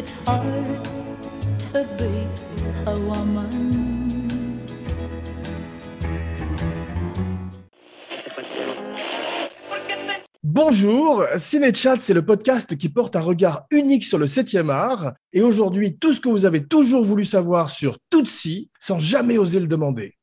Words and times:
It's 0.00 0.14
hard 0.24 0.82
to 1.74 1.84
be 1.98 2.26
a 2.86 2.94
woman. 3.00 3.50
Bonjour, 10.42 11.26
Cinéchat, 11.36 11.96
c'est 12.00 12.14
le 12.14 12.24
podcast 12.24 12.78
qui 12.78 12.88
porte 12.88 13.14
un 13.14 13.20
regard 13.20 13.66
unique 13.70 14.06
sur 14.06 14.16
le 14.16 14.24
7e 14.24 14.70
art. 14.70 15.12
Et 15.34 15.42
aujourd'hui, 15.42 15.98
tout 15.98 16.14
ce 16.14 16.20
que 16.22 16.30
vous 16.30 16.46
avez 16.46 16.64
toujours 16.64 17.04
voulu 17.04 17.26
savoir 17.26 17.68
sur 17.68 17.98
Tutsi, 18.10 18.70
sans 18.78 18.98
jamais 18.98 19.36
oser 19.36 19.60
le 19.60 19.66
demander. 19.66 20.14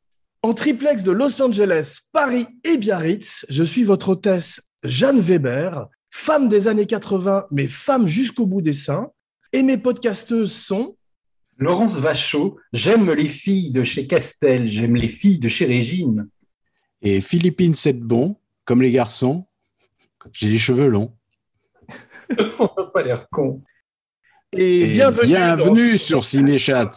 En 0.42 0.56
triplex 0.56 1.04
de 1.04 1.12
Los 1.12 1.40
Angeles, 1.40 2.00
Paris 2.12 2.48
et 2.64 2.78
Biarritz, 2.78 3.46
je 3.48 3.64
suis 3.64 3.84
votre 3.84 4.10
hôtesse 4.10 4.72
Jeanne 4.84 5.20
Weber, 5.20 5.86
femme 6.10 6.50
des 6.50 6.68
années 6.68 6.88
80, 6.88 7.46
mais 7.52 7.68
femme 7.68 8.08
jusqu'au 8.08 8.48
bout 8.48 8.64
des 8.64 8.74
seins. 8.74 9.12
Et 9.58 9.64
mes 9.64 9.80
podcasteuses 9.80 10.52
sont 10.56 10.98
Laurence 11.58 11.98
Vachot, 11.98 12.60
j'aime 12.74 13.12
les 13.12 13.28
filles 13.28 13.72
de 13.72 13.84
chez 13.84 14.06
Castel, 14.06 14.68
j'aime 14.68 14.96
les 14.96 15.08
filles 15.08 15.40
de 15.40 15.50
chez 15.50 15.66
Régine. 15.66 16.30
Et 17.02 17.22
Philippine 17.22 17.74
Sedbon, 17.74 18.36
comme 18.66 18.84
les 18.84 18.92
garçons, 18.92 19.48
j'ai 20.32 20.50
les 20.50 20.60
cheveux 20.60 20.90
longs. 20.90 21.18
On 22.60 22.70
n'a 22.78 22.84
pas 22.94 23.02
l'air 23.02 23.28
con. 23.32 23.64
et, 24.56 24.82
Et 24.82 24.88
bienvenue, 24.94 25.26
bienvenue 25.30 25.94
dans- 25.94 25.98
sur 25.98 26.24
Cinéchat. 26.24 26.92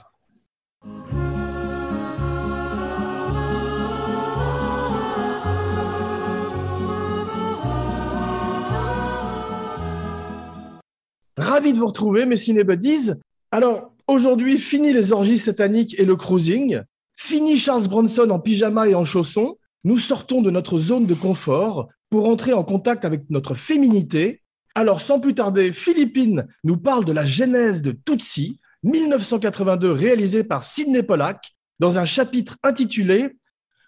Ravi 11.41 11.73
de 11.73 11.79
vous 11.79 11.87
retrouver, 11.87 12.27
mes 12.27 12.37
cinébuddies. 12.37 13.13
Alors, 13.51 13.95
aujourd'hui, 14.07 14.59
fini 14.59 14.93
les 14.93 15.13
orgies 15.13 15.39
sataniques 15.39 15.99
et 15.99 16.05
le 16.05 16.15
cruising. 16.15 16.83
Fini 17.17 17.57
Charles 17.57 17.89
Bronson 17.89 18.29
en 18.29 18.39
pyjama 18.39 18.89
et 18.89 18.95
en 18.95 19.07
chaussons. 19.07 19.57
Nous 19.85 19.99
sortons 19.99 20.43
de 20.43 20.51
notre 20.51 20.77
zone 20.77 21.07
de 21.07 21.15
confort 21.15 21.89
pour 22.11 22.29
entrer 22.29 22.53
en 22.53 22.63
contact 22.63 23.07
avec 23.07 23.23
notre 23.31 23.55
féminité. 23.55 24.43
Alors, 24.75 25.01
sans 25.01 25.19
plus 25.19 25.35
tarder, 25.35 25.73
Philippine 25.73 26.47
nous 26.63 26.77
parle 26.77 27.07
de 27.07 27.13
la 27.13 27.25
genèse 27.25 27.81
de 27.81 27.93
Tutsi, 27.93 28.61
1982, 28.83 29.93
réalisé 29.93 30.45
par 30.45 30.63
Sidney 30.63 31.03
Pollack, 31.03 31.53
dans 31.79 31.99
un 31.99 32.05
chapitre 32.05 32.57
intitulé 32.63 33.31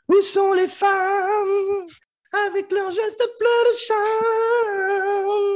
Où 0.09 0.19
sont 0.23 0.55
les 0.55 0.69
femmes 0.69 1.87
avec 2.49 2.73
leurs 2.73 2.93
gestes 2.93 3.29
pleins 3.39 3.73
de 3.73 3.77
charme? 3.77 5.52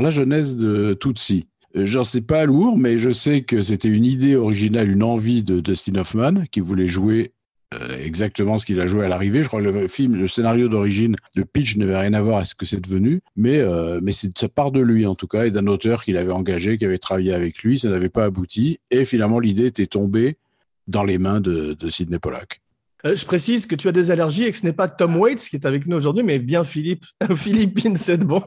La 0.00 0.10
jeunesse 0.10 0.54
de 0.54 0.94
Tutsi. 0.94 1.46
Euh, 1.76 1.86
J'en 1.86 2.04
sais 2.04 2.20
pas 2.20 2.44
lourd, 2.44 2.78
mais 2.78 2.98
je 2.98 3.10
sais 3.10 3.42
que 3.42 3.62
c'était 3.62 3.88
une 3.88 4.04
idée 4.04 4.36
originale, 4.36 4.90
une 4.90 5.02
envie 5.02 5.42
de 5.42 5.60
Dustin 5.60 5.96
Hoffman 5.96 6.44
qui 6.50 6.60
voulait 6.60 6.88
jouer 6.88 7.32
euh, 7.74 7.98
exactement 8.02 8.56
ce 8.56 8.64
qu'il 8.64 8.80
a 8.80 8.86
joué 8.86 9.04
à 9.04 9.08
l'arrivée. 9.08 9.42
Je 9.42 9.48
crois 9.48 9.60
que 9.60 9.68
le 9.68 9.88
film, 9.88 10.16
le 10.16 10.28
scénario 10.28 10.68
d'origine, 10.68 11.16
le 11.34 11.44
pitch 11.44 11.76
n'avait 11.76 11.98
rien 11.98 12.14
à 12.14 12.22
voir 12.22 12.38
à 12.38 12.44
ce 12.44 12.54
que 12.54 12.64
c'est 12.64 12.80
devenu, 12.80 13.20
mais 13.36 13.58
euh, 13.58 14.00
mais 14.02 14.12
ça 14.12 14.48
part 14.48 14.72
de 14.72 14.80
lui 14.80 15.04
en 15.04 15.14
tout 15.14 15.26
cas 15.26 15.44
et 15.44 15.50
d'un 15.50 15.66
auteur 15.66 16.02
qu'il 16.02 16.16
avait 16.16 16.32
engagé, 16.32 16.78
qui 16.78 16.86
avait 16.86 16.98
travaillé 16.98 17.34
avec 17.34 17.62
lui. 17.62 17.78
Ça 17.78 17.90
n'avait 17.90 18.08
pas 18.08 18.24
abouti 18.24 18.78
et 18.90 19.04
finalement 19.04 19.38
l'idée 19.38 19.66
était 19.66 19.86
tombée 19.86 20.38
dans 20.86 21.04
les 21.04 21.18
mains 21.18 21.40
de, 21.40 21.74
de 21.74 21.90
Sidney 21.90 22.18
Pollack. 22.18 22.62
Je 23.04 23.24
précise 23.26 23.66
que 23.66 23.76
tu 23.76 23.86
as 23.86 23.92
des 23.92 24.10
allergies 24.10 24.44
et 24.44 24.50
que 24.50 24.56
ce 24.56 24.66
n'est 24.66 24.72
pas 24.72 24.88
Tom 24.88 25.16
Waits 25.16 25.48
qui 25.48 25.56
est 25.56 25.66
avec 25.66 25.86
nous 25.86 25.96
aujourd'hui, 25.96 26.24
mais 26.24 26.38
bien 26.38 26.64
Philippe, 26.64 27.04
Philippine, 27.36 27.96
c'est 27.96 28.24
bon. 28.24 28.42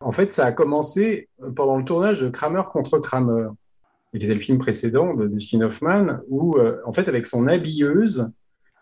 En 0.00 0.12
fait, 0.12 0.32
ça 0.32 0.46
a 0.46 0.52
commencé 0.52 1.28
pendant 1.56 1.76
le 1.76 1.84
tournage 1.84 2.20
de 2.20 2.28
Kramer 2.28 2.62
contre 2.72 2.98
Kramer, 2.98 3.48
qui 4.10 4.24
était 4.24 4.32
le 4.32 4.40
film 4.40 4.58
précédent 4.58 5.14
de 5.14 5.26
Dustin 5.26 5.62
Hoffman, 5.62 6.20
où, 6.28 6.56
euh, 6.56 6.80
en 6.86 6.92
fait, 6.92 7.08
avec 7.08 7.26
son 7.26 7.48
habilleuse, 7.48 8.32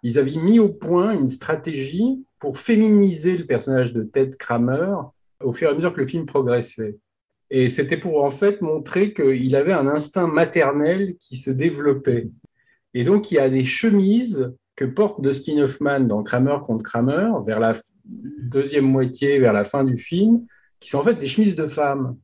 ils 0.03 0.19
avaient 0.19 0.37
mis 0.37 0.59
au 0.59 0.69
point 0.69 1.12
une 1.12 1.28
stratégie 1.28 2.22
pour 2.38 2.59
féminiser 2.59 3.38
le 3.38 3.47
personnage 3.47 3.93
de 3.93 4.03
Ted 4.03 4.37
Kramer 4.37 4.94
au 5.43 5.53
fur 5.53 5.69
et 5.69 5.72
à 5.72 5.75
mesure 5.75 5.94
que 5.94 6.00
le 6.00 6.06
film 6.06 6.27
progressait. 6.27 6.99
Et 7.50 7.69
c'était 7.69 7.97
pour, 7.97 8.22
en 8.22 8.31
fait, 8.31 8.60
montrer 8.60 9.15
qu'il 9.15 9.56
avait 9.56 9.72
un 9.72 9.87
instinct 9.87 10.27
maternel 10.27 11.16
qui 11.19 11.37
se 11.37 11.50
développait. 11.50 12.28
Et 12.93 13.04
donc, 13.04 13.31
il 13.31 13.37
y 13.37 13.38
a 13.38 13.48
des 13.48 13.65
chemises 13.65 14.53
que 14.75 14.84
porte 14.84 15.22
Dustin 15.22 15.62
Hoffman 15.62 16.00
dans 16.00 16.22
Kramer 16.22 16.59
contre 16.66 16.84
Kramer, 16.84 17.31
vers 17.47 17.60
la 17.60 17.75
deuxième 18.04 18.84
moitié, 18.84 19.38
vers 19.38 19.54
la 19.54 19.65
fin 19.65 19.84
du 19.84 19.97
film, 19.97 20.47
qui 20.81 20.91
sont 20.91 20.99
en 20.99 21.03
fait 21.05 21.15
des 21.15 21.27
chemises 21.27 21.57
de 21.57 21.67
femmes. 21.67 22.17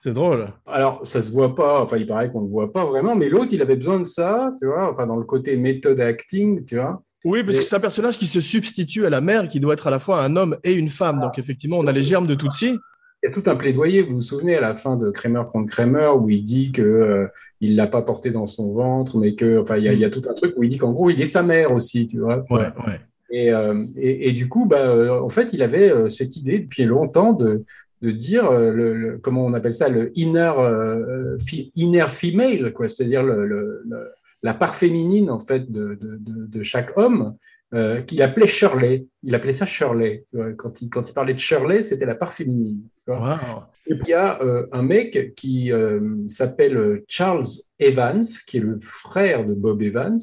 C'est 0.00 0.14
drôle. 0.14 0.46
Alors, 0.66 1.00
ça 1.04 1.20
se 1.20 1.32
voit 1.32 1.54
pas, 1.56 1.82
enfin, 1.82 1.96
il 1.96 2.06
paraît 2.06 2.30
qu'on 2.30 2.40
ne 2.42 2.46
le 2.46 2.52
voit 2.52 2.72
pas 2.72 2.84
vraiment, 2.84 3.16
mais 3.16 3.28
l'autre, 3.28 3.52
il 3.52 3.60
avait 3.60 3.74
besoin 3.74 3.98
de 3.98 4.04
ça, 4.04 4.52
tu 4.60 4.68
vois, 4.68 4.92
enfin, 4.92 5.06
dans 5.06 5.16
le 5.16 5.24
côté 5.24 5.56
méthode 5.56 6.00
acting, 6.00 6.64
tu 6.64 6.76
vois. 6.76 7.02
Oui, 7.24 7.42
parce 7.42 7.56
Et- 7.56 7.60
que 7.60 7.66
c'est 7.66 7.74
un 7.74 7.80
personnage 7.80 8.16
qui 8.16 8.26
se 8.26 8.38
substitue 8.40 9.06
à 9.06 9.10
la 9.10 9.20
mère, 9.20 9.48
qui 9.48 9.58
doit 9.58 9.72
être 9.74 9.88
à 9.88 9.90
la 9.90 9.98
fois 9.98 10.22
un 10.22 10.36
homme 10.36 10.56
et 10.62 10.72
une 10.72 10.88
femme. 10.88 11.20
Donc 11.20 11.36
effectivement, 11.38 11.78
on 11.78 11.86
a 11.88 11.92
les 11.92 12.04
germes 12.04 12.28
de 12.28 12.36
Tutsi. 12.36 12.78
Il 13.24 13.28
y 13.28 13.28
a 13.28 13.32
tout 13.32 13.42
un 13.50 13.56
plaidoyer, 13.56 14.02
vous 14.02 14.14
vous 14.14 14.20
souvenez, 14.20 14.54
à 14.54 14.60
la 14.60 14.76
fin 14.76 14.96
de 14.96 15.10
Kramer 15.10 15.42
contre 15.52 15.66
Kramer, 15.72 16.10
où 16.16 16.30
il 16.30 16.44
dit 16.44 16.70
que 16.70 16.82
euh, 16.82 17.26
il 17.60 17.74
l'a 17.74 17.88
pas 17.88 18.02
porté 18.02 18.30
dans 18.30 18.46
son 18.46 18.72
ventre, 18.72 19.18
mais 19.18 19.34
que, 19.34 19.58
enfin, 19.60 19.78
il 19.78 19.82
y 19.82 19.88
a, 19.88 19.92
il 19.92 19.98
y 19.98 20.04
a 20.04 20.10
tout 20.10 20.22
un 20.30 20.34
truc 20.34 20.54
où 20.56 20.62
il 20.62 20.68
dit 20.68 20.78
qu'en 20.78 20.92
gros, 20.92 21.10
il 21.10 21.20
est 21.20 21.26
sa 21.26 21.42
mère 21.42 21.72
aussi, 21.72 22.06
tu 22.06 22.20
vois. 22.20 22.44
Ouais, 22.50 22.68
ouais. 22.86 23.00
Et, 23.30 23.52
euh, 23.52 23.84
et, 23.96 24.28
et 24.28 24.32
du 24.32 24.48
coup, 24.48 24.66
bah, 24.66 24.86
euh, 24.86 25.20
en 25.20 25.28
fait, 25.28 25.52
il 25.52 25.62
avait 25.62 25.90
euh, 25.90 26.08
cette 26.08 26.36
idée 26.36 26.60
depuis 26.60 26.84
longtemps 26.84 27.32
de, 27.32 27.64
de 28.00 28.10
dire, 28.10 28.50
euh, 28.50 28.70
le, 28.70 28.94
le- 28.94 29.18
comment 29.18 29.44
on 29.44 29.54
appelle 29.54 29.74
ça, 29.74 29.88
le 29.88 30.10
inner, 30.18 30.52
euh, 30.58 31.36
inner 31.74 32.08
female, 32.08 32.72
quoi, 32.72 32.88
c'est-à-dire 32.88 33.22
le, 33.22 33.82
la 34.42 34.54
part 34.54 34.76
féminine 34.76 35.30
en 35.30 35.40
fait 35.40 35.70
de, 35.70 35.94
de, 36.00 36.16
de, 36.20 36.46
de 36.46 36.62
chaque 36.62 36.96
homme, 36.96 37.34
euh, 37.74 38.00
qu'il 38.00 38.22
appelait 38.22 38.46
Shirley. 38.46 39.06
Il 39.22 39.34
appelait 39.34 39.52
ça 39.52 39.66
Shirley. 39.66 40.24
Quand 40.56 40.80
il, 40.80 40.88
quand 40.88 41.06
il 41.08 41.12
parlait 41.12 41.34
de 41.34 41.38
Shirley, 41.38 41.82
c'était 41.82 42.06
la 42.06 42.14
part 42.14 42.32
féminine. 42.32 42.80
Wow. 43.06 43.36
Et 43.86 43.94
puis 43.94 44.04
il 44.06 44.10
y 44.10 44.14
a 44.14 44.40
euh, 44.42 44.66
un 44.72 44.82
mec 44.82 45.34
qui 45.34 45.72
euh, 45.72 46.00
s'appelle 46.26 47.02
Charles 47.08 47.46
Evans, 47.78 48.24
qui 48.46 48.58
est 48.58 48.60
le 48.60 48.78
frère 48.80 49.44
de 49.44 49.54
Bob 49.54 49.82
Evans, 49.82 50.18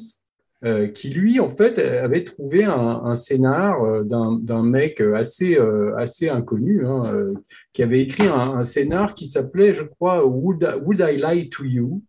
euh, 0.64 0.88
qui 0.88 1.10
lui, 1.10 1.38
en 1.38 1.48
fait, 1.50 1.78
avait 1.78 2.24
trouvé 2.24 2.64
un, 2.64 2.72
un 3.04 3.14
scénar 3.14 3.82
euh, 3.84 4.02
d'un 4.04 4.62
mec 4.62 5.00
assez, 5.00 5.58
euh, 5.58 5.94
assez 5.96 6.28
inconnu, 6.28 6.86
hein, 6.86 7.02
euh, 7.12 7.34
qui 7.72 7.82
avait 7.82 8.00
écrit 8.02 8.26
un, 8.26 8.56
un 8.58 8.62
scénar 8.62 9.14
qui 9.14 9.26
s'appelait, 9.26 9.74
je 9.74 9.82
crois, 9.82 10.24
Would, 10.26 10.62
I- 10.62 10.78
Would 10.82 11.00
I 11.00 11.16
Lie 11.22 11.50
to 11.50 11.64
You? 11.64 12.02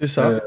C'est 0.00 0.06
ça. 0.06 0.30
Euh, 0.30 0.40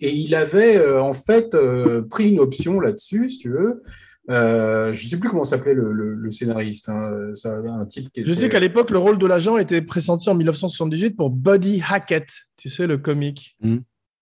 et 0.00 0.12
il 0.12 0.34
avait 0.34 0.76
euh, 0.76 1.00
en 1.00 1.12
fait 1.12 1.54
euh, 1.54 2.02
pris 2.02 2.30
une 2.30 2.40
option 2.40 2.80
là-dessus, 2.80 3.28
si 3.28 3.38
tu 3.38 3.50
veux. 3.50 3.82
Euh, 4.30 4.92
je 4.94 5.04
ne 5.04 5.08
sais 5.10 5.18
plus 5.18 5.28
comment 5.28 5.44
s'appelait 5.44 5.74
le, 5.74 5.92
le- 5.92 6.14
le 6.14 6.30
scénariste. 6.30 6.88
hein. 6.88 7.30
Ça, 7.34 7.54
un 7.56 7.84
type 7.86 8.10
qui 8.10 8.24
Je 8.24 8.32
sais 8.32 8.48
qu'à 8.48 8.58
l'époque, 8.58 8.90
le 8.90 8.98
rôle 8.98 9.18
de 9.18 9.26
l'agent 9.26 9.56
était 9.58 9.80
pressenti 9.82 10.28
en 10.28 10.34
1978 10.34 11.10
pour 11.14 11.30
Buddy 11.30 11.82
Hackett, 11.88 12.26
tu 12.56 12.68
sais, 12.70 12.86
le 12.86 12.98
comique. 12.98 13.56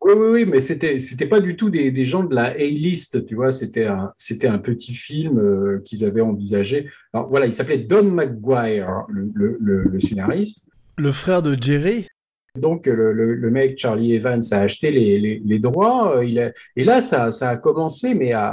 Oui, 0.05 0.15
oui, 0.17 0.29
oui, 0.33 0.45
mais 0.47 0.59
c'était 0.59 0.99
c'était 0.99 1.27
pas 1.27 1.41
du 1.41 1.57
tout 1.57 1.71
des, 1.71 1.91
des 1.93 2.05
gens 2.05 2.25
de 2.25 2.35
la 2.35 2.47
A-list, 2.47 3.25
tu 3.27 3.37
vois. 3.37 3.53
C'était 3.53 3.87
un 3.87 4.13
c'était 4.17 4.49
un 4.49 4.59
petit 4.59 4.95
film 4.95 5.39
euh, 5.39 5.81
qu'ils 5.85 6.05
avaient 6.05 6.21
envisagé. 6.23 6.89
Alors 7.13 7.29
voilà, 7.29 7.47
il 7.47 7.53
s'appelait 7.55 7.79
Don 7.79 8.03
McGuire, 8.11 9.05
le, 9.09 9.31
le, 9.35 9.57
le- 9.61 9.85
le 9.85 10.01
scénariste. 10.01 10.69
Le 10.99 11.13
frère 11.13 11.41
de 11.43 11.57
Jerry? 11.61 12.09
Donc 12.59 12.87
le, 12.87 13.51
mec 13.51 13.79
Charlie 13.79 14.13
Evans 14.13 14.43
a 14.51 14.59
acheté 14.61 14.91
les, 14.91 15.19
les, 15.19 15.41
les 15.43 15.59
droits. 15.59 16.19
euh, 16.19 16.25
Il 16.25 16.39
a, 16.39 16.53
et 16.77 16.85
là, 16.85 17.01
ça, 17.01 17.31
ça 17.31 17.49
a 17.49 17.57
commencé, 17.57 18.15
mais 18.15 18.33
à, 18.33 18.49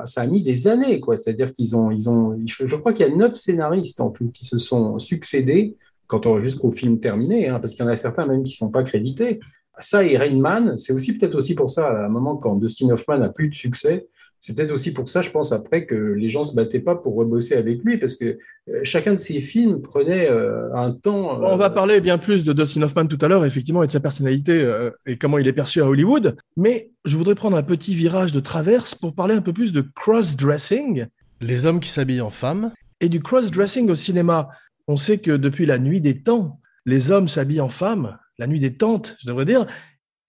à- 0.00 0.02
ça 0.06 0.22
a 0.22 0.26
mis 0.26 0.42
des 0.42 0.66
années, 0.68 1.00
quoi. 1.00 1.16
C'est-à-dire 1.16 1.54
qu'ils 1.54 1.74
ont 1.76 1.90
ils 1.90 2.10
ont 2.10 2.36
je, 2.44 2.66
je 2.66 2.76
crois 2.76 2.92
qu'il 2.92 3.06
y 3.06 3.10
a 3.10 3.14
neuf 3.14 3.34
scénaristes 3.36 4.00
en 4.00 4.10
tout 4.10 4.28
qui 4.30 4.44
se 4.44 4.58
sont 4.58 4.98
succédés 4.98 5.76
quand 6.06 6.26
on 6.26 6.38
jusqu'au 6.40 6.72
film 6.72 6.98
terminé, 6.98 7.48
hein, 7.48 7.60
parce 7.60 7.74
qu'il 7.74 7.84
y 7.84 7.88
en 7.88 7.90
a 7.92 7.96
certains 7.96 8.26
même 8.26 8.42
qui 8.42 8.54
sont 8.56 8.70
pas 8.72 8.82
crédités. 8.82 9.38
Ça 9.80 10.04
et 10.04 10.16
Rain 10.16 10.38
Man, 10.38 10.78
c'est 10.78 10.92
aussi 10.92 11.16
peut-être 11.16 11.34
aussi 11.34 11.54
pour 11.54 11.70
ça, 11.70 11.88
à 11.88 12.06
un 12.06 12.08
moment 12.08 12.36
quand 12.36 12.56
Dustin 12.56 12.90
Hoffman 12.90 13.22
a 13.22 13.28
plus 13.28 13.48
de 13.48 13.54
succès, 13.54 14.06
c'est 14.40 14.56
peut-être 14.56 14.72
aussi 14.72 14.94
pour 14.94 15.06
ça, 15.06 15.20
je 15.20 15.30
pense, 15.30 15.52
après 15.52 15.84
que 15.84 15.94
les 15.94 16.30
gens 16.30 16.42
se 16.42 16.56
battaient 16.56 16.80
pas 16.80 16.94
pour 16.94 17.14
rebosser 17.14 17.56
avec 17.56 17.84
lui, 17.84 17.98
parce 17.98 18.16
que 18.16 18.38
euh, 18.70 18.80
chacun 18.82 19.12
de 19.12 19.18
ses 19.18 19.40
films 19.42 19.82
prenait 19.82 20.30
euh, 20.30 20.74
un 20.74 20.92
temps. 20.92 21.38
On 21.42 21.58
va 21.58 21.66
euh, 21.66 21.70
parler 21.70 22.00
bien 22.00 22.16
plus 22.16 22.42
de 22.42 22.54
Dustin 22.54 22.80
Hoffman 22.82 23.06
tout 23.06 23.18
à 23.20 23.28
l'heure, 23.28 23.44
effectivement, 23.44 23.82
et 23.82 23.86
de 23.86 23.92
sa 23.92 24.00
personnalité 24.00 24.52
euh, 24.52 24.90
et 25.04 25.18
comment 25.18 25.36
il 25.36 25.46
est 25.46 25.52
perçu 25.52 25.82
à 25.82 25.86
Hollywood. 25.86 26.36
Mais 26.56 26.90
je 27.04 27.18
voudrais 27.18 27.34
prendre 27.34 27.58
un 27.58 27.62
petit 27.62 27.94
virage 27.94 28.32
de 28.32 28.40
traverse 28.40 28.94
pour 28.94 29.14
parler 29.14 29.34
un 29.34 29.42
peu 29.42 29.52
plus 29.52 29.74
de 29.74 29.82
cross-dressing, 29.82 31.04
les 31.42 31.66
hommes 31.66 31.80
qui 31.80 31.90
s'habillent 31.90 32.22
en 32.22 32.30
femmes, 32.30 32.72
et 33.02 33.10
du 33.10 33.20
cross-dressing 33.20 33.90
au 33.90 33.94
cinéma. 33.94 34.48
On 34.88 34.96
sait 34.96 35.18
que 35.18 35.32
depuis 35.32 35.66
la 35.66 35.78
nuit 35.78 36.00
des 36.00 36.22
temps, 36.22 36.60
les 36.86 37.10
hommes 37.10 37.28
s'habillent 37.28 37.60
en 37.60 37.68
femmes, 37.68 38.16
la 38.40 38.46
nuit 38.46 38.58
des 38.58 38.74
tentes, 38.74 39.16
je 39.20 39.26
devrais 39.28 39.44
dire. 39.44 39.66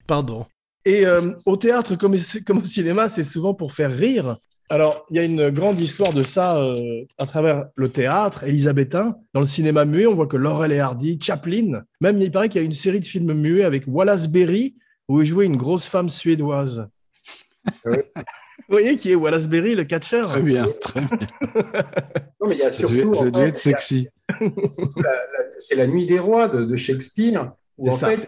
Pardon. 0.05 0.45
Et 0.85 1.05
euh, 1.05 1.31
au 1.45 1.57
théâtre 1.57 1.95
comme, 1.95 2.15
comme 2.45 2.57
au 2.59 2.63
cinéma, 2.65 3.07
c'est 3.09 3.23
souvent 3.23 3.53
pour 3.53 3.71
faire 3.71 3.91
rire. 3.91 4.37
Alors, 4.69 5.05
il 5.09 5.15
y 5.17 5.19
a 5.19 5.23
une 5.23 5.49
grande 5.49 5.79
histoire 5.79 6.13
de 6.13 6.23
ça 6.23 6.57
euh, 6.57 7.03
à 7.17 7.25
travers 7.25 7.65
le 7.75 7.89
théâtre 7.89 8.43
élisabétain. 8.45 9.15
Dans 9.33 9.39
le 9.41 9.45
cinéma 9.45 9.85
muet, 9.85 10.07
on 10.07 10.15
voit 10.15 10.27
que 10.27 10.37
Laurel 10.37 10.71
et 10.71 10.79
Hardy, 10.79 11.19
Chaplin, 11.21 11.83
même 12.01 12.17
il 12.19 12.31
paraît 12.31 12.49
qu'il 12.49 12.61
y 12.61 12.63
a 12.63 12.65
une 12.65 12.73
série 12.73 12.99
de 12.99 13.05
films 13.05 13.33
muets 13.33 13.63
avec 13.63 13.83
Wallace 13.87 14.27
Berry, 14.29 14.75
où 15.07 15.21
il 15.21 15.27
jouait 15.27 15.45
une 15.45 15.57
grosse 15.57 15.87
femme 15.87 16.09
suédoise. 16.09 16.87
Vous 17.85 17.93
voyez 18.69 18.95
qui 18.95 19.11
est 19.11 19.15
Wallace 19.15 19.47
Berry, 19.47 19.75
le 19.75 19.83
catcheur? 19.83 20.27
Très 20.29 20.41
bien. 20.41 20.67
Très 20.81 21.01
bien. 21.01 21.09
Non, 22.41 22.47
mais 22.47 22.55
il 22.55 22.59
y 22.59 22.63
a 22.63 22.71
Ça 22.71 22.79
surtout. 22.79 22.95
devait, 22.95 23.15
ça 23.17 23.25
en 23.25 23.29
devait 23.29 23.43
fait, 23.43 23.49
être 23.49 23.57
sexy. 23.57 24.07
la- 24.39 24.47
la- 24.47 25.25
c'est 25.59 25.75
la 25.75 25.85
nuit 25.87 26.07
des 26.07 26.17
rois 26.19 26.47
de, 26.47 26.63
de 26.65 26.75
Shakespeare, 26.75 27.51
où 27.81 27.89
en 27.89 27.93
ça. 27.93 28.09
fait, 28.09 28.27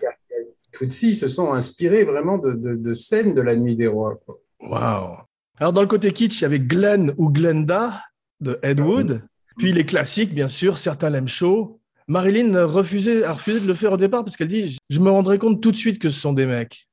Tutsi 0.72 1.16
se 1.16 1.28
sont 1.28 1.54
inspirés 1.54 2.04
vraiment 2.04 2.38
de, 2.38 2.52
de, 2.54 2.76
de 2.76 2.94
scènes 2.94 3.36
de 3.36 3.42
la 3.42 3.56
nuit 3.56 3.76
des 3.76 3.88
rois. 3.88 4.20
Waouh 4.60 5.18
Alors, 5.60 5.74
dans 5.74 5.82
le 5.82 5.88
côté 5.88 6.12
kitsch, 6.12 6.40
il 6.40 6.42
y 6.42 6.46
avait 6.46 6.60
Glenn 6.60 7.14
ou 7.18 7.30
Glenda 7.30 8.02
de 8.40 8.60
Ed 8.64 8.80
Wood. 8.80 9.22
Puis 9.58 9.72
les 9.72 9.86
classiques, 9.86 10.34
bien 10.34 10.50
sûr, 10.50 10.80
certains 10.80 11.10
l'aiment 11.12 11.28
chaud. 11.28 11.80
Marilyn 12.08 12.66
refusait, 12.66 13.24
a 13.24 13.34
refusé 13.34 13.60
de 13.60 13.68
le 13.68 13.76
faire 13.76 13.94
au 13.94 13.98
départ 13.98 14.24
parce 14.26 14.36
qu'elle 14.36 14.48
dit 14.48 14.78
Je 14.90 15.00
me 15.00 15.10
rendrai 15.12 15.38
compte 15.38 15.62
tout 15.62 15.72
de 15.72 15.78
suite 15.78 16.00
que 16.00 16.10
ce 16.10 16.20
sont 16.20 16.34
des 16.34 16.46
mecs. 16.48 16.88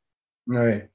Ouais. 0.47 0.87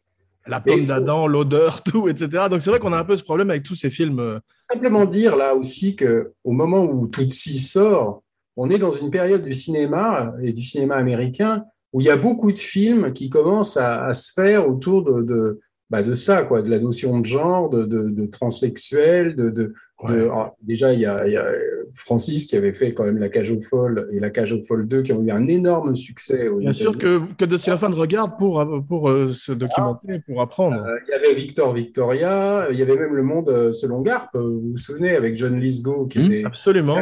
La 0.48 0.62
pomme 0.62 0.84
d'Adam, 0.86 1.26
l'odeur, 1.26 1.82
tout, 1.82 2.08
etc. 2.08 2.44
Donc 2.52 2.62
c'est 2.62 2.70
vrai 2.70 2.78
qu'on 2.80 2.94
a 2.94 3.00
un 3.00 3.04
peu 3.04 3.18
ce 3.18 3.24
problème 3.24 3.50
avec 3.50 3.64
tous 3.64 3.74
ces 3.74 3.90
films. 3.90 4.20
euh, 4.20 4.40
Simplement 4.62 5.06
dire 5.06 5.36
là 5.36 5.56
aussi 5.56 5.96
que 5.96 6.34
au 6.44 6.52
moment 6.52 6.84
où 6.86 7.08
Tutsi 7.08 7.58
sort, 7.58 8.22
on 8.58 8.70
est 8.70 8.78
dans 8.78 8.92
une 8.92 9.10
période 9.12 9.44
du 9.44 9.54
cinéma 9.54 10.34
et 10.42 10.54
du 10.54 10.64
cinéma 10.64 10.96
américain 10.96 11.64
où 11.94 12.02
il 12.02 12.08
y 12.08 12.10
a 12.10 12.18
beaucoup 12.18 12.52
de 12.52 12.60
films 12.60 13.14
qui 13.14 13.30
commencent 13.30 13.78
à, 13.78 14.06
à 14.06 14.14
se 14.14 14.32
faire 14.34 14.68
autour 14.70 15.04
de, 15.04 15.22
de, 15.22 15.60
bah, 15.90 16.04
de 16.04 16.14
ça, 16.14 16.44
quoi, 16.44 16.62
de 16.62 16.70
la 16.70 16.80
notion 16.80 17.20
de 17.20 17.26
genre, 17.26 17.70
de, 17.70 17.86
de, 17.86 18.10
de 18.10 18.26
transsexuel, 18.26 19.36
de, 19.36 19.44
de, 19.44 19.50
de- 19.50 19.74
Ouais. 20.04 20.12
alors, 20.24 20.58
déjà 20.62 20.92
il 20.94 21.00
y, 21.00 21.06
a, 21.06 21.26
il 21.26 21.32
y 21.32 21.38
a 21.38 21.46
Francis 21.94 22.48
qui 22.48 22.58
avait 22.58 22.74
fait 22.74 22.92
quand 22.94 23.06
même 23.06 23.18
La 23.18 23.30
Cage 23.30 23.50
aux 23.50 23.62
folles 23.62 24.10
et 24.12 24.20
La 24.20 24.30
Cage 24.30 24.52
aux 24.52 24.62
folles 24.66 24.90
2 24.90 25.04
qui 25.04 25.14
ont 25.14 25.24
eu 25.24 25.32
un 25.32 25.48
énorme 25.48 25.96
succès 25.96 26.50
aux 26.50 26.58
Bien 26.58 26.74
sûr 26.74 26.98
que, 26.98 27.22
que 27.38 27.46
Dustin 27.46 27.74
Hoffman 27.76 27.92
regarde 27.96 28.38
pour, 28.38 28.62
pour 28.90 29.10
euh, 29.10 29.30
se 29.32 29.54
documenter, 29.54 30.20
pour 30.28 30.42
apprendre. 30.42 30.84
Euh, 30.86 30.98
il 31.08 31.12
y 31.12 31.14
avait 31.14 31.34
Victor 31.34 31.74
Victoria, 31.74 32.68
il 32.72 32.78
y 32.78 32.82
avait 32.82 32.98
même 32.98 33.14
Le 33.16 33.24
Monde 33.24 33.48
euh, 33.48 33.72
selon 33.72 34.02
Garp, 34.02 34.28
vous 34.34 34.72
vous 34.72 34.78
souvenez, 34.78 35.16
avec 35.16 35.38
John 35.38 35.58
Lithgow 35.62 36.08
qui 36.08 36.20
Hmm. 36.20 36.26
était 36.26 36.44
Absolument. 36.46 36.98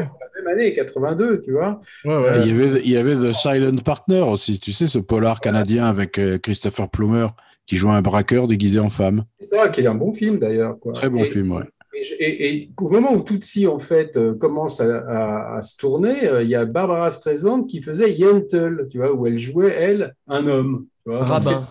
La 0.53 0.55
même 0.55 0.65
année, 0.65 0.73
82, 0.73 1.41
tu 1.41 1.51
vois. 1.51 1.79
Ouais, 2.05 2.13
Et 2.13 2.17
ouais. 2.17 2.31
Il 2.45 2.47
y, 2.57 2.61
avait, 2.63 2.79
il 2.81 2.91
y 2.91 2.97
avait 2.97 3.15
The 3.15 3.33
Silent 3.33 3.75
Partner 3.83 4.21
aussi, 4.21 4.59
tu 4.59 4.71
sais, 4.71 4.87
ce 4.87 4.99
polar 4.99 5.39
canadien 5.41 5.85
avec 5.87 6.19
euh, 6.19 6.37
Christopher 6.37 6.89
Plummer 6.89 7.27
qui 7.65 7.77
joue 7.77 7.89
un 7.91 8.01
braqueur 8.01 8.47
déguisé 8.47 8.79
en 8.79 8.89
femme. 8.89 9.23
C'est 9.39 9.55
ça, 9.55 9.69
qui 9.69 9.81
est 9.81 9.87
un 9.87 9.95
bon 9.95 10.13
film 10.13 10.37
d'ailleurs. 10.39 10.75
Très 10.93 11.09
bon 11.09 11.19
et, 11.23 11.25
film, 11.25 11.51
ouais. 11.53 11.63
Et, 11.95 12.03
je- 12.03 12.13
et- 12.19 12.47
et 12.53 12.69
au 12.81 12.89
moment 12.89 13.13
où 13.13 13.21
Tutsi 13.23 13.67
en 13.67 13.79
fait 13.79 14.17
euh, 14.17 14.33
commence 14.33 14.81
à, 14.81 14.97
à- 14.97 15.57
à 15.57 15.61
se 15.61 15.77
tourner, 15.77 16.27
euh, 16.27 16.43
il 16.43 16.49
y 16.49 16.55
a 16.55 16.65
Barbara 16.65 17.09
Streisand 17.09 17.63
qui 17.63 17.81
faisait 17.81 18.11
Yentl, 18.13 18.87
tu 18.89 18.97
vois, 18.97 19.13
où 19.13 19.27
elle 19.27 19.37
jouait 19.37 19.71
elle 19.71 20.13
un 20.27 20.45
homme. 20.47 20.85
tu 21.05 21.11
vois. 21.11 21.19
Donc, 21.19 21.27
Rabbin. 21.29 21.61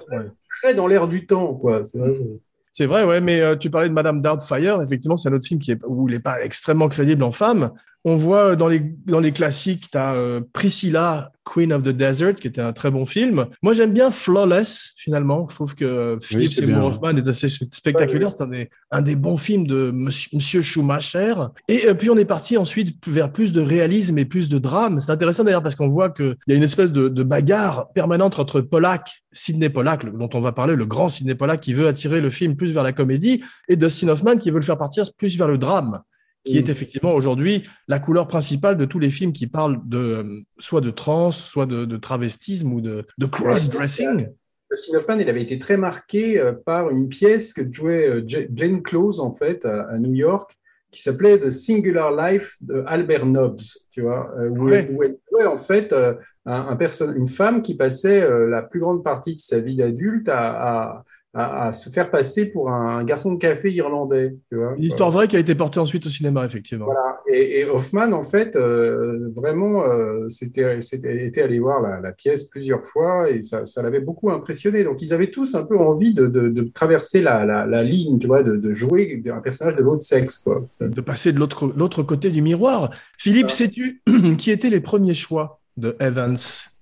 Très 0.62 0.74
dans 0.74 0.86
l'air 0.86 1.08
du 1.08 1.26
temps, 1.26 1.54
quoi. 1.54 1.84
C'est 1.84 1.98
vrai, 1.98 2.14
c'est- 2.14 2.40
C'est 2.74 2.86
vrai, 2.86 3.04
ouais, 3.04 3.20
mais 3.20 3.40
euh, 3.42 3.54
tu 3.56 3.68
parlais 3.68 3.90
de 3.90 3.92
Madame 3.94 4.22
Doubtfire. 4.22 4.80
Effectivement, 4.80 5.18
c'est 5.18 5.28
un 5.28 5.34
autre 5.34 5.46
film 5.46 5.60
qui 5.60 5.72
est, 5.72 5.78
où 5.86 6.08
il 6.08 6.12
n'est 6.14 6.20
pas 6.20 6.42
extrêmement 6.42 6.88
crédible 6.88 7.22
en 7.22 7.32
femme. 7.32 7.72
On 8.04 8.16
voit 8.16 8.56
dans 8.56 8.68
les, 8.68 8.80
dans 9.06 9.20
les 9.20 9.32
classiques, 9.32 9.90
tu 9.90 9.98
as 9.98 10.40
Priscilla, 10.52 11.32
Queen 11.44 11.72
of 11.72 11.82
the 11.82 11.88
Desert, 11.88 12.34
qui 12.36 12.46
était 12.46 12.60
un 12.60 12.72
très 12.72 12.90
bon 12.90 13.06
film. 13.06 13.46
Moi, 13.62 13.72
j'aime 13.72 13.92
bien 13.92 14.10
Flawless, 14.10 14.92
finalement. 14.96 15.46
Je 15.48 15.54
trouve 15.54 15.74
que 15.74 15.84
euh, 15.84 16.20
Philip 16.20 16.52
c'est 16.52 16.66
Seymour. 16.66 16.86
Hoffman 16.86 17.16
est 17.16 17.26
assez 17.26 17.48
spectaculaire. 17.48 18.30
C'est 18.30 18.42
un 18.42 18.48
des, 18.48 18.70
un 18.90 19.02
des 19.02 19.16
bons 19.16 19.36
films 19.36 19.66
de 19.66 19.90
Monsieur, 19.92 20.30
Monsieur 20.34 20.62
Schumacher. 20.62 21.34
Et 21.68 21.86
euh, 21.86 21.94
puis, 21.94 22.10
on 22.10 22.16
est 22.16 22.24
parti 22.24 22.56
ensuite 22.56 22.96
vers 23.08 23.32
plus 23.32 23.52
de 23.52 23.60
réalisme 23.60 24.18
et 24.18 24.24
plus 24.24 24.48
de 24.48 24.58
drame. 24.58 25.00
C'est 25.00 25.10
intéressant 25.10 25.44
d'ailleurs 25.44 25.62
parce 25.62 25.74
qu'on 25.74 25.88
voit 25.88 26.10
qu'il 26.10 26.36
y 26.46 26.52
a 26.52 26.56
une 26.56 26.62
espèce 26.62 26.92
de, 26.92 27.08
de 27.08 27.22
bagarre 27.22 27.92
permanente 27.92 28.38
entre 28.38 28.60
Pollack, 28.60 29.22
Sidney 29.32 29.68
Pollack, 29.68 30.04
dont 30.16 30.30
on 30.34 30.40
va 30.40 30.52
parler, 30.52 30.76
le 30.76 30.86
grand 30.86 31.08
Sidney 31.08 31.34
Pollack 31.34 31.60
qui 31.60 31.74
veut 31.74 31.88
attirer 31.88 32.20
le 32.20 32.30
film 32.30 32.56
plus 32.56 32.72
vers 32.72 32.82
la 32.82 32.92
comédie, 32.92 33.42
et 33.68 33.76
Dustin 33.76 34.08
Hoffman 34.08 34.36
qui 34.36 34.50
veut 34.50 34.58
le 34.58 34.64
faire 34.64 34.78
partir 34.78 35.12
plus 35.14 35.36
vers 35.36 35.48
le 35.48 35.58
drame 35.58 36.02
qui 36.44 36.58
est 36.58 36.68
effectivement 36.68 37.14
aujourd'hui 37.14 37.62
la 37.88 37.98
couleur 37.98 38.26
principale 38.26 38.76
de 38.76 38.84
tous 38.84 38.98
les 38.98 39.10
films 39.10 39.32
qui 39.32 39.46
parlent 39.46 39.80
de 39.84 39.98
euh, 39.98 40.40
soit 40.58 40.80
de 40.80 40.90
trans, 40.90 41.30
soit 41.30 41.66
de, 41.66 41.84
de 41.84 41.96
travestisme 41.96 42.72
ou 42.72 42.80
de, 42.80 43.04
de 43.18 43.26
cross-dressing. 43.26 44.28
Dustin 44.70 44.96
Hoffman, 44.96 45.18
il 45.18 45.28
avait 45.28 45.42
été 45.42 45.58
très 45.58 45.76
marqué 45.76 46.38
euh, 46.40 46.52
par 46.52 46.90
une 46.90 47.08
pièce 47.08 47.52
que 47.52 47.70
jouait 47.70 48.08
euh, 48.08 48.24
Ja- 48.26 48.42
Glenn 48.48 48.82
Close, 48.82 49.20
en 49.20 49.34
fait, 49.34 49.64
à, 49.64 49.82
à 49.90 49.98
New 49.98 50.14
York, 50.14 50.56
qui 50.90 51.02
s'appelait 51.02 51.38
The 51.38 51.50
Singular 51.50 52.10
Life 52.10 52.56
de 52.60 52.82
Albert 52.86 53.26
Nobbs, 53.26 53.60
tu 53.92 54.00
vois, 54.02 54.30
où, 54.50 54.64
Ouais. 54.64 54.86
elle, 54.88 54.94
où 54.96 55.02
elle 55.02 55.16
jouait, 55.30 55.46
en 55.46 55.56
fait, 55.58 55.92
un, 55.92 56.16
un 56.44 56.76
perso- 56.76 57.12
une 57.14 57.28
femme 57.28 57.62
qui 57.62 57.74
passait 57.76 58.26
la 58.48 58.62
plus 58.62 58.80
grande 58.80 59.04
partie 59.04 59.36
de 59.36 59.40
sa 59.40 59.58
vie 59.60 59.76
d'adulte 59.76 60.28
à, 60.28 60.50
à, 60.50 61.04
à- 61.34 61.68
à 61.68 61.72
se 61.72 61.88
faire 61.88 62.10
passer 62.10 62.52
pour 62.52 62.70
un 62.70 63.04
garçon 63.04 63.32
de 63.32 63.38
café 63.38 63.72
irlandais, 63.72 64.36
tu 64.50 64.56
vois. 64.56 64.74
Une 64.76 64.84
histoire 64.84 65.10
vraie 65.10 65.28
qui 65.28 65.36
a 65.36 65.38
été 65.38 65.54
portée 65.54 65.80
ensuite 65.80 66.04
au 66.04 66.10
cinéma, 66.10 66.44
effectivement. 66.44 66.84
Voilà. 66.84 67.20
Et, 67.26 67.60
et 67.60 67.64
Hoffman, 67.64 68.12
en 68.12 68.22
fait, 68.22 68.54
euh, 68.54 69.30
vraiment, 69.34 69.84
euh, 69.86 70.28
c'était, 70.28 70.80
c'était, 70.82 71.26
était 71.26 71.40
allé 71.42 71.58
voir 71.58 71.80
la, 71.80 72.00
la 72.00 72.12
pièce 72.12 72.44
plusieurs 72.44 72.84
fois 72.86 73.30
et 73.30 73.42
ça, 73.42 73.64
ça 73.64 73.80
l'avait 73.82 74.00
beaucoup 74.00 74.30
impressionné. 74.30 74.84
Donc, 74.84 75.00
ils 75.00 75.14
avaient 75.14 75.30
tous 75.30 75.54
un 75.54 75.64
peu 75.64 75.78
envie 75.78 76.12
de, 76.12 76.26
de, 76.26 76.48
de 76.48 76.62
traverser 76.74 77.22
la, 77.22 77.46
la, 77.46 77.64
la 77.66 77.82
ligne, 77.82 78.18
tu 78.18 78.26
vois, 78.26 78.42
de, 78.42 78.56
de 78.56 78.74
jouer 78.74 79.22
un 79.34 79.40
personnage 79.40 79.76
de 79.76 79.82
l'autre 79.82 80.02
sexe, 80.02 80.38
quoi. 80.38 80.58
De 80.80 81.00
passer 81.00 81.32
de 81.32 81.38
l'autre 81.38 81.72
l'autre 81.74 82.02
côté 82.02 82.28
du 82.30 82.42
miroir. 82.42 82.90
Philippe, 83.16 83.46
Ah. 83.48 83.54
sais-tu 83.54 84.02
qui 84.36 84.50
étaient 84.50 84.68
les 84.70 84.80
premiers 84.80 85.14
choix 85.14 85.60
de 85.78 85.96
Evans, 85.98 86.36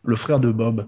le 0.05 0.17
frère 0.17 0.41
de 0.41 0.51
Bob? 0.51 0.87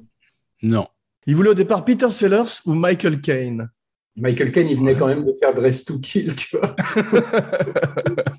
Non. 0.65 0.87
Il 1.27 1.37
voulait 1.37 1.51
au 1.51 1.55
départ 1.55 1.85
Peter 1.85 2.11
Sellers 2.11 2.61
ou 2.67 2.75
Michael 2.75 3.21
Caine? 3.21 3.69
Michael 4.17 4.53
Caine, 4.53 4.69
il 4.69 4.77
venait 4.79 4.95
quand 4.97 5.07
même 5.07 5.25
de 5.25 5.33
faire 5.33 5.55
Dress 5.55 5.85
to 5.85 5.99
Kill, 5.99 6.35
tu 6.35 6.57
vois. 6.59 6.77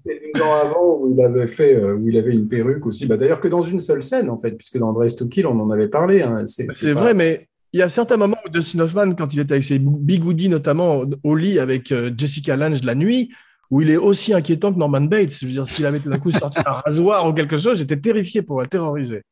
C'était 0.04 0.32
deux 0.34 0.42
ans 0.42 0.54
avant 0.62 0.98
où 1.00 1.12
il 1.14 1.22
avait 1.24 1.48
fait, 1.48 1.76
euh, 1.76 1.96
où 1.96 2.08
il 2.10 2.18
avait 2.18 2.32
une 2.34 2.48
perruque 2.48 2.86
aussi. 2.86 3.08
Bah, 3.08 3.18
d'ailleurs, 3.18 3.40
que 3.40 3.48
dans 3.48 3.62
une 3.62 3.80
seule 3.80 4.04
scène, 4.04 4.30
en 4.30 4.38
fait, 4.38 4.52
puisque 4.52 4.78
dans 4.78 4.94
Dress 4.94 5.16
to 5.16 5.28
Kill, 5.28 5.48
on 5.48 5.60
en 5.60 5.70
avait 5.72 5.88
parlé. 5.88 6.22
hein. 6.22 6.44
C'est, 6.46 6.70
C'est 6.72 6.94
pas- 6.94 7.00
vrai, 7.00 7.14
mais 7.14 7.48
il 7.72 7.80
y 7.80 7.84
a 7.84 7.90
certains 7.90 8.18
moments 8.18 8.38
où 8.46 8.50
Dustin 8.50 8.82
Hoffman, 8.82 9.14
quand 9.16 9.34
il 9.34 9.40
était 9.40 9.54
avec 9.54 9.64
ses 9.64 9.80
bigoudis, 9.80 10.50
notamment 10.50 11.04
au 11.24 11.36
lit 11.36 11.58
avec 11.58 11.92
euh, 11.92 12.12
Jessica 12.16 12.56
Lange 12.56 12.84
la 12.84 12.94
nuit, 12.94 13.34
où 13.72 13.82
il 13.82 13.90
est 13.90 13.98
aussi 13.98 14.34
inquiétant 14.34 14.72
que 14.72 14.78
Norman 14.78 15.02
Bates. 15.02 15.40
Je 15.42 15.48
veux 15.48 15.52
dire, 15.54 15.68
s'il 15.68 15.86
avait 15.88 16.00
tout 16.00 16.10
d'un 16.10 16.20
coup 16.20 16.30
sorti 16.30 16.60
un 16.66 16.74
rasoir 16.86 17.28
ou 17.28 17.34
quelque 17.34 17.58
chose, 17.58 17.80
j'étais 17.80 17.98
terrifié 17.98 18.44
pour 18.44 18.62
le 18.62 18.68
terroriser. 18.68 19.24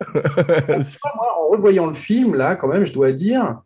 Moi, 0.14 1.26
en 1.38 1.48
revoyant 1.50 1.86
le 1.86 1.94
film, 1.94 2.34
là, 2.34 2.56
quand 2.56 2.68
même, 2.68 2.86
je 2.86 2.92
dois 2.92 3.12
dire 3.12 3.60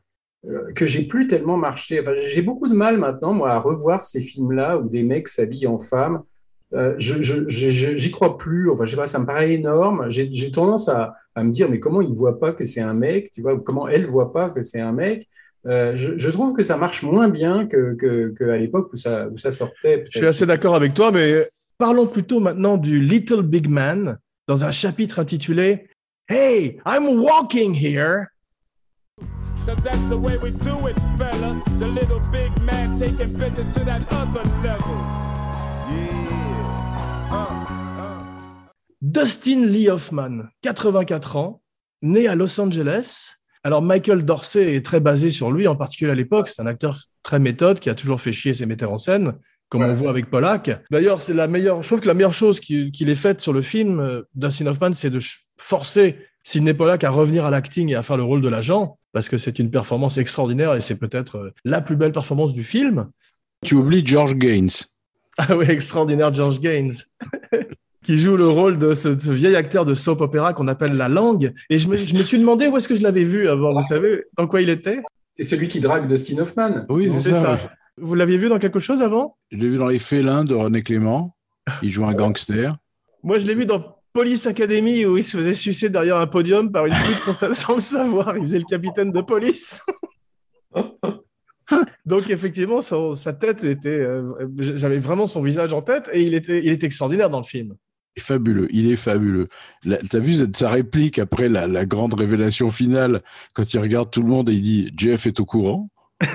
euh, 0.47 0.73
que 0.75 0.87
j'ai 0.87 1.03
plus 1.05 1.27
tellement 1.27 1.57
marché. 1.57 2.01
Enfin, 2.01 2.13
j'ai 2.17 2.43
beaucoup 2.43 2.69
de 2.69 2.75
mal 2.75 2.99
maintenant, 2.99 3.33
moi, 3.33 3.51
à 3.53 3.59
revoir 3.59 4.05
ces 4.05 4.21
films-là 4.21 4.79
où 4.79 4.89
des 4.89 5.03
mecs 5.03 5.29
s'habillent 5.29 5.67
en 5.67 5.79
femmes. 5.79 6.23
Euh, 6.75 6.95
je, 6.99 7.21
je, 7.21 7.49
je- 7.49 7.71
je- 7.71 7.97
j'y 7.97 8.11
crois 8.11 8.39
plus. 8.39 8.71
Enfin, 8.71 8.87
je 8.87 8.93
sais 8.93 8.97
pas, 8.97 9.07
ça 9.07 9.19
me 9.19 9.27
paraît 9.27 9.53
énorme. 9.53 10.07
J'ai, 10.11 10.33
j'ai 10.33 10.51
tendance 10.51 10.89
à, 10.89 11.15
à 11.35 11.45
me 11.45 11.51
dire, 11.53 11.69
mais 11.69 11.79
comment 11.79 12.01
il 12.01 12.15
voit 12.15 12.41
pas 12.41 12.53
que 12.53 12.65
c'est 12.65 12.81
un 12.81 12.95
mec, 12.95 13.31
tu 13.33 13.43
vois, 13.43 13.55
ou 13.55 13.61
comment 13.61 13.89
elle 13.89 14.07
voit 14.07 14.33
pas 14.33 14.51
que 14.51 14.63
c'est 14.63 14.81
un 14.81 14.93
mec? 14.93 15.29
Euh, 15.67 15.93
je, 15.97 16.19
je 16.19 16.31
trouve 16.31 16.55
que 16.55 16.63
ça 16.65 16.77
marche 16.77 17.03
moins 17.05 17.29
bien 17.29 17.67
que, 17.67 17.95
que, 17.95 18.31
que 18.37 18.45
à 18.51 18.57
l'époque 18.57 18.89
où 18.93 18.97
ça, 18.97 19.29
où 19.29 19.37
ça 19.39 19.53
sortait. 19.53 20.05
Je 20.11 20.19
suis 20.19 20.27
assez 20.27 20.47
d'accord 20.47 20.75
avec 20.75 20.93
toi, 20.95 21.13
mais 21.13 21.47
parlons 21.79 22.07
plutôt 22.07 22.41
maintenant 22.41 22.79
du 22.79 23.01
Little 23.01 23.43
Big 23.43 23.69
Man 23.69 24.19
dans 24.53 24.67
un 24.67 24.71
chapitre 24.71 25.19
intitulé 25.19 25.89
Hey, 26.29 26.79
I'm 26.85 27.23
walking 27.23 27.73
here. 27.75 28.27
Cause 29.65 29.79
that's 29.83 30.09
the 30.11 30.19
way 30.19 30.37
we 30.37 30.51
do 30.51 30.89
it, 30.89 30.97
fella. 31.17 31.63
The 31.79 31.87
little 31.87 32.21
big 32.31 32.51
man 32.61 32.99
taking 32.99 33.31
bitches 33.31 33.73
to 33.73 33.85
that 33.87 34.03
other 34.13 34.45
level. 34.63 34.97
Yeah. 35.89 37.33
Uh, 37.33 37.65
uh. 37.99 38.25
Dustin 39.01 39.69
Lee 39.69 39.89
Hoffman, 39.89 40.51
84 40.61 41.37
ans, 41.37 41.63
né 42.03 42.29
à 42.29 42.35
Los 42.35 42.61
Angeles. 42.61 43.37
Alors 43.65 43.81
Michael 43.81 44.23
Dorsey 44.23 44.77
est 44.77 44.85
très 44.85 45.01
basé 45.01 45.31
sur 45.31 45.51
lui, 45.51 45.67
en 45.67 45.77
particulier 45.77 46.13
à 46.13 46.15
l'époque. 46.15 46.49
C'est 46.49 46.61
un 46.61 46.67
acteur 46.67 47.01
très 47.23 47.39
méthode 47.39 47.81
qui 47.81 47.89
a 47.89 47.95
toujours 47.95 48.21
fait 48.21 48.35
chier 48.35 48.53
ses 48.53 48.67
metteurs 48.67 48.93
en 48.93 48.99
scène, 48.99 49.33
comme 49.73 49.81
Ouais. 49.83 49.89
on 49.89 49.95
voit 49.95 50.11
avec 50.11 50.29
Pollack. 50.31 50.71
D'ailleurs, 50.91 51.23
c'est 51.23 51.33
la 51.33 51.49
meilleure. 51.49 51.83
Je 51.83 51.89
trouve 51.89 52.01
que 52.01 52.07
la 52.07 52.13
meilleure 52.15 52.35
chose 52.35 52.61
qui- 52.61 52.93
qu'il 52.93 53.09
ait 53.09 53.15
faite 53.15 53.41
sur 53.41 53.53
le 53.55 53.63
film, 53.63 54.01
euh, 54.01 54.23
Dustin 54.35 54.67
Hoffman, 54.67 54.93
c'est 54.95 55.09
de 55.11 55.19
forcer 55.57 56.19
Sidney 56.43 56.75
Pollack 56.75 57.05
à 57.05 57.11
revenir 57.11 57.47
à 57.47 57.51
l'acting 57.51 57.89
et 57.91 57.95
à 57.95 58.03
faire 58.03 58.17
le 58.19 58.23
rôle 58.23 58.43
de 58.43 58.49
l'agent, 58.49 58.99
parce 59.13 59.29
que 59.31 59.39
c'est 59.39 59.59
une 59.59 59.71
performance 59.71 60.19
extraordinaire 60.19 60.75
et 60.75 60.81
c'est 60.81 60.99
peut-être 60.99 61.37
euh, 61.39 61.51
la 61.65 61.81
plus 61.81 61.97
belle 61.97 62.13
performance 62.13 62.53
du 62.53 62.65
film. 62.65 63.09
Tu 63.65 63.75
oublies 63.75 64.05
George 64.05 64.35
Gaines. 64.37 64.69
Ah 65.39 65.57
oui, 65.57 65.65
extraordinaire 65.71 66.35
George 66.35 66.61
Gaines. 66.61 66.93
qui 68.05 68.19
joue 68.19 68.37
le 68.37 68.47
rôle 68.49 68.77
de 68.79 68.95
ce, 68.95 69.19
ce 69.19 69.31
vieil 69.31 69.57
acteur 69.57 69.87
de 69.87 69.95
soap 69.95 70.21
opéra 70.21 70.53
qu'on 70.53 70.69
appelle 70.69 70.93
La 70.93 71.09
Langue. 71.09 71.53
Et 71.71 71.79
je 71.79 71.89
me, 71.89 71.97
je 71.97 72.15
me 72.15 72.23
suis 72.23 72.39
demandé 72.39 72.67
où 72.67 72.77
est-ce 72.77 72.87
que 72.89 72.97
je 72.97 73.03
l'avais 73.03 73.25
vu 73.25 73.49
avant, 73.49 73.73
vous 73.73 73.87
savez, 73.87 74.25
dans 74.37 74.47
quoi 74.47 74.61
il 74.61 74.69
était? 74.69 75.01
C'est 75.31 75.45
celui 75.45 75.69
qui 75.69 75.81
drague 75.81 76.07
Dustin 76.09 76.39
Hoffman. 76.39 76.85
Oui, 76.91 77.11
c'est 77.11 77.21
C'est 77.21 77.31
ça. 77.31 77.57
ça. 77.57 77.73
Vous 78.01 78.15
l'aviez 78.15 78.37
vu 78.39 78.49
dans 78.49 78.59
quelque 78.59 78.81
chose 78.81 79.03
avant? 79.03 79.37
Je 79.51 79.59
l'ai 79.59 79.69
vu 79.69 79.77
dans 79.79 79.87
Les 79.89 79.99
Félins 79.99 80.45
de 80.45 80.55
René 80.55 80.83
Clément. 80.83 81.37
Il 81.83 81.91
joue 81.91 82.05
un 82.05 82.15
gangster. 82.15 82.75
Moi, 83.23 83.39
je 83.39 83.47
l'ai 83.47 83.55
vu 83.55 83.67
dans 83.67 83.99
Police 84.13 84.47
Academy 84.47 85.05
où 85.07 85.17
il 85.17 85.23
se 85.25 85.37
faisait 85.37 85.55
sucer 85.55 85.89
derrière 85.91 86.17
un 86.17 86.27
podium 86.27 86.73
par 86.73 86.87
une 86.87 86.95
pute 86.95 87.35
sans, 87.55 87.75
le 87.75 87.81
savoir. 87.81 88.37
Il 88.37 88.43
faisait 88.45 88.59
le 88.59 88.65
capitaine 88.65 89.13
de 89.13 89.21
police. 89.21 89.83
Donc 92.05 92.29
effectivement, 92.29 92.83
son- 92.83 93.15
sa 93.15 93.33
tête 93.33 93.65
était, 93.65 93.89
euh, 94.01 94.33
j'avais 94.59 94.99
vraiment 94.99 95.27
son 95.27 95.41
visage 95.43 95.73
en 95.73 95.81
tête 95.81 96.11
et 96.13 96.23
il 96.23 96.35
était, 96.35 96.59
il 96.65 96.71
était 96.73 96.87
extraordinaire 96.87 97.31
dans 97.31 97.39
le 97.39 97.45
film. 97.47 97.75
Il 98.17 98.21
est 98.21 98.25
fabuleux, 98.25 98.69
il 98.73 98.91
est 98.93 98.97
fabuleux. 98.97 99.49
T'as 100.11 100.19
vu 100.19 100.35
cette- 100.35 100.57
sa 100.57 100.69
réplique 100.69 101.19
après 101.19 101.49
la, 101.49 101.67
la 101.67 101.87
grande 101.87 102.13
révélation 102.15 102.71
finale, 102.71 103.23
quand 103.55 103.73
il 103.73 103.79
regarde 103.79 104.11
tout 104.11 104.21
le 104.23 104.29
monde 104.29 104.51
et 104.51 104.55
il 104.55 104.61
dit 104.61 104.93
Jeff 104.97 105.27
est 105.27 105.41
au 105.41 105.47
courant? 105.47 105.89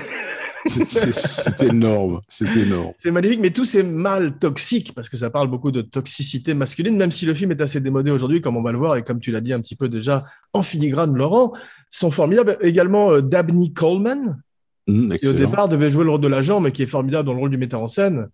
C'est- 0.68 0.84
c'est- 0.84 1.12
C'est 1.12 1.62
énorme, 1.64 2.20
c'est 2.28 2.54
énorme. 2.56 2.92
C'est 2.98 3.10
magnifique, 3.10 3.40
mais 3.40 3.50
tous 3.50 3.64
ces 3.64 3.82
mâles 3.82 4.38
toxiques, 4.38 4.92
parce 4.94 5.08
que 5.08 5.16
ça 5.16 5.30
parle 5.30 5.48
beaucoup 5.48 5.70
de 5.70 5.80
toxicité 5.82 6.54
masculine, 6.54 6.96
même 6.96 7.12
si 7.12 7.26
le 7.26 7.34
film 7.34 7.50
est 7.52 7.60
assez 7.60 7.80
démodé 7.80 8.10
aujourd'hui, 8.10 8.40
comme 8.40 8.56
on 8.56 8.62
va 8.62 8.72
le 8.72 8.78
voir, 8.78 8.96
et 8.96 9.02
comme 9.02 9.20
tu 9.20 9.30
l'as 9.32 9.40
dit 9.40 9.52
un 9.52 9.60
petit 9.60 9.76
peu 9.76 9.88
déjà 9.88 10.24
en 10.52 10.62
filigrane, 10.62 11.14
Laurent, 11.14 11.52
sont 11.90 12.10
formidables. 12.10 12.56
Également 12.60 13.12
euh, 13.12 13.20
Dabney 13.22 13.72
Coleman, 13.72 14.40
Hum, 14.88 15.10
qui 15.18 15.26
au 15.28 15.32
départ 15.34 15.68
devait 15.68 15.90
jouer 15.90 16.04
le 16.04 16.10
rôle 16.10 16.20
de 16.22 16.28
l'agent, 16.28 16.60
mais 16.60 16.72
qui 16.72 16.82
est 16.82 16.86
formidable 16.86 17.26
dans 17.26 17.34
le 17.34 17.40
rôle 17.40 17.50
du 17.50 17.58
metteur 17.58 17.82
en 17.82 17.88
scène. 17.88 18.28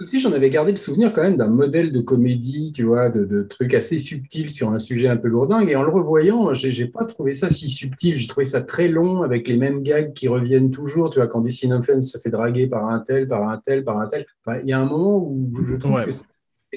Aussi, 0.00 0.18
j'en 0.20 0.32
avais 0.32 0.50
gardé 0.50 0.72
le 0.72 0.76
souvenir 0.76 1.12
quand 1.12 1.22
même 1.22 1.36
d'un 1.36 1.46
modèle 1.46 1.92
de 1.92 2.00
comédie, 2.00 2.72
tu 2.74 2.82
vois, 2.82 3.10
de, 3.10 3.24
de 3.24 3.42
trucs 3.44 3.74
assez 3.74 3.98
subtils 3.98 4.50
sur 4.50 4.70
un 4.72 4.80
sujet 4.80 5.06
un 5.06 5.16
peu 5.16 5.28
lourdingue. 5.28 5.70
Et 5.70 5.76
en 5.76 5.84
le 5.84 5.90
revoyant, 5.90 6.52
j'ai 6.52 6.86
pas 6.86 7.04
trouvé 7.04 7.32
ça 7.32 7.48
si 7.50 7.70
subtil. 7.70 8.16
J'ai 8.16 8.26
trouvé 8.26 8.44
ça 8.44 8.60
très 8.60 8.88
long, 8.88 9.22
avec 9.22 9.46
les 9.46 9.56
mêmes 9.56 9.82
gags 9.82 10.12
qui 10.12 10.26
reviennent 10.26 10.72
toujours. 10.72 11.10
Tu 11.10 11.20
vois, 11.20 11.28
quand 11.28 11.44
Hoffman 11.44 12.00
se 12.02 12.18
fait 12.18 12.30
draguer 12.30 12.66
par 12.66 12.88
un 12.88 12.98
tel, 12.98 13.28
par 13.28 13.48
un 13.48 13.58
tel, 13.64 13.84
par 13.84 14.00
un 14.00 14.08
tel. 14.08 14.26
Enfin, 14.44 14.58
il 14.64 14.68
y 14.68 14.72
a 14.72 14.80
un 14.80 14.84
moment 14.84 15.18
où 15.18 15.48
je 15.64 15.76
trouve 15.76 15.92
Ouais. 15.94 16.06
que 16.06 16.10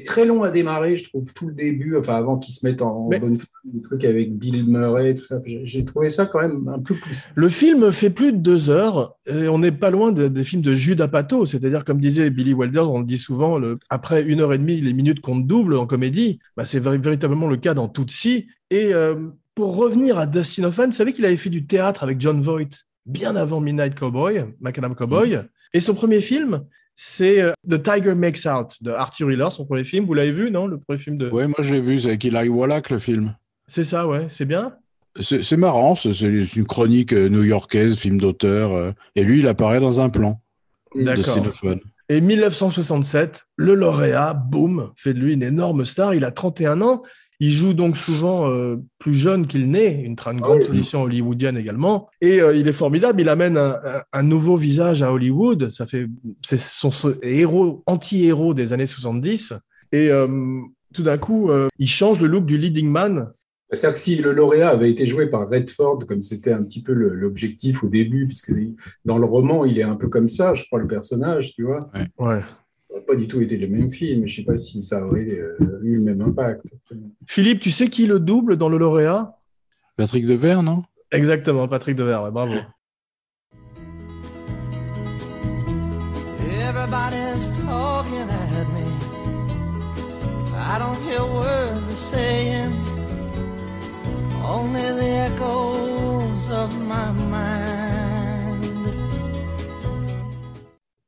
très 0.05 0.25
long 0.25 0.43
à 0.43 0.49
démarrer. 0.51 0.95
Je 0.95 1.03
trouve 1.09 1.31
tout 1.33 1.47
le 1.47 1.53
début, 1.53 1.95
enfin, 1.97 2.15
avant 2.15 2.37
qu'ils 2.37 2.53
se 2.53 2.65
mettent 2.65 2.81
en 2.81 3.07
Mais- 3.09 3.19
bonne 3.19 3.37
forme, 3.37 3.73
des 3.73 3.81
trucs 3.81 4.03
avec 4.05 4.37
Bill 4.37 4.65
Murray, 4.67 5.13
tout 5.13 5.23
ça. 5.23 5.39
J'ai 5.45 5.85
trouvé 5.85 6.09
ça 6.09 6.25
quand 6.25 6.41
même 6.41 6.67
un 6.67 6.79
peu 6.79 6.93
poussé. 6.95 7.27
Le 7.35 7.49
film 7.49 7.91
fait 7.91 8.09
plus 8.09 8.31
de 8.33 8.37
deux 8.37 8.69
heures 8.69 9.15
et 9.27 9.47
on 9.47 9.59
n'est 9.59 9.71
pas 9.71 9.89
loin 9.89 10.11
de- 10.11 10.27
des 10.27 10.43
films 10.43 10.61
de 10.61 10.73
Jude 10.73 11.01
Apatow, 11.01 11.45
c'est-à-dire 11.45 11.83
comme 11.85 11.99
disait 11.99 12.29
Billy 12.29 12.53
Wilder, 12.53 12.79
on 12.81 12.99
le 12.99 13.05
dit 13.05 13.17
souvent, 13.17 13.57
le- 13.57 13.77
après 13.89 14.23
une 14.23 14.41
heure 14.41 14.53
et 14.53 14.57
demie, 14.57 14.81
les 14.81 14.93
minutes 14.93 15.21
comptent 15.21 15.47
double 15.47 15.75
en 15.75 15.85
comédie. 15.85 16.39
Bah, 16.55 16.65
c'est 16.65 16.79
véri- 16.79 17.01
véritablement 17.01 17.47
le 17.47 17.57
cas 17.57 17.73
dans 17.73 17.87
Tootsie. 17.87 18.47
Et 18.69 18.93
euh, 18.93 19.15
pour 19.55 19.75
revenir 19.75 20.17
à 20.19 20.25
Dustin 20.27 20.65
Hoffman, 20.65 20.87
vous 20.87 20.91
savez 20.91 21.13
qu'il 21.13 21.25
avait 21.25 21.37
fait 21.37 21.49
du 21.49 21.65
théâtre 21.65 22.03
avec 22.03 22.19
John 22.21 22.41
Voight 22.41 22.67
bien 23.05 23.35
avant 23.35 23.59
Midnight 23.61 23.95
Cowboy, 23.97 24.43
Macadam 24.59 24.93
Cowboy. 24.93 25.39
Et 25.73 25.79
son 25.79 25.95
premier 25.95 26.21
film, 26.21 26.63
c'est 26.99 27.39
euh, 27.39 27.53
The 27.69 27.81
Tiger 27.81 28.15
Makes 28.15 28.47
Out 28.47 28.77
de 28.81 28.89
Arthur 28.89 29.31
Hiller, 29.31 29.49
son 29.51 29.65
premier 29.65 29.83
film. 29.83 30.05
Vous 30.05 30.15
l'avez 30.15 30.31
vu, 30.31 30.49
non 30.49 30.65
Le 30.65 30.79
premier 30.79 30.97
film 30.97 31.17
de. 31.19 31.29
Ouais, 31.29 31.45
moi 31.45 31.57
je 31.59 31.75
l'ai 31.75 31.79
vu, 31.79 31.99
c'est 31.99 32.07
avec 32.07 32.23
Hilary 32.23 32.49
Wallach 32.49 32.89
le 32.89 32.97
film. 32.97 33.35
C'est 33.67 33.83
ça, 33.83 34.07
ouais, 34.07 34.25
c'est 34.29 34.45
bien. 34.45 34.73
C'est 35.19 35.57
marrant, 35.57 35.95
c'est 35.95 36.11
une 36.11 36.65
chronique 36.65 37.13
euh, 37.13 37.29
new-yorkaise, 37.29 37.97
film 37.97 38.19
d'auteur. 38.19 38.71
euh, 38.73 38.91
et 39.15 39.23
lui, 39.23 39.39
il 39.39 39.47
apparaît 39.47 39.79
dans 39.79 40.01
un 40.01 40.09
plan 40.09 40.41
de 40.95 41.03
D'accord. 41.03 41.37
Xylophone. 41.37 41.79
Et 42.09 42.21
1967, 42.21 43.45
le 43.57 43.75
lauréat, 43.75 44.33
boum, 44.33 44.91
fait 44.95 45.13
de 45.13 45.19
lui 45.19 45.33
une 45.33 45.43
énorme 45.43 45.85
star. 45.85 46.15
Il 46.15 46.25
a 46.25 46.31
31 46.31 46.81
ans. 46.81 47.03
Il 47.39 47.51
joue 47.51 47.73
donc 47.73 47.97
souvent 47.97 48.49
euh, 48.49 48.77
plus 48.97 49.13
jeune 49.13 49.45
qu'il 49.45 49.69
n'est, 49.69 49.93
une, 50.03 50.15
une 50.31 50.41
grande 50.41 50.57
oui. 50.59 50.65
tradition 50.65 51.03
hollywoodienne 51.03 51.55
également. 51.57 52.09
Et 52.21 52.41
euh, 52.41 52.55
il 52.55 52.67
est 52.67 52.73
formidable. 52.73 53.21
Il 53.21 53.29
amène 53.29 53.57
un, 53.57 53.75
un- 53.85 54.01
un 54.11 54.23
nouveau 54.23 54.55
visage 54.57 55.03
à 55.03 55.11
Hollywood. 55.13 55.69
Ça 55.69 55.85
fait, 55.85 56.07
c'est 56.43 56.57
son 56.59 56.89
héros, 57.21 57.83
anti-héros 57.85 58.53
des 58.55 58.73
années 58.73 58.87
70. 58.87 59.53
Et 59.91 60.09
euh, 60.09 60.27
tout 60.93 61.03
d'un 61.03 61.17
coup, 61.19 61.51
euh, 61.51 61.67
il 61.77 61.87
change 61.89 62.19
le 62.21 62.27
look 62.27 62.45
du 62.45 62.57
leading 62.57 62.89
man. 62.89 63.31
C'est-à-dire 63.71 63.95
que 63.95 63.99
si 63.99 64.15
le 64.15 64.31
lauréat 64.31 64.69
avait 64.69 64.89
été 64.89 65.05
joué 65.05 65.27
par 65.27 65.49
Redford, 65.49 65.99
comme 66.07 66.21
c'était 66.21 66.53
un 66.53 66.63
petit 66.63 66.81
peu 66.81 66.93
l'objectif 66.93 67.83
au 67.83 67.87
début, 67.89 68.25
puisque 68.25 68.53
dans 69.03 69.17
le 69.17 69.25
roman, 69.25 69.65
il 69.65 69.77
est 69.77 69.83
un 69.83 69.95
peu 69.95 70.07
comme 70.07 70.29
ça, 70.29 70.55
je 70.55 70.63
crois, 70.65 70.79
le 70.79 70.87
personnage, 70.87 71.53
tu 71.53 71.63
vois. 71.63 71.91
Ouais. 72.17 72.41
N'aurait 72.97 73.05
pas 73.05 73.15
du 73.15 73.27
tout 73.27 73.41
été 73.41 73.57
le 73.57 73.67
même 73.67 73.91
film. 73.91 74.25
Je 74.25 74.33
ne 74.33 74.37
sais 74.37 74.43
pas 74.43 74.57
si 74.57 74.81
ça 74.81 75.05
aurait 75.05 75.19
euh, 75.19 75.79
eu 75.83 75.97
le 75.97 76.01
même 76.01 76.21
impact. 76.21 76.63
Philippe, 77.27 77.59
tu 77.59 77.69
sais 77.69 77.89
qui 77.89 78.07
le 78.07 78.19
double 78.19 78.57
dans 78.57 78.69
le 78.69 78.79
lauréat? 78.79 79.37
Patrick 79.97 80.25
Devers, 80.25 80.63
non? 80.63 80.83
Exactement, 81.11 81.67
Patrick 81.67 81.95
Devers. 81.95 82.23
ouais, 82.23 82.31
bravo. 82.31 82.55
Everybody's 86.67 87.49
talking 87.65 88.27
at 88.27 88.67
me. 88.73 88.87
I 90.55 90.79
don't 90.79 90.97
hear 91.03 91.21
words 91.21 91.81
they're 91.87 92.19
saying, 92.19 92.73
only 94.43 94.81
the 94.81 95.09
echoes 95.29 96.49
of 96.49 96.75
my 96.87 97.11
mind. 97.29 97.77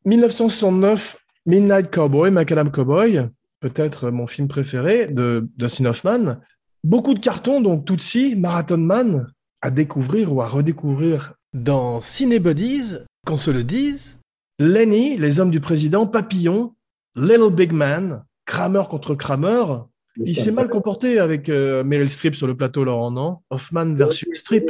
1969, 0.04 1.16
Midnight 1.50 1.90
Cowboy, 1.90 2.30
Macadam 2.30 2.70
Cowboy, 2.70 3.28
peut-être 3.60 4.12
mon 4.12 4.28
film 4.28 4.48
préféré 4.48 5.08
de 5.08 5.48
Dustin 5.58 5.86
Hoffman. 5.86 6.38
Beaucoup 6.84 7.16
de 7.16 7.20
cartons, 7.20 7.60
donc 7.60 7.86
Tootsie, 7.86 8.36
Marathon 8.36 8.78
Man, 8.78 9.26
à 9.64 9.72
découvrir 9.72 10.32
ou 10.32 10.44
à 10.44 10.48
redécouvrir 10.48 11.34
dans 11.56 12.02
Ciné 12.02 12.38
Buddies, 12.38 12.98
qu'on 13.26 13.40
se 13.40 13.50
le 13.50 13.64
dise. 13.64 14.20
Lenny, 14.60 15.18
Les 15.18 15.40
Hommes 15.40 15.50
du 15.50 15.60
Président, 15.60 16.06
Papillon, 16.06 16.76
Little 17.16 17.52
Big 17.52 17.72
Man, 17.72 18.24
Kramer 18.46 18.84
contre 18.88 19.16
Kramer. 19.16 19.64
Il 20.24 20.38
s'est 20.38 20.52
mal 20.52 20.70
comporté 20.70 21.18
avec 21.18 21.50
euh, 21.50 21.84
Meryl 21.84 22.12
Streep 22.12 22.36
sur 22.36 22.46
le 22.46 22.56
plateau, 22.56 22.84
Laurent, 22.84 23.10
non? 23.10 23.38
Hoffman 23.50 23.96
versus 23.96 24.28
Streep. 24.38 24.70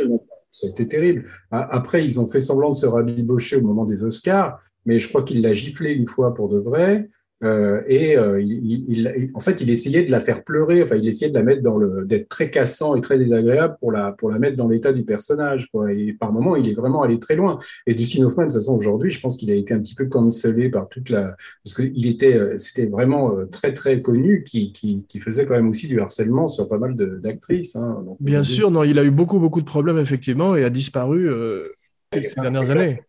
Été 0.64 0.88
terrible. 0.88 1.26
Après, 1.52 2.06
ils 2.06 2.22
ont 2.22 2.28
fait 2.28 2.40
semblant 2.40 2.72
de 2.72 2.76
se 2.76 2.86
rabibocher 2.86 3.58
au 3.58 3.62
moment 3.62 3.84
des 3.84 4.04
Oscars, 4.04 4.62
mais 4.90 4.98
je 4.98 5.08
crois 5.08 5.22
qu'il 5.22 5.44
l'a 5.44 5.54
giflé 5.54 5.94
une 5.94 6.08
fois 6.08 6.34
pour 6.34 6.50
de 6.50 6.58
vrai. 6.58 7.10
Euh, 7.44 7.82
et 7.88 8.18
euh, 8.18 8.42
il, 8.42 9.32
en 9.36 9.40
fait, 9.40 9.62
il 9.62 9.70
essayait 9.70 10.04
de 10.04 10.10
la 10.10 10.20
faire 10.20 10.44
pleurer. 10.44 10.82
Enfin, 10.82 10.96
il 10.96 11.08
essayait 11.08 11.30
de 11.30 11.38
la 11.38 11.44
mettre 11.44 11.62
dans 11.62 11.78
le, 11.78 12.06
d'être 12.06 12.28
très 12.28 12.50
cassant 12.50 12.96
et 12.96 13.02
très 13.02 13.20
désagréable 13.20 13.78
pour 13.80 13.92
la, 13.92 14.14
pour 14.14 14.32
la 14.32 14.40
mettre 14.40 14.58
dans 14.58 14.68
l'état 14.68 14.92
du 14.92 15.04
personnage. 15.04 15.70
Quoi. 15.72 15.94
Et 15.94 16.14
par 16.14 16.34
moments, 16.34 16.56
il 16.56 16.68
est 16.68 16.74
vraiment 16.74 17.04
allé 17.04 17.20
très 17.20 17.36
loin. 17.36 17.60
Et 17.86 17.94
Dustin 17.94 18.24
Hoffman, 18.24 18.46
de 18.46 18.48
toute 18.48 18.56
façon, 18.56 18.76
aujourd'hui, 18.76 19.12
je 19.12 19.22
pense 19.22 19.38
qu'il 19.38 19.52
a 19.52 19.54
été 19.54 19.76
un 19.76 19.80
petit 19.80 19.94
peu 19.94 20.08
cancellé 20.08 20.70
par 20.70 20.90
toute 20.90 21.10
la, 21.12 21.36
parce 21.64 21.76
qu'il 21.76 22.08
était, 22.08 22.34
euh, 22.34 22.58
c'était 22.58 22.88
vraiment 22.88 23.36
très 23.52 23.76
très 23.76 24.02
connu, 24.02 24.44
qui, 24.44 24.74
qui, 24.74 25.06
qui 25.08 25.20
faisait 25.20 25.46
quand 25.46 25.54
même 25.54 25.70
aussi 25.70 25.88
du 25.88 26.00
harcèlement 26.00 26.48
sur 26.48 26.68
pas 26.68 26.80
mal 26.80 26.96
d'actrices. 26.96 27.76
Hein. 27.76 28.04
Bien 28.20 28.42
sûr, 28.42 28.72
non, 28.72 28.82
il 28.82 28.98
a 28.98 29.04
eu 29.04 29.12
beaucoup, 29.12 29.38
beaucoup 29.38 29.62
de 29.62 29.68
problèmes, 29.68 30.00
effectivement, 30.00 30.56
et 30.56 30.64
a 30.64 30.72
disparu 30.72 31.30
euh, 31.30 31.64
ces 32.12 32.24
ces 32.24 32.42
dernières 32.42 32.72
années. 32.72 33.04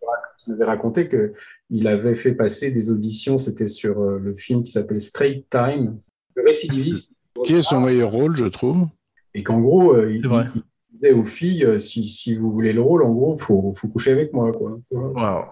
Il 0.47 0.53
m'avait 0.53 0.65
raconté 0.65 1.09
que 1.09 1.33
il 1.71 1.87
avait 1.87 2.15
fait 2.15 2.33
passer 2.33 2.71
des 2.71 2.91
auditions, 2.91 3.39
c'était 3.39 3.67
sur 3.67 4.01
euh, 4.01 4.19
le 4.19 4.35
film 4.35 4.63
qui 4.63 4.73
s'appelle 4.73 5.01
Straight 5.01 5.47
Time, 5.51 5.99
le 6.35 6.43
récidiviste, 6.45 7.13
Qui 7.45 7.55
est 7.55 7.63
son 7.63 7.81
meilleur 7.81 8.11
rôle, 8.11 8.37
je 8.37 8.47
trouve 8.47 8.89
et 9.35 9.43
qu'en 9.43 9.61
gros, 9.61 9.93
euh, 9.93 10.13
il, 10.13 10.27
il 10.27 10.63
disait 10.93 11.13
aux 11.13 11.25
filles, 11.25 11.65
euh, 11.65 11.79
si, 11.79 12.09
si 12.09 12.35
vous 12.35 12.51
voulez 12.51 12.73
le 12.73 12.81
rôle, 12.81 13.03
en 13.03 13.13
gros, 13.13 13.39
faut, 13.39 13.73
faut 13.75 13.89
coucher 13.89 14.13
avec 14.13 14.33
moi. 14.33 14.51
Quoi. 14.53 14.81
Wow. 14.91 15.45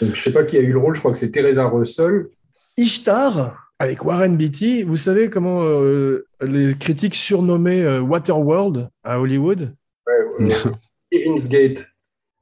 Donc, 0.00 0.14
je 0.14 0.22
sais 0.22 0.32
pas 0.32 0.44
qui 0.44 0.56
a 0.56 0.60
eu 0.60 0.72
le 0.72 0.78
rôle, 0.78 0.94
je 0.94 1.00
crois 1.00 1.12
que 1.12 1.18
c'est 1.18 1.30
Teresa 1.30 1.66
Russell. 1.66 2.28
Ishtar, 2.76 3.72
avec 3.78 4.04
Warren 4.04 4.36
Beatty, 4.36 4.82
vous 4.82 4.96
savez 4.96 5.30
comment 5.30 5.62
euh, 5.62 6.26
les 6.42 6.76
critiques 6.76 7.14
surnommaient 7.14 7.82
euh, 7.82 8.00
Waterworld 8.00 8.88
à 9.02 9.20
Hollywood? 9.20 9.74
Ouais, 10.06 10.46
euh, 10.46 10.72
Kevin's 11.10 11.48
Gate. 11.48 11.86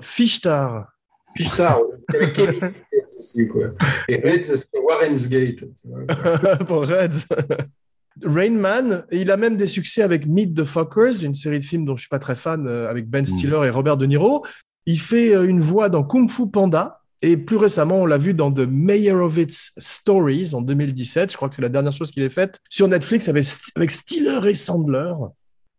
Fishtar. 0.01 0.92
Ouais. 1.39 1.47
Avec 2.15 2.33
Kevin 2.33 2.73
aussi, 3.19 3.47
quoi. 3.49 3.69
Et 4.09 4.17
Red, 4.17 4.45
c'est 4.45 4.67
Warren's 4.79 5.29
Gate. 5.29 5.65
pour 6.67 6.87
Reds. 6.87 7.27
Rain 8.23 8.51
Man, 8.51 9.05
il 9.11 9.31
a 9.31 9.37
même 9.37 9.57
des 9.57 9.67
succès 9.67 10.03
avec 10.03 10.27
Meet 10.27 10.55
the 10.55 10.65
Fockers, 10.65 11.23
une 11.23 11.35
série 11.35 11.59
de 11.59 11.65
films 11.65 11.85
dont 11.85 11.97
je 11.97 12.03
suis 12.03 12.09
pas 12.09 12.19
très 12.19 12.37
fan, 12.37 12.67
euh, 12.67 12.91
avec 12.91 13.09
Ben 13.09 13.25
Stiller 13.25 13.61
et 13.65 13.71
Robert 13.71 13.97
De 13.97 14.07
Niro. 14.07 14.45
Il 14.87 15.01
fait 15.01 15.35
euh, 15.35 15.49
une 15.49 15.61
voix 15.61 15.89
dans 15.89 16.03
Kung 16.05 16.29
Fu 16.29 16.49
Panda, 16.51 17.01
et 17.23 17.37
plus 17.37 17.57
récemment, 17.57 18.01
on 18.01 18.07
l'a 18.07 18.19
vu 18.19 18.35
dans 18.35 18.53
The 18.53 18.67
Meyerowitz 18.69 19.73
Stories 19.79 20.55
en 20.55 20.61
2017. 20.61 21.31
Je 21.31 21.37
crois 21.37 21.49
que 21.49 21.55
c'est 21.55 21.62
la 21.62 21.69
dernière 21.69 21.93
chose 21.93 22.11
qu'il 22.11 22.25
ait 22.25 22.31
faite 22.31 22.59
sur 22.69 22.89
Netflix 22.89 23.29
avec, 23.29 23.45
avec 23.77 23.93
Stiller 23.93 24.41
et 24.49 24.55
Sandler. 24.55 25.15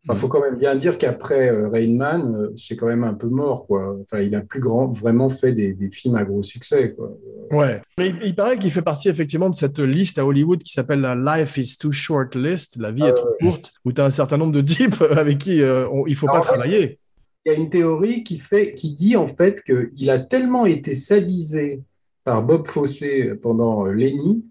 Il 0.09 0.17
faut 0.17 0.27
quand 0.27 0.41
même 0.41 0.57
bien 0.57 0.75
dire 0.75 0.97
qu'après 0.97 1.49
euh, 1.49 1.69
Rain 1.69 1.95
Man, 1.95 2.35
euh, 2.35 2.51
c'est 2.55 2.75
quand 2.75 2.87
même 2.87 3.05
un 3.05 3.13
peu 3.13 3.27
mort. 3.27 3.65
Quoi. 3.67 3.97
Enfin, 4.01 4.19
il 4.21 4.35
a 4.35 4.41
plus 4.41 4.59
grand, 4.59 4.87
vraiment 4.87 5.29
fait 5.29 5.53
des, 5.53 5.73
des 5.73 5.89
films 5.89 6.15
à 6.15 6.25
gros 6.25 6.43
succès. 6.43 6.93
Quoi. 6.93 7.15
Ouais. 7.51 7.81
Mais 7.97 8.09
il, 8.09 8.17
il 8.23 8.35
paraît 8.35 8.59
qu'il 8.59 8.69
fait 8.69 8.81
partie 8.81 9.07
effectivement 9.07 9.49
de 9.49 9.55
cette 9.55 9.79
liste 9.79 10.17
à 10.19 10.25
Hollywood 10.25 10.61
qui 10.61 10.73
s'appelle 10.73 10.99
la 10.99 11.15
Life 11.15 11.55
is 11.57 11.77
too 11.77 11.91
short 11.93 12.35
list, 12.35 12.75
la 12.77 12.91
vie 12.91 13.03
Ah 13.05 13.09
est 13.09 13.13
trop 13.13 13.29
ouais. 13.29 13.47
courte, 13.47 13.71
où 13.85 13.93
tu 13.93 14.01
as 14.01 14.05
un 14.05 14.09
certain 14.09 14.35
nombre 14.37 14.51
de 14.51 14.61
types 14.61 15.01
avec 15.11 15.37
qui 15.37 15.61
euh, 15.61 15.87
on- 15.89 16.05
il 16.05 16.15
faut 16.15 16.25
pas 16.27 16.33
Alors, 16.33 16.45
travailler. 16.47 16.99
Il 17.45 17.53
y 17.53 17.55
a 17.55 17.57
une 17.57 17.69
théorie 17.69 18.23
qui, 18.23 18.39
fait, 18.39 18.73
qui 18.73 18.93
dit 18.93 19.15
en 19.15 19.27
fait 19.27 19.63
qu'il 19.63 20.09
a 20.09 20.19
tellement 20.19 20.65
été 20.65 20.93
sadisé 20.95 21.81
par 22.25 22.43
Bob 22.43 22.67
Fosse 22.67 23.03
pendant 23.41 23.85
euh, 23.87 23.91
Lenny 23.93 24.43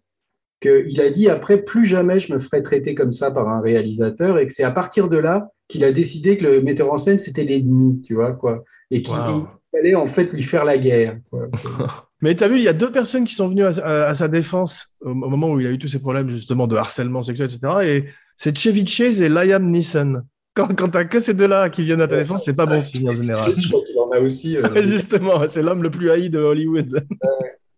qu'il 0.63 1.01
a 1.01 1.11
dit 1.11 1.29
après 1.29 1.59
plus 1.63 1.85
jamais 1.85 2.21
je 2.21 2.33
me 2.33 2.39
ferai 2.39 2.63
traiter 2.63 2.95
comme 2.95 3.13
ça 3.13 3.31
par 3.31 3.49
un 3.49 3.61
réalisateur 3.61 4.39
et 4.39 4.47
que 4.47 4.53
c'est 4.53 4.63
à 4.65 4.71
partir 4.71 5.09
de 5.09 5.19
là 5.19 5.49
qu'il 5.69 5.85
a 5.85 5.93
décidé 5.93 6.37
que 6.39 6.45
le 6.47 6.61
metteur 6.63 6.93
en 6.93 6.97
scène 6.97 7.19
c'était 7.19 7.45
l'ennemi, 7.45 8.01
tu 8.07 8.15
vois 8.15 8.33
quoi, 8.33 8.63
et 8.91 9.03
qu'il 9.03 9.15
Wow. 9.15 9.47
fallait 9.75 9.95
en 9.95 10.07
fait 10.07 10.33
lui 10.33 10.43
faire 10.43 10.65
la 10.65 10.79
guerre. 10.79 11.19
quoi. 11.31 11.49
Mais 12.23 12.37
tu 12.37 12.45
as 12.45 12.49
vu, 12.49 12.57
il 12.57 12.63
y 12.63 12.69
a 12.69 12.73
deux 12.73 12.93
personnes 12.93 13.25
qui 13.25 13.35
sont 13.35 13.49
venues 13.49 13.65
à, 13.65 13.71
à- 13.83 14.05
à 14.11 14.15
sa 14.15 14.29
défense 14.29 14.97
au, 15.01 15.11
au 15.11 15.15
moment 15.15 15.51
où 15.51 15.59
il 15.61 15.67
a 15.67 15.71
eu 15.71 15.79
tous 15.79 15.89
ces 15.89 15.99
problèmes 15.99 16.31
justement 16.31 16.67
de 16.69 16.77
harcèlement 16.77 17.23
sexuel, 17.23 17.49
etc. 17.53 17.73
Et 17.85 18.05
c'est 18.37 18.57
Chevy 18.57 18.87
Chase 18.87 19.21
et 19.21 19.29
Liam 19.29 19.67
Neeson. 19.67 20.23
Quand, 20.55 20.69
quand 20.77 20.91
t'as 20.91 21.05
que 21.07 21.19
ces 21.19 21.33
deux-là 21.35 21.71
qui 21.71 21.83
viennent 21.83 22.03
à 22.03 22.07
ta 22.07 22.19
défense, 22.19 22.43
c'est 22.45 22.55
pas 22.55 22.67
bon 22.67 22.81
signe 22.81 23.09
en 23.09 23.15
général. 23.15 23.53
Je 23.57 23.69
crois 23.69 23.83
qu'il 23.83 23.99
en 23.99 24.11
a 24.13 24.21
aussi. 24.21 24.57
euh, 24.59 24.63
Justement, 24.87 25.49
c'est 25.49 25.63
l'homme 25.63 25.83
le 25.83 25.91
plus 25.91 26.11
haï 26.11 26.29
de 26.31 26.39
Hollywood. 26.39 27.03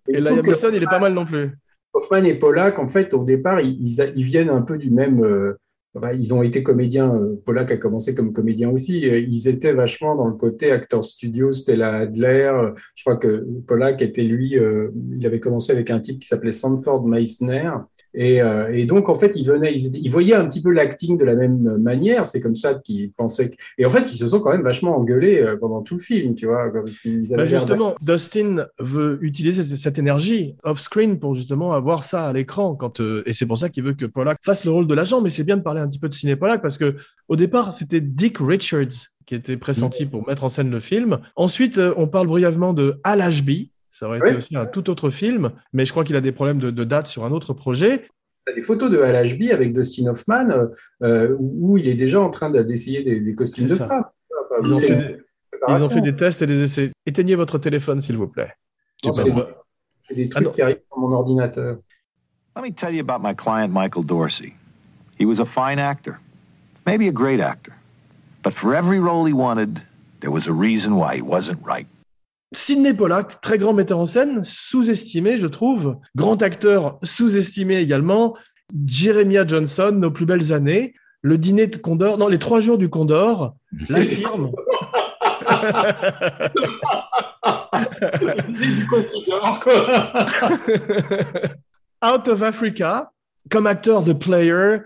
Et 0.09 0.19
Liam 0.19 0.41
Neeson, 0.45 0.71
il 0.75 0.83
est 0.83 0.87
pas 0.87 0.99
mal 0.99 1.15
non 1.15 1.25
plus. 1.25 1.53
Hoffman 1.95 2.25
et 2.25 2.35
Pollack, 2.35 2.79
en 2.79 2.89
fait, 2.89 3.15
au 3.15 3.25
départ, 3.25 3.61
ils, 3.61 4.25
viennent 4.25 4.51
un 4.51 4.63
peu 4.63 4.77
du 4.79 4.91
même. 4.91 5.23
euh, 5.25 5.55
ils 6.19 6.35
ont 6.35 6.43
été 6.43 6.63
comédiens. 6.65 7.15
euh, 7.15 7.41
Pollack 7.47 7.71
a 7.71 7.77
commencé 7.77 8.15
comme 8.17 8.33
comédien 8.33 8.69
aussi. 8.71 9.01
Ils 9.03 9.49
étaient 9.49 9.73
vachement 9.73 10.17
dans 10.17 10.27
le 10.27 10.35
côté 10.35 10.73
acteur 10.73 11.05
studio, 11.05 11.53
Stella 11.53 11.95
Adler. 11.99 12.51
euh, 12.53 12.73
Je 12.97 13.05
crois 13.05 13.17
que 13.17 13.47
Pollack 13.67 14.03
était 14.03 14.25
lui. 14.25 14.57
il 14.57 15.27
avait 15.27 15.41
commencé 15.41 15.73
avec 15.73 15.91
un 15.91 16.01
type 16.01 16.21
qui 16.21 16.27
s'appelait 16.29 16.53
Sanford 16.53 17.07
Meissner. 17.07 17.71
Et, 18.15 18.41
euh, 18.41 18.73
et 18.73 18.85
donc, 18.87 19.09
en 19.09 19.15
fait, 19.17 19.33
ils 19.35 19.47
venaient, 19.47 19.75
ils, 19.75 19.87
étaient- 19.87 19.99
ils 20.01 20.11
voyaient 20.11 20.35
un 20.35 20.47
petit 20.47 20.63
peu 20.63 20.71
l'acting 20.71 21.19
de 21.19 21.25
la 21.25 21.35
même 21.35 21.79
manière. 21.79 22.27
C'est 22.27 22.41
comme 22.41 22.55
ça 22.55 22.75
qu'ils 22.75 23.13
pensaient. 23.13 23.51
que- 23.51 23.57
Et 23.79 23.85
en 23.85 23.91
fait, 23.91 24.03
ils 24.13 24.17
se 24.17 24.29
sont 24.29 24.41
quand 24.41 24.51
même 24.53 24.63
vachement 24.63 24.97
engueulés 24.97 25.41
euh, 25.41 25.57
pendant 25.57 25.83
tout 25.83 25.95
le 25.95 26.01
film, 26.01 26.35
tu 26.35 26.47
vois. 26.47 26.71
Qu'ils 27.03 27.29
Bah, 27.31 27.47
justement, 27.47 27.95
Dustin 28.01 28.67
veut 28.79 29.19
utiliser 29.23 29.65
cette, 29.65 29.77
cette 29.79 29.99
énergie 29.99 30.55
off-screen 30.63 31.19
pour 31.19 31.35
justement 31.35 31.73
avoir 31.73 32.05
ça 32.05 32.27
à 32.27 32.33
l'écran. 32.33 32.75
Quand 32.77 33.01
euh, 33.01 33.23
et 33.27 33.33
c'est 33.33 33.47
pour 33.47 33.59
ça 33.59 33.69
qu'il 33.69 33.83
veut 33.85 33.95
que 33.95 34.07
Pollack 34.07 34.39
fasse 34.43 34.65
le 34.65 34.71
rôle 34.71 34.87
de 34.87 34.95
l'agent. 34.95 35.21
Mais 35.21 35.31
c'est 35.31 35.45
bien 35.45 35.57
de 35.57 35.63
parler 35.63 35.81
un 35.81 35.89
petit 35.89 35.99
peu 35.99 36.09
de 36.09 36.15
ciné 36.15 36.37
Pollack 36.37 36.63
parce 36.63 36.79
que 36.79 36.95
au 37.29 37.37
départ, 37.37 37.73
c'était 37.73 38.01
Dick 38.01 38.39
Richards 38.39 39.09
qui 39.27 39.35
était 39.35 39.57
pressenti 39.57 40.05
pour 40.05 40.27
mettre 40.29 40.45
en 40.45 40.51
scène 40.51 40.71
le 40.71 40.81
film. 40.81 41.19
Ensuite, 41.35 41.79
euh, 41.79 41.95
on 41.97 42.07
parle 42.09 42.27
brièvement 42.27 42.75
de 42.75 43.01
Al 43.05 43.23
Ashby. 43.23 43.71
Ça 43.97 44.07
aurait 44.09 44.19
été 44.19 44.31
Oui. 44.31 44.37
aussi 44.37 44.57
un 44.57 44.67
tout 44.67 44.91
autre 44.91 45.09
film, 45.09 45.53
mais 45.73 45.85
je 45.85 45.93
crois 45.93 46.03
qu'il 46.03 46.17
a 46.17 46.21
des 46.21 46.33
problèmes 46.33 46.59
de, 46.59 46.71
de 46.73 46.83
date 46.85 47.07
sur 47.07 47.25
un 47.25 47.31
autre 47.31 47.53
projet. 47.53 48.03
Des 48.55 48.63
photos 48.63 48.91
de 48.91 48.99
Al 49.01 49.15
Ashby 49.15 49.53
avec 49.53 49.73
Dustin 49.73 50.09
Hoffman 50.09 50.51
euh, 50.51 50.67
euh, 51.05 51.37
où 51.39 51.79
il 51.79 51.87
est 51.87 51.95
déjà 51.95 52.21
en 52.21 52.29
train 52.29 52.51
de- 52.51 52.63
d'essayer 52.63 53.05
des, 53.05 53.21
des 53.21 53.35
costumes 53.37 53.69
de 53.69 53.75
femme. 53.77 54.05
Ils 54.65 54.75
ont, 54.75 54.79
fait 54.81 54.89
des, 54.97 55.17
ils 55.69 55.83
ont 55.85 55.89
fait 55.89 56.01
des 56.01 56.17
tests 56.17 56.43
et 56.43 56.47
des 56.49 56.61
essais. 56.63 56.91
Éteignez 57.07 57.37
votre 57.37 57.57
téléphone, 57.59 58.03
s'il 58.03 58.17
vous 58.17 58.27
plaît. 58.27 58.53
Non, 59.05 59.13
pas- 59.13 59.23
des- 59.23 59.33
c'est 60.11 60.17
des 60.17 60.25
Ah 60.27 60.35
trucs 60.35 60.47
non. 60.47 60.51
qui 60.53 60.63
arrivent 60.63 60.81
sur 60.89 60.99
mon 60.99 61.13
ordinateur. 61.13 61.79
Let 62.57 62.63
me 62.63 62.71
tell 62.75 62.95
you 62.95 63.01
about 63.09 63.27
my 63.27 63.35
client, 63.35 63.69
Michael 63.69 64.05
Dorsey. 64.05 64.53
He 65.21 65.25
was 65.25 65.41
a 65.41 65.45
fine 65.47 65.79
actor, 65.79 66.17
maybe 66.85 67.09
a 67.09 67.13
great 67.13 67.41
actor. 67.41 67.73
But 68.43 68.53
for 68.55 68.75
every 68.75 68.99
role 68.99 69.25
he 69.27 69.33
wanted, 69.33 69.81
there 70.21 70.31
was 70.33 70.49
a 70.49 70.53
reason 70.53 70.95
why 70.97 71.15
he 71.17 71.23
wasn't 71.23 71.61
right. 71.65 71.87
Sidney 72.57 72.95
Pollack, 72.95 73.41
très 73.41 73.59
grand 73.59 73.73
metteur 73.73 73.99
en 73.99 74.07
scène, 74.07 74.43
sous-estimé, 74.45 75.39
je 75.39 75.47
trouve. 75.47 75.97
Grand 76.17 76.41
acteur, 76.43 76.99
sous-estimé 77.03 77.77
également. 77.79 78.37
Jeremiah 78.87 79.47
Johnson, 79.47 79.93
Nos 79.93 80.11
plus 80.11 80.27
belles 80.27 80.53
années. 80.53 80.95
Le 81.23 81.39
dîner 81.39 81.67
de 81.69 81.77
Condor, 81.77 82.19
non, 82.19 82.29
les 82.29 82.39
trois 82.39 82.61
jours 82.61 82.77
du 82.79 82.89
Condor, 82.91 83.55
La 83.89 84.01
firme. 84.03 84.51
du. 89.33 89.35
Out 92.05 92.29
of 92.29 92.43
Africa, 92.43 93.11
comme 93.51 93.67
acteur 93.67 94.03
de 94.03 94.13
Player, 94.13 94.79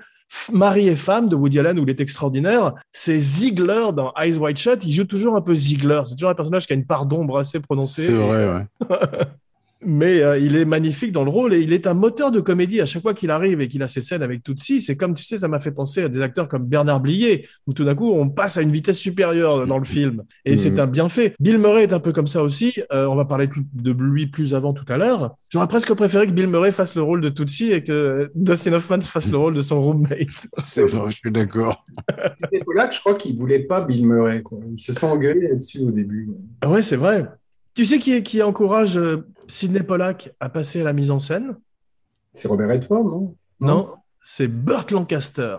Mari 0.52 0.88
et 0.88 0.96
femme 0.96 1.28
de 1.28 1.36
Woody 1.36 1.58
Allen 1.58 1.78
où 1.78 1.82
il 1.82 1.90
est 1.90 2.00
extraordinaire. 2.00 2.74
C'est 2.92 3.18
Ziegler 3.18 3.86
dans 3.94 4.12
Eyes 4.14 4.36
Wide 4.36 4.58
Shut. 4.58 4.84
Il 4.84 4.92
joue 4.92 5.04
toujours 5.04 5.36
un 5.36 5.40
peu 5.40 5.54
Ziegler. 5.54 6.02
C'est 6.06 6.14
toujours 6.14 6.30
un 6.30 6.34
personnage 6.34 6.66
qui 6.66 6.72
a 6.72 6.76
une 6.76 6.86
part 6.86 7.06
d'ombre 7.06 7.38
assez 7.38 7.60
prononcée. 7.60 8.06
C'est 8.06 8.12
vrai, 8.12 8.48
ouais. 8.48 8.88
Mais 9.84 10.20
euh, 10.22 10.38
il 10.38 10.56
est 10.56 10.64
magnifique 10.64 11.12
dans 11.12 11.22
le 11.22 11.30
rôle 11.30 11.54
et 11.54 11.60
il 11.60 11.72
est 11.72 11.86
un 11.86 11.94
moteur 11.94 12.32
de 12.32 12.40
comédie 12.40 12.80
à 12.80 12.86
chaque 12.86 13.02
fois 13.02 13.14
qu'il 13.14 13.30
arrive 13.30 13.60
et 13.60 13.68
qu'il 13.68 13.82
a 13.84 13.88
ses 13.88 14.00
scènes 14.00 14.22
avec 14.22 14.42
Tootsie. 14.42 14.82
C'est 14.82 14.96
comme, 14.96 15.14
tu 15.14 15.22
sais, 15.22 15.38
ça 15.38 15.46
m'a 15.46 15.60
fait 15.60 15.70
penser 15.70 16.02
à 16.02 16.08
des 16.08 16.20
acteurs 16.20 16.48
comme 16.48 16.64
Bernard 16.66 16.98
Blier, 17.00 17.46
où 17.66 17.72
tout 17.72 17.84
d'un 17.84 17.94
coup, 17.94 18.10
on 18.12 18.28
passe 18.28 18.56
à 18.56 18.62
une 18.62 18.72
vitesse 18.72 18.98
supérieure 18.98 19.66
dans 19.68 19.78
le 19.78 19.84
film. 19.84 20.24
Et 20.44 20.52
Mhm. 20.52 20.58
c'est 20.58 20.78
un 20.80 20.86
bienfait. 20.88 21.34
Bill 21.38 21.58
Murray 21.58 21.84
est 21.84 21.92
un 21.92 22.00
peu 22.00 22.12
comme 22.12 22.26
ça 22.26 22.42
aussi. 22.42 22.74
Euh, 22.92 23.06
on 23.06 23.14
va 23.14 23.24
parler 23.24 23.48
de 23.74 23.92
lui 23.92 24.26
plus 24.26 24.52
avant 24.54 24.72
tout 24.72 24.84
à 24.88 24.96
l'heure. 24.96 25.36
J'aurais 25.50 25.68
presque 25.68 25.94
préféré 25.94 26.26
que 26.26 26.32
Bill 26.32 26.48
Murray 26.48 26.72
fasse 26.72 26.96
le 26.96 27.02
rôle 27.02 27.20
de 27.20 27.28
Tootsie 27.28 27.70
et 27.72 27.84
que 27.84 28.30
Dustin 28.34 28.72
Hoffman 28.72 29.00
fasse 29.00 29.30
le 29.30 29.36
rôle 29.36 29.54
de 29.54 29.60
son 29.60 29.80
roommate. 29.80 30.08
C'est 30.64 30.84
vrai, 30.86 31.10
je 31.10 31.16
suis 31.18 31.30
d'accord. 31.30 31.86
C'était 32.42 32.64
Pollack, 32.64 32.94
je 32.94 33.00
crois 33.00 33.14
qu'ils 33.14 33.38
voulaient 33.38 33.60
pas 33.60 33.80
Bill 33.82 34.04
Murray. 34.06 34.42
Quoi. 34.42 34.58
Ils 34.72 34.78
se 34.80 34.92
sont 34.92 35.06
engueulés 35.06 35.48
là-dessus 35.48 35.78
au 35.80 35.90
début. 35.92 36.28
Ah 36.62 36.68
Ouais, 36.68 36.82
c'est 36.82 36.96
vrai. 36.96 37.26
Tu 37.78 37.84
sais 37.84 38.00
qui, 38.00 38.20
qui 38.24 38.42
encourage 38.42 38.96
euh, 38.98 39.24
Sidney 39.46 39.84
Pollack 39.84 40.32
à 40.40 40.48
passer 40.48 40.80
à 40.80 40.84
la 40.84 40.92
mise 40.92 41.12
en 41.12 41.20
scène? 41.20 41.54
C'est 42.32 42.48
Robert 42.48 42.68
Redford, 42.70 43.04
non? 43.04 43.36
Non, 43.60 43.94
c'est 44.20 44.48
Burt 44.48 44.90
Lancaster. 44.90 45.58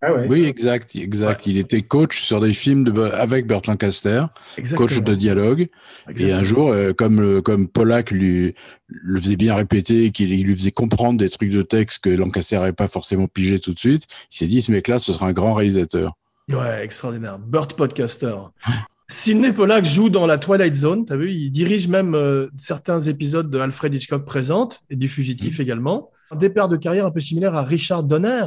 Ah 0.00 0.12
ouais. 0.14 0.28
Oui, 0.30 0.44
exact, 0.44 0.94
exact. 0.94 1.44
Il 1.48 1.58
était 1.58 1.82
coach 1.82 2.20
sur 2.22 2.38
des 2.38 2.54
films 2.54 2.84
de, 2.84 2.92
avec 3.02 3.48
Burt 3.48 3.66
Lancaster, 3.66 4.26
Exactement. 4.56 4.86
coach 4.86 5.02
de 5.02 5.14
dialogue. 5.16 5.62
Et 5.62 6.10
Exactement. 6.12 6.38
un 6.38 6.42
jour, 6.44 6.70
euh, 6.70 6.92
comme, 6.92 7.20
le- 7.20 7.42
comme 7.42 7.66
Pollack 7.66 8.12
lui, 8.12 8.54
le 8.86 9.20
faisait 9.20 9.34
bien 9.34 9.56
répéter, 9.56 10.12
qu'il 10.12 10.32
il 10.32 10.46
lui 10.46 10.54
faisait 10.54 10.70
comprendre 10.70 11.18
des 11.18 11.28
trucs 11.28 11.50
de 11.50 11.62
texte 11.62 12.04
que 12.04 12.10
Lancaster 12.10 12.60
n'avait 12.60 12.72
pas 12.72 12.86
forcément 12.86 13.26
pigé 13.26 13.58
tout 13.58 13.74
de 13.74 13.80
suite, 13.80 14.06
il 14.30 14.36
s'est 14.36 14.46
dit, 14.46 14.62
ce 14.62 14.70
mec-là, 14.70 15.00
ce 15.00 15.12
sera 15.12 15.26
un 15.26 15.32
grand 15.32 15.54
réalisateur. 15.54 16.12
Ouais, 16.48 16.84
extraordinaire. 16.84 17.40
Burt 17.40 17.74
Podcaster. 17.74 18.36
Sidney 19.12 19.52
Pollack 19.52 19.84
joue 19.84 20.08
dans 20.08 20.26
la 20.26 20.38
Twilight 20.38 20.74
Zone, 20.74 21.04
t'as 21.04 21.16
vu, 21.16 21.30
il 21.30 21.50
dirige 21.50 21.86
même 21.86 22.14
euh, 22.14 22.48
certains 22.56 22.98
épisodes 22.98 23.50
de 23.50 23.58
Alfred 23.58 23.92
Hitchcock 23.92 24.24
présente 24.24 24.80
et 24.88 24.96
du 24.96 25.06
Fugitif 25.06 25.60
également. 25.60 26.10
Un 26.30 26.36
départ 26.36 26.66
de 26.66 26.78
carrière 26.78 27.04
un 27.04 27.10
peu 27.10 27.20
similaire 27.20 27.54
à 27.54 27.62
Richard 27.62 28.04
Donner. 28.04 28.46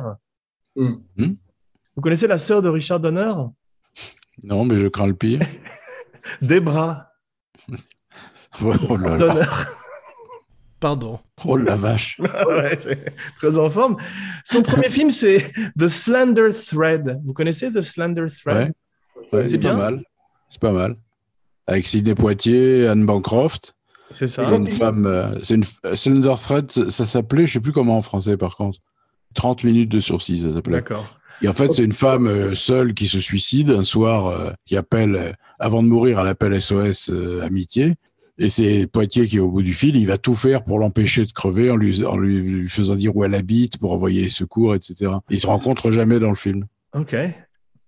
Hmm. 0.76 0.96
Vous 1.18 2.02
connaissez 2.02 2.26
la 2.26 2.40
sœur 2.40 2.64
de 2.64 2.70
Richard 2.70 3.00
Donner? 3.00 3.32
Non, 4.44 4.66
mais 4.66 4.76
je 4.78 4.88
crains 4.88 5.06
le 5.06 5.14
pire. 5.14 5.40
Debra 6.42 7.12
Oh 8.64 8.98
là 8.98 9.10
là. 9.12 9.18
Donner. 9.18 9.46
Pardon. 10.80 11.20
Oh 11.46 11.58
la 11.58 11.76
vache. 11.76 12.20
Ouais, 12.48 12.76
c'est 12.80 13.14
très 13.36 13.58
en 13.60 13.70
forme. 13.70 13.98
Son 14.44 14.64
premier 14.64 14.90
film, 14.90 15.12
c'est 15.12 15.52
The 15.78 15.88
Slender 15.88 16.50
Thread. 16.50 17.22
Vous 17.24 17.34
connaissez 17.34 17.72
The 17.72 17.82
Slender 17.84 18.26
Thread? 18.44 18.72
Ouais, 19.32 19.44
C'est 19.44 19.48
c'est 19.50 19.58
bien. 19.60 19.76
pas 19.76 19.92
mal. 19.92 20.04
C'est 20.50 20.62
pas 20.62 20.72
mal. 20.72 20.96
Avec 21.68 21.88
Sidney 21.88 22.16
Poitier, 22.16 22.88
Anne 22.88 23.06
Bancroft. 23.06 23.76
C'est 24.12 24.28
ça. 24.28 24.48
C'est 24.48 24.56
une 24.56 24.76
femme. 24.76 25.06
euh, 25.06 25.40
C'est 25.44 25.56
une 25.56 25.64
euh, 25.86 25.96
Slender 25.96 26.36
Thread, 26.42 26.72
ça, 26.72 26.92
ça 26.92 27.06
s'appelait, 27.06 27.46
je 27.48 27.54
sais 27.54 27.60
plus 27.60 27.72
comment 27.72 27.98
en 27.98 28.02
français 28.02 28.38
par 28.38 28.56
contre. 28.56 28.80
30 29.34 29.64
minutes 29.64 29.90
de 29.90 30.00
sursis, 30.00 30.40
ça 30.42 30.54
s'appelait. 30.54 30.76
D'accord. 30.78 31.20
Et 31.42 31.50
en 31.50 31.54
fait, 31.54 31.74
c'est 31.74 31.84
une 31.84 31.92
femme 31.92 32.28
euh, 32.28 32.56
seule 32.56 32.94
qui 32.94 33.08
se 33.08 33.20
suicide 33.20 33.72
un 33.72 33.84
soir, 33.84 34.28
euh, 34.28 34.52
qui 34.66 34.78
appelle, 34.78 35.16
euh, 35.16 35.32
avant 35.60 35.84
de 35.84 35.88
mourir, 35.90 36.20
elle 36.20 36.28
appelle 36.28 36.62
SOS 36.62 37.10
euh, 37.10 37.42
Amitié. 37.44 37.96
Et 38.38 38.48
c'est 38.48 38.88
Poitier 38.88 39.28
qui 39.28 39.38
est 39.38 39.40
au 39.42 39.52
bout 39.52 39.62
du 39.64 39.74
fil. 39.74 39.96
Il 39.98 40.08
va 40.08 40.18
tout 40.18 40.36
faire 40.36 40.64
pour 40.64 40.80
l'empêcher 40.80 41.26
de 41.26 41.32
crever 41.34 41.70
en 41.72 41.76
lui, 41.76 42.06
en 42.06 42.16
lui, 42.18 42.42
lui 42.42 42.70
faisant 42.70 42.96
dire 42.96 43.16
où 43.18 43.24
elle 43.26 43.36
habite, 43.36 43.78
pour 43.80 43.92
envoyer 43.92 44.22
les 44.22 44.30
secours, 44.30 44.76
etc. 44.76 45.12
Ils 45.30 45.40
se 45.42 45.48
rencontrent 45.48 45.92
jamais 45.92 46.20
dans 46.20 46.30
le 46.30 46.36
film. 46.36 46.66
Ok. 46.94 47.16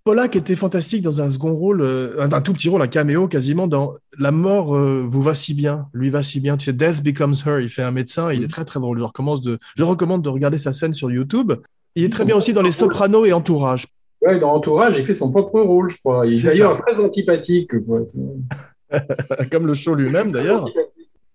Pollack 0.08 0.36
était 0.36 0.56
fantastique 0.56 1.02
dans 1.02 1.20
un 1.20 1.28
second 1.28 1.52
rôle, 1.52 1.82
euh, 1.82 2.18
un, 2.18 2.32
un 2.32 2.40
tout 2.40 2.54
petit 2.54 2.70
rôle, 2.70 2.80
un 2.80 2.86
caméo 2.86 3.28
quasiment 3.28 3.66
dans 3.66 3.92
La 4.18 4.30
mort 4.30 4.74
euh, 4.74 5.04
vous 5.06 5.20
va 5.20 5.34
si 5.34 5.52
bien, 5.52 5.88
lui 5.92 6.08
va 6.08 6.22
si 6.22 6.40
bien. 6.40 6.56
Tu 6.56 6.64
sais, 6.64 6.72
Death 6.72 7.04
Becomes 7.04 7.34
Her. 7.44 7.60
Il 7.60 7.68
fait 7.68 7.82
un 7.82 7.90
médecin, 7.90 8.32
il 8.32 8.42
est 8.42 8.48
très 8.48 8.64
très 8.64 8.80
drôle. 8.80 8.96
Je 8.96 9.04
recommence 9.04 9.42
de, 9.42 9.58
je 9.76 9.84
recommande 9.84 10.24
de 10.24 10.30
regarder 10.30 10.56
sa 10.56 10.72
scène 10.72 10.94
sur 10.94 11.10
YouTube. 11.10 11.52
Il 11.94 12.04
est 12.04 12.08
très 12.08 12.24
bien 12.24 12.36
aussi 12.36 12.54
dans 12.54 12.62
Les 12.62 12.70
Sopranos 12.70 13.26
et 13.26 13.34
Entourage. 13.34 13.86
Ouais, 14.22 14.40
dans 14.40 14.54
Entourage, 14.54 14.96
il 14.98 15.04
fait 15.04 15.12
son 15.12 15.30
propre 15.30 15.60
rôle, 15.60 15.90
je 15.90 15.98
crois. 15.98 16.26
Il 16.26 16.38
est 16.38 16.42
d'ailleurs 16.42 16.82
très 16.82 16.98
antipathique. 16.98 17.72
Comme 19.52 19.66
le 19.66 19.74
show 19.74 19.94
lui-même 19.94 20.32
d'ailleurs. 20.32 20.70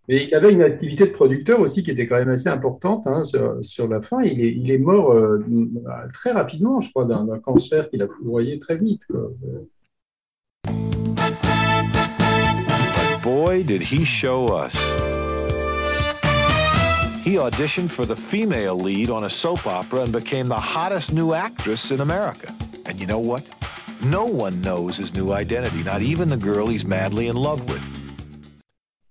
Mais 0.10 0.26
il 0.26 0.36
avait 0.36 0.52
une 0.52 0.62
activité 0.62 1.06
de 1.06 1.12
producteur 1.12 1.62
aussi 1.62 1.82
qui 1.82 1.92
était 1.92 2.08
quand 2.08 2.18
même 2.18 2.30
assez 2.30 2.50
importante 2.50 3.08
hein, 3.08 3.24
sur, 3.24 3.58
sur 3.62 3.88
la 3.88 4.02
fin. 4.02 4.22
Il 4.22 4.42
est, 4.42 4.52
il 4.52 4.70
est 4.70 4.78
mort 4.78 5.14
euh, 5.14 5.40
très 6.14 6.32
rapidement, 6.32 6.82
je 6.82 6.90
crois, 6.90 7.06
d'un 7.06 7.40
cancer 7.40 7.90
qu'il 7.90 8.02
a 8.02 8.08
foudroyé 8.08 8.60
très 8.60 8.76
vite. 8.76 9.06
quoi. 9.10 9.32
Boy, 13.24 13.64
did 13.64 13.82
he 13.82 14.04
show 14.04 14.48
us. 14.48 14.74
He 17.24 17.38
auditioned 17.38 17.90
for 17.90 18.06
the 18.06 18.18
female 18.18 18.76
lead 18.76 19.10
on 19.10 19.24
a 19.24 19.30
soap 19.30 19.66
opera 19.66 20.02
and 20.02 20.12
became 20.12 20.50
the 20.50 20.60
hottest 20.60 21.14
new 21.14 21.34
actress 21.34 21.90
in 21.92 22.02
America. 22.02 22.54
And 22.86 23.00
you 23.00 23.08
know 23.08 23.20
what? 23.20 23.44
No 24.04 24.26
one 24.26 24.60
knows 24.60 24.98
his 24.98 25.14
new 25.14 25.32
identity, 25.32 25.84
not 25.84 26.02
even 26.02 26.28
the 26.28 26.36
girl 26.36 26.68
he's 26.68 26.84
madly 26.84 27.28
in 27.28 27.38
love 27.38 27.70
with. 27.70 27.93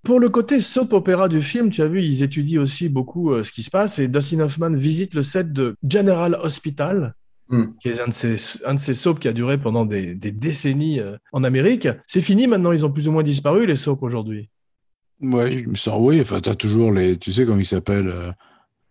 Pour 0.02 0.18
le 0.18 0.28
côté 0.28 0.60
soap 0.60 0.92
opéra 0.92 1.28
du 1.28 1.42
film, 1.42 1.70
tu 1.70 1.80
as 1.82 1.86
vu, 1.86 2.02
ils 2.02 2.22
étudient 2.22 2.60
aussi 2.62 2.88
beaucoup 2.88 3.32
euh, 3.32 3.44
ce 3.44 3.52
qui 3.52 3.62
se 3.62 3.70
passe 3.70 3.98
et 4.00 4.08
Dustin 4.08 4.40
Hoffman 4.40 4.70
visite 4.74 5.14
le 5.14 5.22
set 5.22 5.52
de 5.52 5.76
General 5.88 6.34
Hospital, 6.42 7.14
Hmm. 7.48 7.72
qui 7.82 7.88
est 7.88 8.00
un 8.00 8.06
de 8.08 8.12
ces, 8.14 8.36
un 8.64 8.74
de 8.76 8.80
ces 8.80 8.94
soaps 8.94 9.20
qui 9.20 9.28
a 9.28 9.32
duré 9.32 9.58
pendant 9.58 9.84
des, 9.84 10.14
des 10.14 10.30
décennies 10.32 11.00
euh, 11.00 11.16
en 11.32 11.44
Amérique. 11.44 11.86
C'est 12.06 12.22
fini 12.22 12.46
maintenant, 12.46 12.72
ils 12.72 12.86
ont 12.86 12.90
plus 12.90 13.08
ou 13.08 13.12
moins 13.12 13.22
disparu 13.24 13.66
les 13.66 13.76
soaps 13.76 14.02
aujourd'hui. 14.02 14.48
Ouais, 15.20 15.50
je 15.58 15.66
me 15.66 15.74
sens, 15.74 15.96
oui, 15.98 16.18
enfin, 16.22 16.40
t'as 16.40 16.54
toujours 16.54 16.92
les, 16.92 17.18
tu 17.18 17.30
sais 17.30 17.44
comment 17.44 17.58
il 17.58 17.66
s'appelle, 17.66 18.08
euh, 18.08 18.30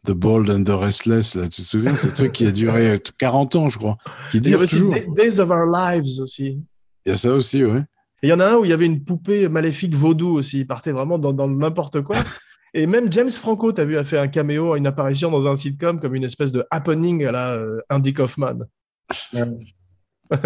The 0.05 0.11
Bold 0.11 0.49
and 0.51 0.63
the 0.65 0.77
Restless, 0.79 1.33
là, 1.35 1.47
tu 1.47 1.63
te 1.63 1.67
souviens, 1.67 1.95
ce 1.95 2.07
truc 2.09 2.33
qui 2.33 2.45
a 2.45 2.51
duré 2.51 2.99
40 3.17 3.55
ans, 3.55 3.69
je 3.69 3.79
crois, 3.79 3.97
qui 4.29 4.37
Il 4.37 4.49
y 4.49 4.53
avait 4.53 4.63
aussi 4.65 4.75
toujours. 4.77 4.93
Day- 4.93 5.07
Days 5.17 5.39
of 5.39 5.49
Our 5.49 5.65
Lives 5.65 6.19
aussi. 6.21 6.59
Il 7.05 7.09
y 7.09 7.11
a 7.13 7.17
ça 7.17 7.33
aussi, 7.33 7.63
ouais. 7.65 7.81
Et 8.23 8.27
il 8.27 8.29
y 8.29 8.33
en 8.33 8.39
a 8.39 8.45
un 8.45 8.55
où 8.55 8.65
il 8.65 8.69
y 8.69 8.73
avait 8.73 8.85
une 8.85 9.03
poupée 9.03 9.49
maléfique 9.49 9.95
vaudou 9.95 10.29
aussi. 10.29 10.59
Il 10.59 10.67
partait 10.67 10.91
vraiment 10.91 11.17
dans, 11.17 11.33
dans 11.33 11.47
n'importe 11.47 12.01
quoi. 12.01 12.17
Et 12.73 12.87
même 12.87 13.11
James 13.11 13.29
Franco, 13.29 13.73
tu 13.73 13.81
as 13.81 13.85
vu, 13.85 13.97
a 13.97 14.03
fait 14.03 14.17
un 14.17 14.29
caméo, 14.29 14.75
une 14.75 14.87
apparition 14.87 15.29
dans 15.29 15.47
un 15.47 15.55
sitcom 15.55 15.99
comme 15.99 16.15
une 16.15 16.23
espèce 16.23 16.51
de 16.53 16.65
happening 16.71 17.25
à 17.25 17.31
la 17.31 17.51
euh, 17.53 17.81
Andy 17.89 18.13
Kaufman. 18.13 18.59
Ouais. 19.33 19.41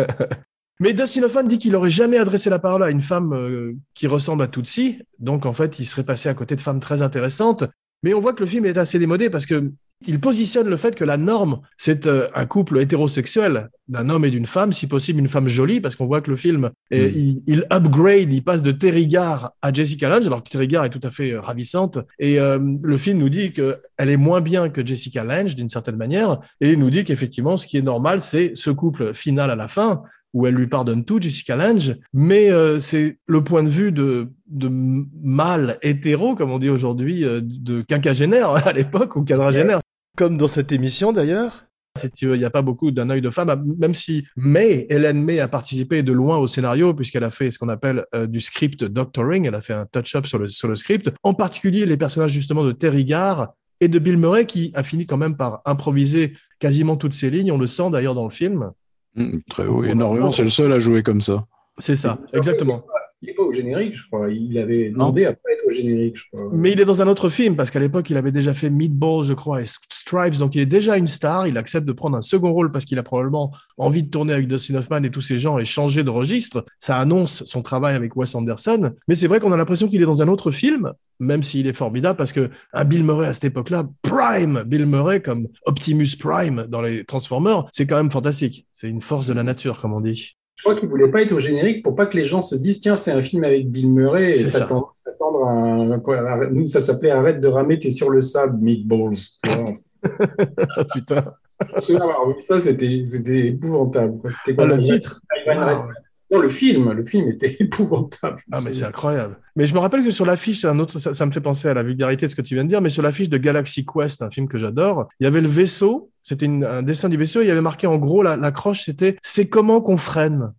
Mais 0.79 0.93
Dustin 0.93 1.23
Hoffman 1.23 1.43
dit 1.43 1.57
qu'il 1.57 1.75
aurait 1.75 1.89
jamais 1.89 2.17
adressé 2.17 2.49
la 2.49 2.59
parole 2.59 2.83
à 2.83 2.89
une 2.89 3.01
femme 3.01 3.33
euh, 3.33 3.73
qui 3.93 4.07
ressemble 4.07 4.43
à 4.43 4.47
Tootsie. 4.47 5.01
Donc, 5.19 5.45
en 5.45 5.53
fait, 5.53 5.79
il 5.79 5.85
serait 5.85 6.03
passé 6.03 6.27
à 6.27 6.33
côté 6.33 6.55
de 6.55 6.61
femmes 6.61 6.81
très 6.81 7.01
intéressantes. 7.01 7.63
Mais 8.03 8.13
on 8.13 8.19
voit 8.19 8.33
que 8.33 8.41
le 8.41 8.45
film 8.45 8.65
est 8.65 8.77
assez 8.77 8.99
démodé 8.99 9.29
parce 9.29 9.45
que 9.45 9.71
il 10.07 10.19
positionne 10.19 10.67
le 10.67 10.77
fait 10.77 10.95
que 10.95 11.03
la 11.03 11.17
norme, 11.17 11.61
c'est 11.77 12.05
euh, 12.05 12.27
un 12.35 12.45
couple 12.45 12.79
hétérosexuel 12.79 13.69
d'un 13.87 14.09
homme 14.09 14.25
et 14.25 14.31
d'une 14.31 14.45
femme, 14.45 14.73
si 14.73 14.87
possible 14.87 15.19
une 15.19 15.29
femme 15.29 15.47
jolie, 15.47 15.79
parce 15.79 15.95
qu'on 15.95 16.07
voit 16.07 16.21
que 16.21 16.29
le 16.29 16.35
film, 16.35 16.71
Mm. 16.91 16.95
il, 17.15 17.43
il 17.47 17.65
upgrade, 17.71 18.31
il 18.31 18.43
passe 18.43 18.61
de 18.61 18.71
Terry 18.71 19.07
Garr 19.07 19.51
à 19.61 19.73
Jessica 19.73 20.09
Lange, 20.09 20.27
alors 20.27 20.43
que 20.43 20.49
Terry 20.49 20.67
Garr 20.67 20.85
est 20.85 20.89
tout 20.89 21.01
à 21.03 21.11
fait 21.11 21.31
euh, 21.31 21.41
ravissante. 21.41 21.97
Et 22.19 22.39
euh, 22.39 22.59
le 22.81 22.97
film 22.97 23.19
nous 23.19 23.29
dit 23.29 23.51
qu'elle 23.51 23.79
est 23.97 24.17
moins 24.17 24.41
bien 24.41 24.69
que 24.69 24.85
Jessica 24.85 25.23
Lange, 25.23 25.55
d'une 25.55 25.69
certaine 25.69 25.95
manière, 25.95 26.39
et 26.61 26.71
il 26.71 26.79
nous 26.79 26.89
dit 26.89 27.03
qu'effectivement, 27.03 27.57
ce 27.57 27.67
qui 27.67 27.77
est 27.77 27.81
normal, 27.81 28.21
c'est 28.21 28.51
ce 28.55 28.69
couple 28.69 29.13
final 29.13 29.49
à 29.49 29.55
la 29.55 29.67
fin, 29.67 30.03
où 30.35 30.45
elle 30.45 30.53
lui 30.53 30.67
pardonne 30.67 31.05
tout, 31.05 31.19
Jessica 31.19 31.55
Lange, 31.55 31.95
mais 32.13 32.51
euh, 32.51 32.81
c'est 32.81 33.19
le 33.25 33.41
point 33.41 33.63
de 33.63 33.69
vue 33.69 33.93
de, 33.93 34.27
de 34.47 34.69
mâle 34.69 35.77
hétéro, 35.81 36.35
comme 36.35 36.51
on 36.51 36.59
dit 36.59 36.69
aujourd'hui, 36.69 37.23
euh, 37.23 37.39
de 37.41 37.81
quinquagénaire 37.81 38.49
à 38.67 38.73
l'époque, 38.73 39.15
ou 39.15 39.23
quadragénaire. 39.23 39.79
Comme 40.17 40.37
dans 40.37 40.49
cette 40.49 40.73
émission 40.73 41.13
d'ailleurs. 41.13 41.65
Si 41.97 42.11
tu 42.11 42.27
veux, 42.27 42.35
il 42.35 42.39
n'y 42.39 42.45
a 42.45 42.49
pas 42.49 42.61
beaucoup 42.61 42.91
d'un 42.91 43.09
œil 43.09 43.21
de 43.21 43.29
femme, 43.29 43.63
même 43.79 43.93
si 43.93 44.27
May, 44.35 44.85
Hélène 44.89 45.23
May 45.23 45.39
a 45.39 45.47
participé 45.47 46.03
de 46.03 46.11
loin 46.11 46.37
au 46.37 46.47
scénario, 46.47 46.93
puisqu'elle 46.93 47.23
a 47.23 47.29
fait 47.29 47.49
ce 47.49 47.57
qu'on 47.57 47.69
appelle 47.69 48.03
euh, 48.13 48.27
du 48.27 48.41
script 48.41 48.83
doctoring, 48.83 49.47
elle 49.47 49.55
a 49.55 49.61
fait 49.61 49.73
un 49.73 49.85
touch-up 49.85 50.25
sur 50.25 50.37
le, 50.37 50.47
sur 50.47 50.67
le 50.67 50.75
script, 50.75 51.13
en 51.23 51.33
particulier 51.33 51.85
les 51.85 51.95
personnages 51.95 52.31
justement 52.31 52.65
de 52.65 52.73
Terry 52.73 53.05
Garr 53.05 53.53
et 53.79 53.87
de 53.87 53.99
Bill 53.99 54.17
Murray, 54.17 54.45
qui 54.45 54.73
a 54.75 54.83
fini 54.83 55.05
quand 55.05 55.15
même 55.15 55.37
par 55.37 55.61
improviser 55.63 56.33
quasiment 56.59 56.97
toutes 56.97 57.13
ses 57.13 57.29
lignes, 57.29 57.53
on 57.53 57.57
le 57.57 57.67
sent 57.67 57.89
d'ailleurs 57.89 58.15
dans 58.15 58.25
le 58.25 58.29
film. 58.29 58.71
Mm, 59.15 59.37
très, 59.49 59.65
oui, 59.65 59.89
énormément. 59.89 60.31
C'est 60.31 60.43
le 60.43 60.49
seul 60.49 60.71
à 60.71 60.79
jouer 60.79 61.03
comme 61.03 61.21
ça. 61.21 61.45
C'est 61.77 61.95
ça, 61.95 62.17
exactement. 62.33 62.83
Il 63.25 63.29
n'est 63.29 63.33
pas 63.33 63.43
au 63.43 63.51
générique, 63.51 63.95
je 63.95 64.05
crois. 64.05 64.29
Il 64.29 64.55
avait 64.59 64.91
demandé 64.91 65.25
à 65.25 65.33
pas 65.33 65.51
être 65.51 65.63
au 65.67 65.71
générique, 65.71 66.15
je 66.15 66.23
crois. 66.31 66.49
Mais 66.51 66.73
il 66.73 66.79
est 66.79 66.85
dans 66.85 67.01
un 67.01 67.07
autre 67.07 67.29
film, 67.29 67.55
parce 67.55 67.71
qu'à 67.71 67.79
l'époque, 67.79 68.07
il 68.11 68.17
avait 68.17 68.31
déjà 68.31 68.53
fait 68.53 68.69
Meatballs, 68.69 69.23
je 69.23 69.33
crois, 69.33 69.61
et 69.61 69.65
Stripes, 69.65 70.37
donc 70.37 70.53
il 70.53 70.61
est 70.61 70.67
déjà 70.67 70.95
une 70.95 71.07
star. 71.07 71.47
Il 71.47 71.57
accepte 71.57 71.87
de 71.87 71.91
prendre 71.91 72.15
un 72.15 72.21
second 72.21 72.51
rôle 72.51 72.71
parce 72.71 72.85
qu'il 72.85 72.99
a 72.99 73.03
probablement 73.03 73.51
envie 73.77 74.03
de 74.03 74.09
tourner 74.09 74.33
avec 74.33 74.47
Dustin 74.47 74.75
Hoffman 74.75 75.01
et 75.03 75.09
tous 75.09 75.21
ces 75.21 75.39
gens 75.39 75.57
et 75.57 75.65
changer 75.65 76.03
de 76.03 76.11
registre. 76.11 76.63
Ça 76.77 76.99
annonce 76.99 77.43
son 77.45 77.63
travail 77.63 77.95
avec 77.95 78.15
Wes 78.15 78.35
Anderson. 78.35 78.93
Mais 79.07 79.15
c'est 79.15 79.27
vrai 79.27 79.39
qu'on 79.39 79.51
a 79.51 79.57
l'impression 79.57 79.87
qu'il 79.87 80.03
est 80.03 80.05
dans 80.05 80.21
un 80.21 80.27
autre 80.27 80.51
film, 80.51 80.93
même 81.19 81.41
s'il 81.41 81.65
est 81.65 81.73
formidable, 81.73 82.17
parce 82.17 82.33
que 82.33 82.51
un 82.73 82.85
Bill 82.85 83.03
Murray 83.03 83.25
à 83.25 83.33
cette 83.33 83.45
époque-là, 83.45 83.89
Prime, 84.03 84.63
Bill 84.67 84.85
Murray 84.85 85.21
comme 85.21 85.47
Optimus 85.65 86.09
Prime 86.19 86.67
dans 86.69 86.81
les 86.81 87.03
Transformers, 87.05 87.65
c'est 87.71 87.87
quand 87.87 87.97
même 87.97 88.11
fantastique. 88.11 88.67
C'est 88.71 88.89
une 88.89 89.01
force 89.01 89.25
de 89.25 89.33
la 89.33 89.41
nature, 89.41 89.79
comme 89.81 89.93
on 89.93 90.01
dit. 90.01 90.37
Je 90.55 90.63
crois 90.63 90.75
qu'il 90.75 90.89
voulait 90.89 91.09
pas 91.09 91.21
être 91.21 91.33
au 91.33 91.39
générique 91.39 91.83
pour 91.83 91.95
pas 91.95 92.05
que 92.05 92.17
les 92.17 92.25
gens 92.25 92.41
se 92.41 92.55
disent 92.55 92.79
tiens 92.81 92.95
c'est 92.95 93.11
un 93.11 93.21
film 93.21 93.43
avec 93.43 93.69
Bill 93.69 93.91
Murray 93.91 94.39
et 94.39 94.45
s'attendre 94.45 94.95
à 95.43 95.49
un 95.49 96.47
nous 96.51 96.67
ça 96.67 96.81
s'appelait 96.81 97.11
arrête 97.11 97.41
de 97.41 97.47
ramer 97.47 97.79
t'es 97.79 97.89
sur 97.89 98.09
le 98.09 98.21
sable 98.21 98.57
meatballs. 98.63 99.17
Putain. 100.93 101.33
Ça 101.79 102.59
c'était 102.59 103.47
épouvantable. 103.47 104.19
C'était 104.29 104.61
Ah, 104.61 104.65
quoi, 104.67 104.75
le 104.75 104.81
titre. 104.81 105.21
Wow. 105.47 105.89
Non 106.31 106.39
le 106.39 106.49
film 106.49 106.91
le 106.91 107.05
film 107.05 107.29
était 107.29 107.55
épouvantable. 107.59 108.37
Ah, 108.51 108.59
mais 108.61 108.73
c'est 108.73 108.85
incroyable. 108.85 109.37
Mais 109.55 109.67
je 109.67 109.73
me 109.73 109.79
rappelle 109.79 110.03
que 110.03 110.11
sur 110.11 110.25
l'affiche, 110.25 110.65
un 110.65 110.79
autre, 110.79 110.97
ça, 110.99 111.13
ça 111.13 111.25
me 111.25 111.31
fait 111.31 111.41
penser 111.41 111.67
à 111.67 111.73
la 111.73 111.83
vulgarité 111.83 112.25
de 112.25 112.31
ce 112.31 112.35
que 112.35 112.41
tu 112.41 112.55
viens 112.55 112.63
de 112.63 112.69
dire, 112.69 112.81
mais 112.81 112.89
sur 112.89 113.03
l'affiche 113.03 113.29
de 113.29 113.37
Galaxy 113.37 113.85
Quest, 113.85 114.21
un 114.21 114.31
film 114.31 114.47
que 114.47 114.57
j'adore, 114.57 115.07
il 115.19 115.25
y 115.25 115.27
avait 115.27 115.41
le 115.41 115.47
vaisseau, 115.47 116.09
c'était 116.23 116.45
une- 116.47 116.63
un 116.65 116.81
dessin 116.83 117.09
du 117.09 117.17
vaisseau, 117.17 117.41
il 117.41 117.47
y 117.47 117.51
avait 117.51 117.61
marqué 117.61 117.85
en 117.87 117.97
gros, 117.97 118.23
la, 118.23 118.37
l'accroche, 118.37 118.83
c'était 118.85 119.17
c'est 119.21 119.47
comment 119.49 119.81
qu'on 119.81 119.97
freine. 119.97 120.51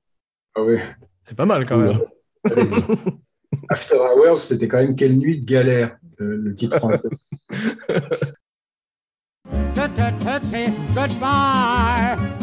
Ah 0.55 0.62
ouais. 0.62 0.81
C'est 1.22 1.37
pas 1.37 1.46
mal 1.46 1.66
quand 1.66 1.79
même. 1.79 2.00
After 3.68 3.96
Hours 3.96 4.38
c'était 4.38 4.68
quand 4.68 4.79
même 4.79 4.94
quelle 4.94 5.16
nuit 5.16 5.40
de 5.40 5.46
galère 5.46 5.96
le, 6.18 6.37
le 6.37 6.55
titre 6.55 6.76
français. 6.79 7.09
Goodbye. 10.94 12.36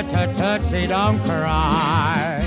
Tut-tut-tutsie, 0.00 0.88
don't 0.88 1.18
cry. 1.24 2.40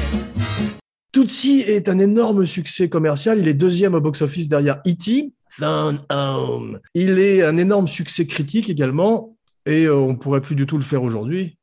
Tootsie 1.12 1.62
est 1.68 1.88
un 1.88 2.00
énorme 2.00 2.48
succès 2.48 2.90
commercial. 2.90 3.38
Il 3.38 3.48
est 3.48 3.54
deuxième 3.54 3.94
au 3.94 4.02
box-office 4.02 4.48
derrière 4.50 4.82
E.T. 4.88 5.32
Home. 5.62 6.80
Il 6.96 7.20
est 7.20 7.44
un 7.44 7.58
énorme 7.58 7.88
succès 7.88 8.26
critique 8.26 8.72
également, 8.72 9.38
et 9.68 9.86
euh, 9.86 9.96
on 9.96 10.16
pourrait 10.16 10.42
plus 10.42 10.56
du 10.56 10.66
tout 10.66 10.78
le 10.78 10.84
faire 10.84 11.04
aujourd'hui. 11.04 11.60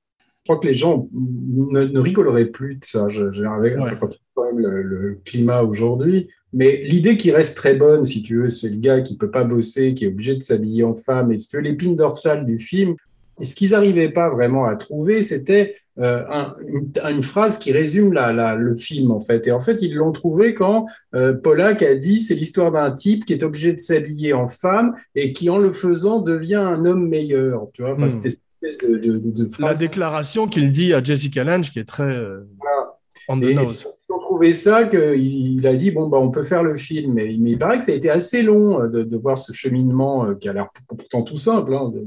Je 0.47 0.53
crois 0.53 0.59
que 0.63 0.69
les 0.69 0.75
gens 0.75 1.09
ne, 1.13 1.85
ne 1.87 1.99
rigoleraient 1.99 2.47
plus 2.47 2.77
de 2.77 2.85
ça. 2.85 3.09
Je, 3.09 3.33
je, 3.33 3.43
avec, 3.45 3.77
Ouais. 3.77 3.91
enfin, 3.93 4.09
le 4.57 5.21
climat 5.25 5.63
aujourd'hui. 5.63 6.29
Mais 6.53 6.83
l'idée 6.85 7.17
qui 7.17 7.33
reste 7.33 7.57
très 7.57 7.75
bonne, 7.75 8.05
si 8.05 8.23
tu 8.23 8.37
veux, 8.43 8.49
c'est 8.49 8.69
le 8.71 8.77
gars 8.77 9.01
qui 9.01 9.17
peut 9.17 9.31
pas 9.31 9.43
bosser, 9.45 9.95
qui 9.95 10.05
est 10.05 10.09
obligé 10.09 10.37
de 10.37 10.43
s'habiller 10.43 10.85
en 10.85 10.95
femme. 10.95 11.33
Et 11.33 11.39
si 11.39 11.49
tu 11.49 11.57
veux, 11.57 11.63
l'épine 11.63 11.97
dorsale 11.97 12.47
du 12.47 12.59
film, 12.61 12.95
et 13.41 13.45
ce 13.45 13.55
qu'ils 13.55 13.71
n'arrivaient 13.71 14.11
pas 14.11 14.29
vraiment 14.31 14.65
à 14.67 14.77
trouver, 14.77 15.23
c'était 15.23 15.77
euh, 15.99 16.25
un- 16.31 16.55
une, 16.67 16.93
une 17.17 17.23
phrase 17.23 17.59
qui 17.59 17.73
résume 17.73 18.13
la, 18.13 18.33
la- 18.33 18.55
le 18.55 18.75
film, 18.77 19.11
en 19.11 19.21
fait. 19.21 19.47
Et 19.47 19.53
en 19.53 19.61
fait, 19.61 19.83
ils 19.83 19.95
l'ont 19.95 20.13
trouvé 20.13 20.55
quand 20.55 20.87
euh, 21.15 21.35
Pollack 21.35 21.83
a 21.83 21.95
dit 21.95 22.21
c'est 22.21 22.35
l'histoire 22.35 22.73
d'un 22.73 22.91
type 22.93 23.25
qui 23.27 23.33
est 23.35 23.43
obligé 23.43 23.73
de 23.75 23.81
s'habiller 23.81 24.33
en 24.33 24.49
femme 24.49 24.95
et 25.15 25.33
qui, 25.33 25.51
en 25.51 25.59
le 25.59 25.73
faisant, 25.73 26.21
devient 26.21 26.55
un 26.55 26.85
homme 26.87 27.07
meilleur. 27.09 27.67
Tu 27.75 27.83
vois, 27.83 27.93
enfin, 27.93 28.07
Hmm. 28.07 28.11
c'était 28.23 28.29
une 28.63 28.69
espèce 28.69 28.89
de, 28.91 28.97
de, 28.97 29.19
de, 29.19 29.31
de 29.31 29.43
La 29.45 29.49
phrase. 29.69 29.79
déclaration 29.81 30.47
qu'il 30.47 30.73
dit 30.73 30.95
à 30.95 31.03
Jessica 31.03 31.45
Lange, 31.45 31.71
qui 31.71 31.79
est 31.81 31.85
très 31.89 32.05
euh, 32.05 32.41
on 33.29 33.39
the 33.39 33.45
Et 33.45 33.55
nose. 33.55 33.87
ils 34.09 34.13
ont 34.15 34.19
trouvé 34.21 34.55
ça 34.55 34.85
qu'il 34.85 35.21
il 35.59 35.67
a 35.67 35.75
dit 35.77 35.91
bon 35.93 36.09
bah 36.09 36.19
on 36.19 36.31
peut 36.31 36.43
faire 36.43 36.63
le 36.65 36.75
film 36.75 37.13
mais, 37.15 37.37
mais 37.39 37.53
il 37.53 37.59
paraît 37.59 37.79
que 37.79 37.85
ça 37.85 37.93
a 37.93 37.95
été 37.95 38.11
assez 38.11 38.43
long 38.43 38.81
euh, 38.83 38.89
de, 38.89 39.03
de 39.05 39.17
voir 39.17 39.39
ce 39.39 39.53
cheminement 39.53 40.35
qui 40.35 40.49
a 40.49 40.53
l'air 40.53 40.69
pourtant 40.89 41.23
tout 41.23 41.37
simple 41.37 41.73
hein, 41.75 41.91
de, 41.95 42.01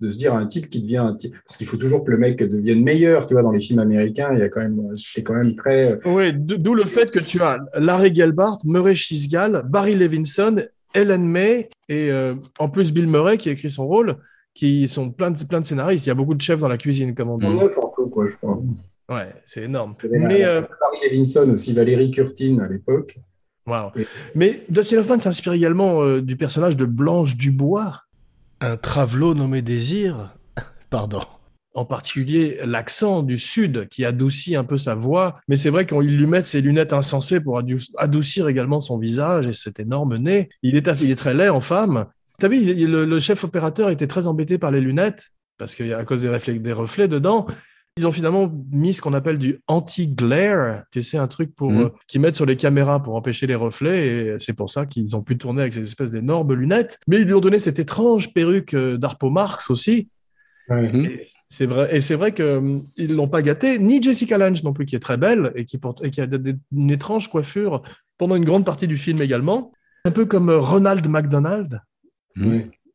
de- 0.00 0.08
se 0.08 0.16
dire 0.18 0.34
un 0.34 0.46
type 0.46 0.68
qui 0.70 0.80
devient 0.82 0.98
un 0.98 1.14
type 1.14 1.34
parce 1.46 1.56
qu'il 1.56 1.66
faut 1.66 1.76
toujours 1.76 2.04
que 2.04 2.10
le 2.10 2.18
mec 2.18 2.38
devienne 2.42 2.82
meilleur 2.82 3.26
tu 3.26 3.34
vois 3.34 3.42
dans 3.42 3.50
les 3.52 3.60
films 3.60 3.78
américains 3.80 4.30
il 4.32 4.38
y 4.38 4.42
a 4.42 4.48
quand 4.48 4.60
même 4.60 4.96
c'était 4.96 5.22
quand 5.22 5.34
même 5.34 5.54
très 5.56 5.92
euh, 5.92 5.98
Oui, 6.06 6.32
d'où 6.34 6.74
le 6.74 6.84
fait 6.84 7.10
que 7.10 7.18
tu 7.18 7.40
as 7.42 7.58
Larry 7.78 8.14
Gelbart, 8.14 8.58
Murray 8.64 8.94
Chisgal, 8.94 9.62
Barry 9.68 9.94
Levinson, 9.94 10.62
Ellen 10.94 11.26
May 11.26 11.68
et 11.88 12.10
euh, 12.10 12.34
en 12.58 12.68
plus 12.68 12.92
Bill 12.92 13.06
Murray 13.08 13.36
qui 13.38 13.48
a 13.48 13.52
écrit 13.52 13.70
son 13.70 13.86
rôle, 13.86 14.16
qui 14.54 14.88
sont 14.88 15.10
plein 15.10 15.30
de, 15.30 15.44
plein 15.44 15.60
de 15.60 15.66
scénaristes. 15.66 16.06
Il 16.06 16.08
y 16.08 16.12
a 16.12 16.14
beaucoup 16.14 16.34
de 16.34 16.40
chefs 16.40 16.58
dans 16.60 16.68
la 16.68 16.78
cuisine, 16.78 17.14
comme 17.14 17.28
on 17.30 17.38
dit. 17.38 17.46
neuf 17.46 17.76
en 17.78 17.88
tout 17.94 18.08
quoi 18.08 18.26
je 18.26 18.36
crois 18.36 18.60
Ouais, 19.08 19.32
c'est 19.44 19.62
énorme. 19.64 19.94
Mais, 20.10 20.18
Mais, 20.18 20.44
euh, 20.44 20.60
Barry 20.62 20.98
Levinson 21.10 21.50
aussi 21.50 21.72
Valérie 21.72 22.10
Curtin 22.10 22.58
à 22.58 22.68
l'époque 22.68 23.18
wow. 23.66 23.90
Mais 24.34 24.62
Dustin 24.68 24.98
Hoffman 24.98 25.20
s'inspire 25.20 25.52
également 25.52 26.02
euh, 26.02 26.20
du 26.20 26.36
personnage 26.36 26.76
de 26.76 26.84
Blanche 26.86 27.36
Dubois, 27.36 28.02
un 28.60 28.76
travelot 28.76 29.34
nommé 29.34 29.62
Désir. 29.62 30.34
Pardon. 30.90 31.20
en 31.74 31.84
particulier 31.84 32.58
l'accent 32.64 33.22
du 33.22 33.38
sud 33.38 33.88
qui 33.88 34.04
adoucit 34.04 34.56
un 34.56 34.64
peu 34.64 34.78
sa 34.78 34.94
voix. 34.94 35.38
Mais 35.48 35.56
c'est 35.56 35.70
vrai 35.70 35.86
qu'ils 35.86 36.16
lui 36.16 36.26
mettent 36.26 36.46
ses 36.46 36.60
lunettes 36.60 36.92
insensées 36.92 37.40
pour 37.40 37.58
adou- 37.58 37.90
adoucir 37.98 38.48
également 38.48 38.80
son 38.80 38.98
visage 38.98 39.46
et 39.46 39.52
cet 39.52 39.78
énorme 39.78 40.16
nez. 40.16 40.48
Il 40.62 40.76
est, 40.76 41.14
très 41.16 41.34
laid 41.34 41.50
en 41.50 41.60
femme. 41.60 42.06
T'as 42.38 42.48
vu, 42.48 42.86
le, 42.86 43.20
chef 43.20 43.44
opérateur 43.44 43.90
était 43.90 44.06
très 44.06 44.26
embêté 44.26 44.58
par 44.58 44.70
les 44.70 44.80
lunettes 44.80 45.32
parce 45.58 45.74
qu'à 45.74 46.04
cause 46.04 46.22
des 46.22 46.72
reflets 46.72 47.08
dedans. 47.08 47.46
Ils 47.98 48.06
ont 48.06 48.12
finalement 48.12 48.50
mis 48.70 48.94
ce 48.94 49.02
qu'on 49.02 49.12
appelle 49.12 49.38
du 49.38 49.60
anti-glare, 49.66 50.84
tu 50.92 51.02
sais, 51.02 51.18
un 51.18 51.26
truc 51.26 51.54
pour 51.54 51.70
euh, 51.86 51.92
qu'ils 52.06 52.20
mettent 52.20 52.36
sur 52.36 52.46
les 52.46 52.56
caméras 52.56 53.02
pour 53.02 53.16
empêcher 53.16 53.46
les 53.46 53.54
reflets, 53.56 54.06
et 54.06 54.38
c'est 54.38 54.52
pour 54.52 54.70
ça 54.70 54.86
qu'ils 54.86 55.16
ont 55.16 55.22
pu 55.22 55.36
tourner 55.36 55.62
avec 55.62 55.74
ces 55.74 55.80
espèces 55.80 56.10
d'énormes 56.10 56.52
lunettes. 56.54 56.98
Mais 57.08 57.18
ils 57.20 57.24
lui 57.26 57.34
ont 57.34 57.40
donné 57.40 57.58
cette 57.58 57.78
étrange 57.78 58.32
perruque 58.32 58.74
euh, 58.74 58.96
d'Arpo 58.96 59.30
Marx 59.30 59.68
aussi. 59.70 60.08
C'est 61.48 61.66
vrai, 61.66 61.96
et 61.96 62.00
c'est 62.00 62.14
vrai 62.14 62.32
que 62.32 62.58
hum, 62.58 62.84
ils 62.96 63.14
l'ont 63.14 63.26
pas 63.28 63.42
gâté, 63.42 63.78
ni 63.78 64.02
Jessica 64.02 64.38
Lange 64.38 64.62
non 64.62 64.72
plus, 64.72 64.86
qui 64.86 64.96
est 64.96 65.00
très 65.00 65.16
belle 65.16 65.50
et 65.56 65.64
qui 65.64 65.78
porte 65.78 66.04
et 66.04 66.10
qui 66.10 66.20
a 66.20 66.26
des- 66.26 66.54
une 66.72 66.90
étrange 66.90 67.28
coiffure 67.28 67.82
pendant 68.18 68.36
une 68.36 68.44
grande 68.44 68.64
partie 68.66 68.86
du 68.86 68.96
film 68.96 69.20
également, 69.22 69.72
un 70.04 70.10
peu 70.10 70.24
comme 70.26 70.50
euh, 70.50 70.60
Ronald 70.60 71.06
McDonald. 71.08 71.80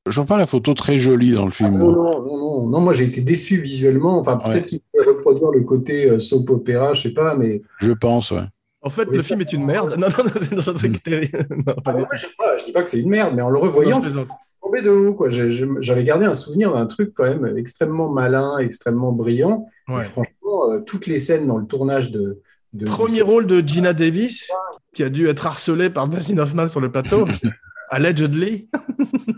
Je 0.07 0.11
trouve 0.11 0.25
pas 0.25 0.37
la 0.37 0.45
photo 0.45 0.73
très 0.73 0.97
jolie 0.99 1.31
dans 1.31 1.43
le 1.45 1.51
Ah, 1.51 1.55
film. 1.55 1.77
non, 1.77 1.91
moi. 1.91 2.11
non, 2.11 2.25
non, 2.25 2.37
non, 2.37 2.67
non, 2.69 2.79
moi 2.81 2.91
j'ai 2.93 3.05
été 3.05 3.21
déçu 3.21 3.57
visuellement. 3.61 4.19
Enfin, 4.19 4.35
peut-être 4.37 4.55
Ouais. 4.55 4.61
qu'il 4.63 4.79
pourrait 4.91 5.07
reproduire 5.15 5.51
le 5.51 5.61
côté 5.61 6.05
euh, 6.09 6.19
soap 6.19 6.49
opéra, 6.49 6.93
je 6.93 7.03
sais 7.03 7.13
pas, 7.13 7.35
mais 7.35 7.61
Je 7.79 7.91
pense, 7.93 8.31
ouais. 8.31 8.43
En 8.81 8.89
fait, 8.89 9.07
Oui, 9.09 9.15
le 9.15 9.23
film 9.23 9.39
est 9.39 9.53
une 9.53 9.63
merde. 9.65 9.95
Non, 9.97 10.07
non, 10.09 10.23
non, 10.25 10.73
c'est- 10.75 10.87
non, 10.87 10.89
Mm. 10.89 10.97
terrible. 10.97 11.47
Non, 11.67 11.73
pas 11.81 11.95
Ah, 11.97 12.05
je, 12.15 12.21
sais 12.21 12.27
pas, 12.37 12.57
je 12.57 12.65
dis 12.65 12.73
pas 12.73 12.83
que 12.83 12.89
c'est 12.89 12.99
une 12.99 13.09
merde, 13.09 13.33
mais 13.33 13.41
en 13.41 13.49
le 13.49 13.57
revoyant, 13.59 14.01
je 14.01 14.09
suis 14.09 14.19
tombé 14.61 14.81
de 14.81 14.89
haut. 14.89 15.13
quoi. 15.13 15.29
J'avais 15.29 16.03
gardé 16.03 16.25
un 16.25 16.33
souvenir 16.33 16.73
d'un 16.73 16.85
truc 16.85 17.13
quand 17.15 17.23
même 17.23 17.57
extrêmement 17.57 18.09
malin, 18.09 18.57
extrêmement 18.57 19.13
brillant. 19.13 19.67
Ouais. 19.87 20.03
franchement, 20.03 20.71
euh, 20.71 20.79
toutes 20.85 21.07
les 21.07 21.17
scènes 21.19 21.47
dans 21.47 21.57
le 21.57 21.65
tournage 21.65 22.11
de. 22.11 22.41
de 22.73 22.85
Premier 22.85 23.19
de- 23.19 23.23
rôle 23.23 23.47
de 23.47 23.65
Gina 23.65 23.93
Davis, 23.93 24.49
qui 24.93 25.03
a 25.03 25.09
dû 25.09 25.27
être 25.27 25.47
harcelée 25.47 25.89
par 25.89 26.09
Dustin 26.09 26.37
Hoffman 26.39 26.67
sur 26.67 26.81
le 26.81 26.91
plateau, 26.91 27.23
allegedly. 27.89 28.67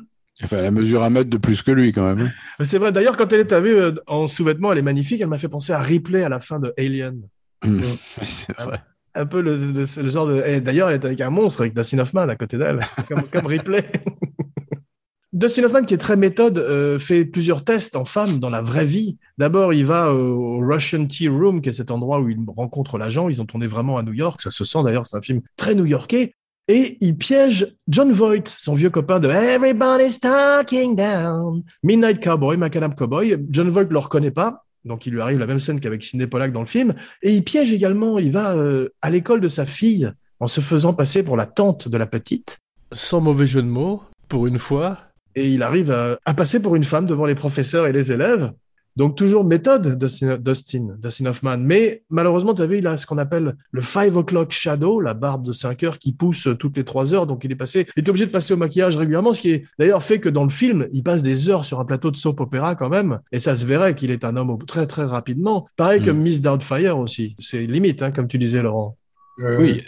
Enfin, 0.46 0.58
elle 0.64 0.72
mesure 0.72 1.04
un 1.04 1.10
mètre 1.10 1.30
de 1.30 1.38
plus 1.38 1.62
que 1.62 1.72
lui, 1.72 1.92
quand 1.92 2.06
même. 2.16 2.32
hein. 2.60 2.64
C'est 2.66 2.78
vrai, 2.78 2.92
d'ailleurs, 2.92 3.18
quand 3.18 3.32
elle 3.34 3.42
est 3.42 3.60
vue 3.62 3.76
euh, 3.76 3.92
en 4.08 4.28
sous-vêtements, 4.28 4.72
elle 4.72 4.78
est 4.80 4.84
magnifique. 4.84 5.20
Elle 5.22 5.28
m'a 5.28 5.38
fait 5.38 5.50
penser 5.50 5.74
à 5.74 5.80
Ripley 5.82 6.24
à 6.24 6.30
la 6.30 6.40
fin 6.40 6.60
de 6.60 6.74
Alien. 6.78 7.22
Hum. 7.64 7.82
C'est 8.24 8.58
vrai. 8.60 8.80
Un 9.14 9.26
peu 9.26 9.42
le, 9.42 9.56
le- 9.56 10.02
le 10.04 10.10
genre 10.10 10.28
de. 10.28 10.42
et 10.46 10.62
d'ailleurs, 10.62 10.90
elle 10.90 10.96
est 10.96 11.06
avec 11.06 11.22
un 11.22 11.30
monstre, 11.30 11.62
avec 11.62 11.74
Dustin 11.76 12.00
Hoffman 12.00 12.28
à 12.30 12.36
côté 12.36 12.58
d'elle, 12.58 12.80
comme, 13.08 13.24
comme 13.32 13.46
Ripley. 13.46 13.86
Dustin 15.34 15.64
Hoffman, 15.66 15.84
qui 15.84 15.94
est 15.94 15.98
très 15.98 16.16
méthode, 16.16 16.58
euh, 16.58 16.98
fait 16.98 17.26
plusieurs 17.26 17.66
tests 17.66 17.98
en 17.98 18.06
femme 18.06 18.40
dans 18.40 18.50
la 18.50 18.62
vraie 18.62 18.86
vie. 18.86 19.18
D'abord, 19.38 19.74
il 19.74 19.86
va 19.86 20.14
au 20.14 20.60
Russian 20.60 21.06
Tea 21.08 21.28
Room, 21.28 21.60
qui 21.62 21.70
est 21.70 21.74
cet 21.74 21.92
endroit 21.92 22.22
où 22.22 22.30
il 22.30 22.38
rencontre 22.56 22.98
l'agent. 22.98 23.28
Ils 23.28 23.42
ont 23.42 23.46
tourné 23.46 23.68
vraiment 23.68 23.98
à 23.98 24.04
New 24.04 24.14
York. 24.14 24.40
Ça 24.42 24.50
se 24.50 24.64
sent 24.64 24.80
d'ailleurs, 24.84 25.06
c'est 25.06 25.18
un 25.18 25.22
film 25.22 25.42
très 25.58 25.76
new-yorkais. 25.76 26.34
Et 26.68 26.98
il 27.00 27.16
piège 27.16 27.76
John 27.88 28.12
Voight, 28.12 28.48
son 28.48 28.74
vieux 28.74 28.90
copain 28.90 29.20
de 29.20 29.30
Everybody's 29.30 30.20
Talking 30.20 30.96
Down, 30.96 31.62
Midnight 31.84 32.20
Cowboy, 32.24 32.58
Macadam 32.58 32.96
Cowboy. 32.96 33.38
John 33.52 33.70
Voight 33.70 33.88
le 33.90 34.00
reconnaît 34.00 34.32
pas. 34.32 34.66
Donc, 34.84 35.06
il 35.06 35.14
lui 35.14 35.22
arrive 35.22 35.38
la 35.38 35.46
même 35.46 35.60
scène 35.60 35.80
qu'avec 35.80 36.02
Sidney 36.02 36.26
Pollack 36.26 36.52
dans 36.52 36.62
le 36.62 36.66
film. 36.66 36.96
Et 37.22 37.34
il 37.34 37.44
piège 37.44 37.72
également, 37.72 38.18
il 38.18 38.32
va 38.32 38.56
euh, 38.56 38.90
à 39.04 39.12
l'école 39.12 39.42
de 39.42 39.48
sa 39.48 39.66
fille 39.66 40.12
en 40.40 40.48
se 40.48 40.60
faisant 40.60 40.94
passer 40.94 41.22
pour 41.22 41.38
la 41.38 41.46
tante 41.46 41.88
de 41.88 41.98
la 41.98 42.08
petite. 42.08 42.58
Sans 42.92 43.22
mauvais 43.22 43.48
jeu 43.48 43.62
de 43.62 43.68
mots, 43.68 44.02
pour 44.28 44.48
une 44.48 44.60
fois. 44.60 44.98
Et 45.36 45.50
il 45.50 45.62
arrive 45.62 45.92
à, 45.92 46.18
à 46.26 46.34
passer 46.34 46.60
pour 46.60 46.76
une 46.76 46.84
femme 46.84 47.06
devant 47.06 47.26
les 47.28 47.36
professeurs 47.36 47.86
et 47.86 47.92
les 47.92 48.12
élèves. 48.12 48.52
Donc 48.98 49.18
toujours 49.18 49.44
méthode 49.44 49.98
Dustin, 50.00 50.38
Dustin, 50.38 50.96
Dustin 51.02 51.26
Hoffman. 51.26 51.58
Mais 51.58 52.04
malheureusement, 52.10 52.54
tu 52.54 52.62
as 52.62 52.68
vu, 52.68 52.78
il 52.78 52.88
a 52.88 52.98
ce 52.98 53.06
qu'on 53.06 53.18
appelle 53.18 53.56
le 53.72 53.82
5 53.82 54.16
o'clock 54.16 54.52
shadow, 54.52 55.02
la 55.02 55.14
barbe 55.14 55.46
de 55.46 55.52
5 55.52 55.84
heures 55.84 56.00
qui 56.00 56.14
pousse 56.14 56.48
toutes 56.60 56.78
les 56.78 56.86
3 56.86 57.14
heures. 57.14 57.28
Donc 57.28 57.44
il 57.44 57.52
est 57.52 57.56
passé, 57.56 57.86
il 57.98 58.04
est 58.04 58.10
obligé 58.10 58.26
de 58.26 58.32
passer 58.32 58.54
au 58.54 58.58
maquillage 58.58 58.96
régulièrement, 58.96 59.34
ce 59.34 59.42
qui 59.42 59.52
est 59.52 59.64
d'ailleurs 59.78 60.02
fait 60.02 60.20
que 60.20 60.30
dans 60.30 60.44
le 60.44 60.50
film, 60.50 60.88
il 60.94 61.04
passe 61.04 61.22
des 61.22 61.50
heures 61.50 61.66
sur 61.66 61.80
un 61.80 61.86
plateau 61.86 62.10
de 62.10 62.16
soap 62.16 62.40
opéra 62.40 62.76
quand 62.76 62.90
même. 62.90 63.20
Et 63.34 63.40
ça 63.42 63.56
se 63.58 63.66
verrait 63.66 63.96
qu'il 63.96 64.12
est 64.12 64.24
un 64.24 64.38
homme 64.38 64.58
très 64.66 64.88
très 64.88 65.04
rapidement. 65.04 65.68
Pareil 65.76 66.02
que 66.02 66.12
Mm. 66.12 66.18
Miss 66.22 66.42
Doubtfire 66.42 66.98
aussi. 66.98 67.36
C'est 67.40 67.66
limite, 67.66 68.02
hein, 68.02 68.12
comme 68.12 68.28
tu 68.30 68.38
disais, 68.38 68.62
Laurent. 68.62 68.98
Euh, 69.42 69.58
Oui, 69.60 69.84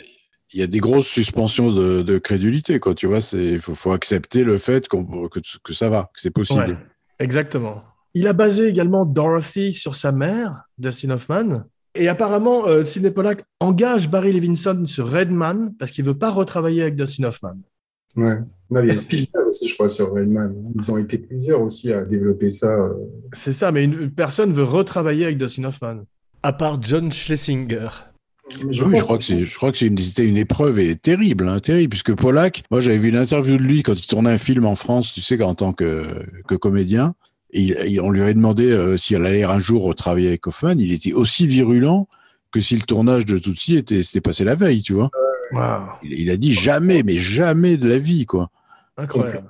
il 0.54 0.60
y 0.60 0.63
a 0.63 0.67
des 0.67 0.80
grosses 0.80 1.08
suspensions 1.08 1.72
de, 1.72 2.02
de 2.02 2.17
crédulité, 2.17 2.80
quoi. 2.80 2.93
Tu 2.93 3.08
vois, 3.08 3.22
c'est 3.22 3.58
faut, 3.58 3.74
faut 3.76 3.91
accepter 3.93 4.43
le 4.43 4.58
fait 4.58 4.88
qu'on- 4.89 5.30
que, 5.30 5.39
que 5.63 5.74
ça 5.74 5.89
va, 5.89 6.10
que 6.13 6.20
c'est 6.22 6.32
possible. 6.32 6.60
Ouais. 6.62 6.78
Exactement. 7.20 7.84
Il 8.17 8.25
a 8.27 8.34
basé 8.34 8.67
également 8.67 9.06
Dorothy 9.06 9.75
sur 9.75 9.93
sa 9.93 10.12
mère, 10.12 10.63
Dustin 10.80 11.12
Hoffman. 11.12 11.65
Et 11.93 12.08
apparemment, 12.08 12.67
euh, 12.67 12.84
Sidney 12.84 13.12
Pollack 13.12 13.43
engage 13.60 14.10
Barry 14.10 14.34
Levinson 14.34 14.86
sur 14.88 15.12
Redman 15.12 15.75
parce 15.77 15.91
qu'il 15.91 16.03
veut 16.03 16.17
pas 16.17 16.32
retravailler 16.32 16.82
avec 16.82 16.95
Dustin 16.95 17.25
Hoffman. 17.25 17.58
Ouais. 18.15 18.39
Non, 18.71 18.82
il 18.82 18.88
y 18.88 18.91
a 18.91 18.97
Spielberg 18.97 19.49
aussi, 19.49 19.67
je 19.67 19.75
crois, 19.75 19.88
sur 19.88 20.12
Redman. 20.13 20.51
Ils 20.73 20.91
ont 20.91 20.97
été 20.97 21.19
plusieurs 21.19 21.62
aussi 21.62 21.93
à 21.93 22.06
développer 22.06 22.49
ça. 22.49 22.71
euh. 22.71 22.93
C'est 23.34 23.53
ça, 23.53 23.71
mais 23.71 23.84
une, 23.84 24.10
personne 24.10 24.51
veut 24.51 24.63
retravailler 24.63 25.25
avec 25.25 25.38
Dustin 25.38 25.65
Hoffman. 25.65 25.97
À 26.41 26.53
part 26.53 26.82
John 26.82 27.12
Schlesinger. 27.12 27.89
Mais 28.65 28.82
oui, 28.82 28.97
je 28.97 29.01
crois 29.03 29.19
que 29.19 29.25
c'est, 29.25 29.41
je 29.41 29.56
crois 29.56 29.71
que 29.71 29.77
c'est 29.77 29.88
une, 29.88 29.97
c'était 29.99 30.27
une 30.27 30.38
épreuve 30.38 30.80
et 30.80 30.95
terrible, 30.95 31.47
hein, 31.47 31.60
terrible, 31.60 31.89
puisque 31.89 32.15
Pollack, 32.15 32.63
moi 32.71 32.80
j'avais 32.80 32.97
vu 32.97 33.10
une 33.10 33.17
interview 33.17 33.58
de 33.58 33.62
lui 33.62 33.84
quand 33.84 33.93
il 33.93 34.08
tournait 34.08 34.32
un 34.32 34.39
film 34.39 34.65
en 34.65 34.73
France, 34.73 35.13
tu 35.13 35.21
sais, 35.21 35.39
en 35.43 35.53
tant 35.53 35.71
que, 35.73 36.25
que 36.47 36.56
comédien, 36.56 37.13
il- 37.51 37.77
il- 37.88 38.01
on 38.01 38.10
lui 38.10 38.21
avait 38.21 38.33
demandé 38.33 38.71
euh, 38.71 38.97
si 38.97 39.15
elle 39.15 39.25
allait 39.25 39.43
un 39.43 39.60
jour 39.60 39.93
travailler 39.95 40.27
avec 40.29 40.45
Hoffman, 40.47 40.75
il 40.77 40.91
était 40.91 41.13
aussi 41.13 41.47
virulent 41.47 42.07
que 42.51 42.62
si 42.62 42.75
le 42.75 42.81
tournage 42.83 43.25
de 43.25 43.38
Tootsie 43.38 43.77
était, 43.77 44.03
s'était 44.03 44.21
passé 44.21 44.43
la 44.43 44.55
veille, 44.55 44.81
tu 44.81 44.93
vois. 44.93 45.10
Il, 46.03 46.13
il 46.13 46.29
a 46.29 46.38
dit 46.38 46.53
jamais, 46.53 47.03
mais 47.03 47.15
jamais 47.17 47.77
de 47.77 47.88
la 47.88 47.97
vie, 47.97 48.25
quoi. 48.25 48.49
incroyable. 48.97 49.47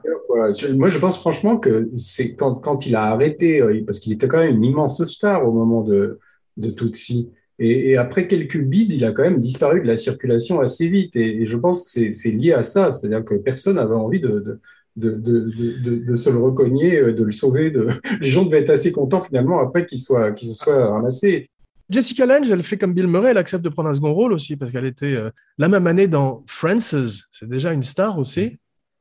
Je- 0.54 0.74
Moi, 0.74 0.88
je 0.90 0.98
pense 1.00 1.18
franchement 1.20 1.58
que 1.58 1.90
c'est 1.98 2.36
quand, 2.36 2.56
quand 2.56 2.86
il 2.86 2.96
a 2.96 3.04
arrêté, 3.06 3.60
euh, 3.62 3.82
parce 3.86 4.00
qu'il 4.00 4.14
était 4.14 4.28
quand 4.28 4.38
même 4.38 4.56
une 4.56 4.64
immense 4.64 5.04
star 5.04 5.48
au 5.48 5.52
moment 5.52 5.82
de, 5.82 6.20
de 6.58 6.70
Tootsie. 6.70 7.32
Et, 7.60 7.90
et 7.92 7.98
après 7.98 8.28
quelques 8.28 8.60
bides, 8.62 8.92
il 8.92 9.04
a 9.04 9.12
quand 9.12 9.24
même 9.24 9.40
disparu 9.40 9.82
de 9.82 9.88
la 9.88 9.98
circulation 9.98 10.60
assez 10.62 10.88
vite. 10.90 11.16
Et, 11.16 11.42
et 11.42 11.46
je 11.48 11.58
pense 11.58 11.84
que 11.84 11.90
c'est 11.90 12.14
c'est 12.14 12.32
lié 12.32 12.54
à 12.54 12.62
ça. 12.62 12.92
C'est-à-dire 12.92 13.26
que 13.26 13.34
personne 13.36 13.76
n'avait 13.78 13.96
envie 13.96 14.20
de, 14.20 14.28
de, 14.40 14.60
de, 14.98 15.12
de, 15.12 16.04
de, 16.06 16.14
se 16.16 16.30
le 16.30 16.40
recogner, 16.40 16.98
euh, 16.98 17.14
de 17.14 17.24
le 17.24 17.32
sauver. 17.32 17.72
De... 17.72 17.88
Les 18.22 18.28
gens 18.28 18.44
devaient 18.44 18.62
être 18.62 18.72
assez 18.72 18.92
contents 18.92 19.22
finalement 19.22 19.60
après 19.60 19.86
qu'il 19.86 20.00
soit, 20.00 20.36
se 20.36 20.54
soit 20.54 20.92
ramassé. 20.92 21.50
Jessica 21.90 22.26
Lange, 22.26 22.50
elle 22.52 22.64
fait 22.64 22.78
comme 22.78 22.94
Bill 22.94 23.08
Murray, 23.08 23.30
elle 23.30 23.38
accepte 23.38 23.64
de 23.64 23.70
prendre 23.70 23.90
un 23.90 23.94
second 23.94 24.14
rôle 24.14 24.34
aussi 24.34 24.58
parce 24.58 24.72
qu'elle 24.72 24.86
était 24.86 25.16
euh, 25.16 25.30
la 25.58 25.70
même 25.70 25.88
année 25.88 26.08
dans 26.08 26.44
Frances. 26.46 26.96
C'est 27.32 27.48
déjà 27.48 27.72
une 27.72 27.84
star 27.84 28.20
aussi. 28.20 28.58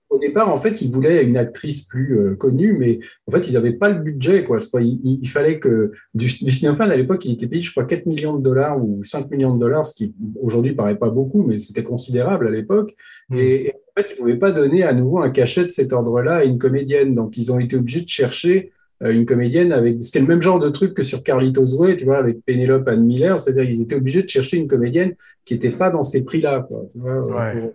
Au 0.09 0.19
départ, 0.19 0.49
en 0.49 0.57
fait, 0.57 0.81
ils 0.83 0.91
voulaient 0.91 1.25
une 1.25 1.37
actrice 1.37 1.83
plus 1.87 2.17
euh, 2.19 2.37
connue, 2.37 2.73
mais 2.79 3.01
en 3.27 3.33
fait, 3.33 3.49
ils 3.49 3.55
n'avaient 3.55 3.73
pas 3.73 3.89
le 3.91 4.01
budget. 4.01 4.45
Quoi. 4.45 4.59
Il, 4.81 5.01
il- 5.05 5.19
il 5.23 5.29
fallait 5.29 5.59
que 5.59 5.93
du, 6.15 6.27
du 6.27 6.53
Snowfan, 6.53 6.89
à 6.91 6.97
l'époque, 6.97 7.25
il 7.25 7.33
était 7.33 7.49
payé, 7.49 7.61
je 7.61 7.71
crois, 7.73 7.85
4 7.85 8.07
millions 8.07 8.37
de 8.39 8.43
dollars 8.43 8.83
ou 8.83 9.03
5 9.05 9.31
millions 9.31 9.55
de 9.55 9.61
dollars, 9.61 9.85
ce 9.85 9.95
qui 9.95 10.15
aujourd'hui 10.41 10.73
paraît 10.75 10.97
pas 10.97 11.11
beaucoup, 11.11 11.43
mais 11.43 11.59
c'était 11.59 11.83
considérable 11.83 12.47
à 12.47 12.51
l'époque. 12.51 12.95
Mm. 13.31 13.35
Et, 13.39 13.67
et 13.67 13.73
en 13.73 14.01
fait, 14.01 14.09
ils 14.11 14.13
ne 14.15 14.19
pouvaient 14.19 14.37
pas 14.39 14.53
donner 14.53 14.85
à 14.85 14.93
nouveau 14.93 15.19
un 15.19 15.31
cachet 15.31 15.65
de 15.65 15.71
cet 15.71 15.93
ordre-là 15.93 16.37
à 16.37 16.45
une 16.45 16.59
comédienne. 16.59 17.15
Donc, 17.15 17.37
ils 17.37 17.51
ont 17.51 17.59
été 17.59 17.77
obligés 17.77 18.03
de 18.03 18.09
chercher 18.09 18.73
euh, 19.03 19.11
une 19.11 19.27
comédienne 19.27 19.73
avec. 19.73 20.03
C'était 20.05 20.21
le 20.21 20.27
même 20.27 20.41
genre 20.41 20.61
de 20.61 20.69
truc 20.71 20.95
que 20.95 21.03
sur 21.03 21.23
Carlitos 21.25 21.79
Way, 21.81 21.97
tu 21.97 22.05
vois, 22.05 22.19
avec 22.19 22.39
Penelope 22.47 22.87
Ann 22.89 23.05
Miller. 23.05 23.39
C'est-à-dire 23.41 23.65
qu'ils 23.65 23.83
étaient 23.83 23.97
obligés 23.97 24.23
de 24.23 24.29
chercher 24.29 24.57
une 24.57 24.69
comédienne 24.69 25.15
qui 25.45 25.55
n'était 25.55 25.71
pas 25.71 25.91
dans 25.91 26.05
ces 26.05 26.25
prix-là. 26.25 26.65
quoi, 26.69 26.85
tu 26.93 27.01
vois, 27.01 27.23
Ouais. 27.29 27.61
pour- 27.61 27.73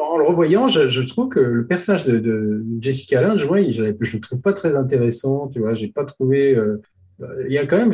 en 0.00 0.18
le 0.18 0.24
revoyant, 0.24 0.68
je, 0.68 0.88
je 0.88 1.02
trouve 1.02 1.28
que 1.28 1.40
le 1.40 1.66
personnage 1.66 2.04
de, 2.04 2.18
de 2.18 2.64
Jessica 2.80 3.20
Lange, 3.20 3.46
je, 3.46 3.94
je 4.00 4.16
le 4.16 4.20
trouve 4.20 4.40
pas 4.40 4.52
très 4.52 4.74
intéressant. 4.76 5.48
Tu 5.48 5.60
vois, 5.60 5.74
j'ai 5.74 5.88
pas 5.88 6.04
trouvé. 6.04 6.54
euh, 6.54 6.80
il 7.46 7.52
y 7.52 7.56
a 7.58 7.64
quand 7.64 7.78
même, 7.78 7.92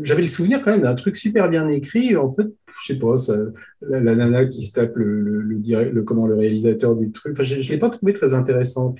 j'avais 0.00 0.22
le 0.22 0.28
souvenir 0.28 0.62
quand 0.62 0.70
même 0.70 0.82
d'un 0.82 0.94
truc 0.94 1.16
super 1.16 1.48
bien 1.48 1.68
écrit. 1.68 2.14
En 2.16 2.30
fait, 2.30 2.46
je 2.82 2.92
sais 2.92 2.98
pas, 3.00 3.18
ça, 3.18 3.34
la, 3.80 3.98
la 4.00 4.14
nana 4.14 4.46
qui 4.46 4.62
se 4.62 4.72
tape 4.74 4.94
le, 4.94 5.20
le, 5.20 5.40
le, 5.40 5.56
direct- 5.56 5.92
le- 5.92 6.02
comment 6.02 6.26
le 6.28 6.36
réalisateur 6.36 6.94
du 6.94 7.10
truc. 7.10 7.32
Enfin, 7.32 7.42
je, 7.42 7.60
je 7.60 7.70
l'ai 7.70 7.78
pas 7.78 7.90
trouvé 7.90 8.12
très 8.12 8.32
intéressant. 8.32 8.94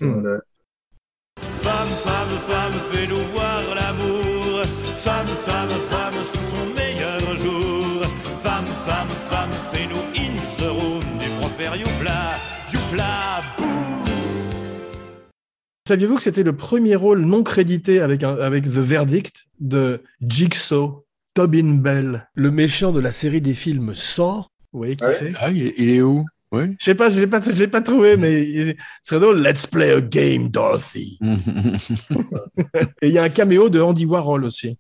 Saviez-vous 15.91 16.15
que 16.15 16.23
c'était 16.23 16.45
le 16.45 16.55
premier 16.55 16.95
rôle 16.95 17.23
non 17.25 17.43
crédité 17.43 17.99
avec, 18.01 18.23
un- 18.23 18.37
avec 18.39 18.63
The 18.63 18.69
Verdict 18.79 19.49
de 19.59 20.05
Jigsaw, 20.21 21.05
Tobin 21.35 21.79
Bell, 21.79 22.29
le 22.35 22.53
méchant 22.53 22.93
de 22.93 23.01
la 23.01 23.11
série 23.11 23.41
des 23.41 23.55
films 23.55 23.93
Saw 23.93 24.45
Vous 24.73 24.79
voyez 24.79 24.95
qui 24.95 25.03
Ouais. 25.03 25.13
c'est? 25.19 25.33
Ah, 25.41 25.51
il, 25.51 25.73
il 25.77 25.91
est 25.91 26.01
où? 26.01 26.25
Oui. 26.53 26.77
Je 26.79 26.85
sais 26.85 26.95
pas, 26.95 27.11
je 27.11 27.19
l'ai 27.19 27.27
pas, 27.27 27.41
je 27.41 27.51
l'ai 27.59 27.67
pas 27.67 27.81
trouvé, 27.81 28.17
mais 28.17 28.41
il 28.41 28.77
ce 29.03 29.09
serait 29.09 29.21
drôle. 29.21 29.43
Let's 29.43 29.67
play 29.67 29.91
a 29.91 30.01
game, 30.01 30.49
Dorothy. 30.49 31.19
Et 33.03 33.09
il 33.09 33.13
y 33.13 33.19
a 33.19 33.25
un 33.25 33.29
caméo 33.29 33.69
de 33.69 33.81
Andy 33.81 34.07
Warhol 34.07 34.45
aussi. 34.45 34.79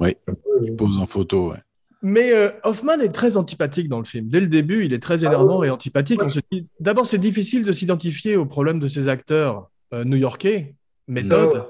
Oui. 0.00 0.16
Il 0.64 0.74
pose 0.74 0.98
en 0.98 1.06
photo, 1.06 1.52
ouais. 1.52 1.58
Mais 2.02 2.32
euh, 2.32 2.50
Hoffman 2.64 2.98
est 2.98 3.12
très 3.12 3.36
antipathique 3.36 3.88
dans 3.88 3.98
le 4.00 4.04
film. 4.04 4.28
Dès 4.28 4.40
le 4.40 4.48
début, 4.48 4.84
il 4.84 4.92
est 4.94 4.98
très 5.02 5.24
énervant 5.24 5.62
et 5.62 5.70
antipathique. 5.70 6.20
On 6.24 6.28
se 6.28 6.40
dit- 6.50 6.66
D'abord, 6.80 7.06
c'est 7.06 7.18
difficile 7.18 7.64
de 7.64 7.70
s'identifier 7.70 8.34
aux 8.34 8.46
problèmes 8.46 8.80
de 8.80 8.88
ces 8.88 9.06
acteurs 9.06 9.69
euh, 9.92 10.04
new-yorkais, 10.04 10.74
méthode. 11.08 11.64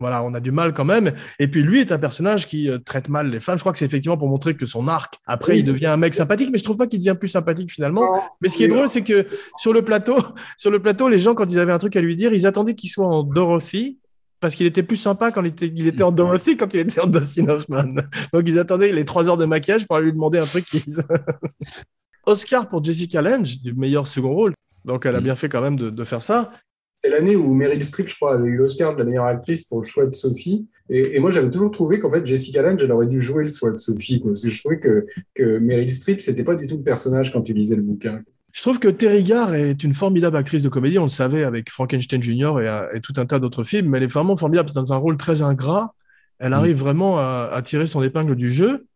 Voilà, 0.00 0.22
on 0.22 0.32
a 0.32 0.38
du 0.38 0.52
mal 0.52 0.74
quand 0.74 0.84
même. 0.84 1.12
Et 1.40 1.48
puis 1.48 1.60
lui 1.64 1.80
est 1.80 1.90
un 1.90 1.98
personnage 1.98 2.46
qui 2.46 2.70
euh, 2.70 2.78
traite 2.78 3.08
mal 3.08 3.30
les 3.30 3.40
femmes. 3.40 3.58
Je 3.58 3.62
crois 3.64 3.72
que 3.72 3.78
c'est 3.78 3.84
effectivement 3.84 4.16
pour 4.16 4.28
montrer 4.28 4.54
que 4.54 4.64
son 4.64 4.86
arc, 4.86 5.14
après, 5.26 5.54
Oui, 5.54 5.58
il 5.58 5.66
devient 5.66 5.86
un 5.86 5.96
mec 5.96 6.14
sympathique, 6.14 6.50
mais 6.52 6.58
je 6.58 6.62
trouve 6.62 6.76
pas 6.76 6.86
qu'il 6.86 7.00
devient 7.00 7.16
plus 7.18 7.26
sympathique 7.26 7.72
finalement. 7.72 8.02
Non, 8.14 8.20
Mais 8.40 8.48
ce 8.48 8.56
qui 8.56 8.62
est 8.62 8.68
drôle, 8.68 8.88
c'est 8.88 9.02
que 9.02 9.26
sur 9.56 9.72
le 9.72 9.82
plateau, 9.82 10.16
sur 10.56 10.70
le 10.70 10.80
plateau, 10.80 11.08
les 11.08 11.18
gens, 11.18 11.34
quand 11.34 11.50
ils 11.50 11.58
avaient 11.58 11.72
un 11.72 11.78
truc 11.80 11.96
à 11.96 12.00
lui 12.00 12.14
dire, 12.14 12.32
ils 12.32 12.46
attendaient 12.46 12.76
qu'il 12.76 12.90
soit 12.90 13.08
en 13.08 13.24
Dorothy, 13.24 13.98
parce 14.38 14.54
qu'il 14.54 14.66
était 14.66 14.84
plus 14.84 14.96
sympa 14.98 15.32
quand 15.32 15.42
il 15.42 15.48
était, 15.48 15.66
il 15.66 15.88
était 15.88 16.04
en 16.04 16.12
Dorothy 16.12 16.56
quand 16.56 16.72
il 16.74 16.78
était 16.80 17.00
en 17.00 17.08
Dustin 17.08 17.48
Hoffman. 17.48 17.94
Donc 18.32 18.44
ils 18.46 18.60
attendaient 18.60 18.92
les 18.92 19.04
trois 19.04 19.28
heures 19.28 19.36
de 19.36 19.46
maquillage 19.46 19.84
pour 19.88 19.98
lui 19.98 20.12
demander 20.12 20.38
un 20.38 20.46
truc. 20.46 20.64
Oscar 22.26 22.68
pour 22.68 22.84
Jessica 22.84 23.22
Lange, 23.22 23.60
du 23.62 23.72
meilleur 23.74 24.06
second 24.06 24.32
rôle. 24.32 24.54
Donc 24.84 25.06
elle 25.06 25.16
a 25.16 25.20
Mm. 25.20 25.24
bien 25.24 25.34
fait 25.34 25.48
quand 25.48 25.60
même 25.60 25.76
de, 25.76 25.90
de 25.90 26.04
faire 26.04 26.22
ça. 26.22 26.50
C'est 27.00 27.10
l'année 27.10 27.36
où 27.36 27.54
Meryl 27.54 27.84
Streep, 27.84 28.08
je 28.08 28.14
crois, 28.16 28.34
avait 28.34 28.48
eu 28.48 28.56
l'Oscar 28.56 28.94
de 28.94 28.98
la 28.98 29.04
meilleure 29.04 29.26
actrice 29.26 29.62
pour 29.64 29.80
le 29.82 29.86
choix 29.86 30.04
de 30.06 30.12
Sophie. 30.12 30.66
Et, 30.90 31.14
et 31.16 31.20
moi, 31.20 31.30
j'avais 31.30 31.50
toujours 31.50 31.70
trouvé 31.70 32.00
qu'en 32.00 32.10
fait, 32.10 32.26
Jessica 32.26 32.60
Lange, 32.62 32.82
elle 32.82 32.90
aurait 32.90 33.06
dû 33.06 33.20
jouer 33.20 33.44
le 33.44 33.50
choix 33.50 33.70
de 33.70 33.76
Sophie. 33.76 34.20
Quoi, 34.20 34.32
parce 34.32 34.42
que 34.42 34.48
je 34.48 34.58
trouvais 34.58 34.80
que, 34.80 35.06
que 35.34 35.58
Meryl 35.58 35.90
Streep, 35.92 36.20
c'était 36.20 36.42
pas 36.44 36.54
du 36.56 36.66
tout 36.66 36.76
le 36.76 36.82
personnage 36.82 37.32
quand 37.32 37.42
tu 37.42 37.52
lisais 37.52 37.76
le 37.76 37.82
bouquin. 37.82 38.22
Je 38.52 38.62
trouve 38.62 38.78
que 38.80 38.88
Terry 38.88 39.22
Garr 39.22 39.54
est 39.54 39.84
une 39.84 39.94
formidable 39.94 40.36
actrice 40.36 40.62
de 40.64 40.68
comédie. 40.70 40.98
On 40.98 41.04
le 41.04 41.08
savait 41.10 41.44
avec 41.44 41.70
Frankenstein 41.70 42.20
Jr. 42.22 42.60
et, 42.62 42.68
euh, 42.68 42.86
et 42.94 43.00
tout 43.00 43.12
un 43.18 43.26
tas 43.26 43.38
d'autres 43.38 43.62
films, 43.62 43.90
mais 43.90 43.98
elle 43.98 44.04
est 44.04 44.12
vraiment 44.12 44.34
formidable 44.36 44.70
dans 44.74 44.92
un 44.92 44.96
rôle 44.96 45.16
très 45.18 45.42
ingrat. 45.42 45.94
Elle 46.40 46.52
arrive 46.52 46.76
vraiment 46.78 47.18
à, 47.18 47.50
à 47.52 47.62
tirer 47.62 47.86
son 47.86 48.02
épingle 48.02 48.34
du 48.34 48.50
jeu. 48.50 48.86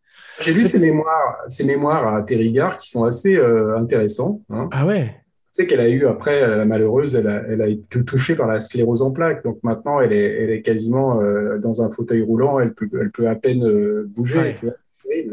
J'ai 0.40 0.52
lu 0.54 0.60
C'est- 0.60 0.78
ses 0.78 0.80
mémoires, 0.80 1.36
ses 1.48 1.64
mémoires 1.64 2.14
à 2.16 2.22
Terry 2.22 2.50
Garr 2.50 2.78
qui 2.78 2.88
sont 2.88 3.04
assez 3.04 3.36
euh, 3.36 3.76
intéressants. 3.78 4.40
Hein. 4.50 4.68
Ah 4.72 4.86
ouais. 4.86 5.16
Tu 5.54 5.62
sais 5.62 5.66
qu'elle 5.66 5.80
a 5.80 5.88
eu, 5.90 6.06
après, 6.06 6.40
la 6.40 6.64
malheureuse, 6.64 7.14
elle 7.14 7.28
a, 7.28 7.42
elle 7.46 7.60
a 7.60 7.66
été 7.66 8.02
touchée 8.06 8.34
par 8.34 8.46
la 8.46 8.58
sclérose 8.58 9.02
en 9.02 9.12
plaques. 9.12 9.44
Donc 9.44 9.58
maintenant, 9.62 10.00
elle 10.00 10.14
est, 10.14 10.42
elle 10.42 10.48
est 10.48 10.62
quasiment 10.62 11.20
euh, 11.20 11.58
dans 11.58 11.82
un 11.82 11.90
fauteuil 11.90 12.22
roulant. 12.22 12.58
Elle 12.58 12.72
peut, 12.72 12.88
elle 12.98 13.10
peut 13.10 13.28
à 13.28 13.34
peine 13.34 13.62
euh, 13.62 14.06
bouger. 14.08 14.56
Ouais. 14.62 15.28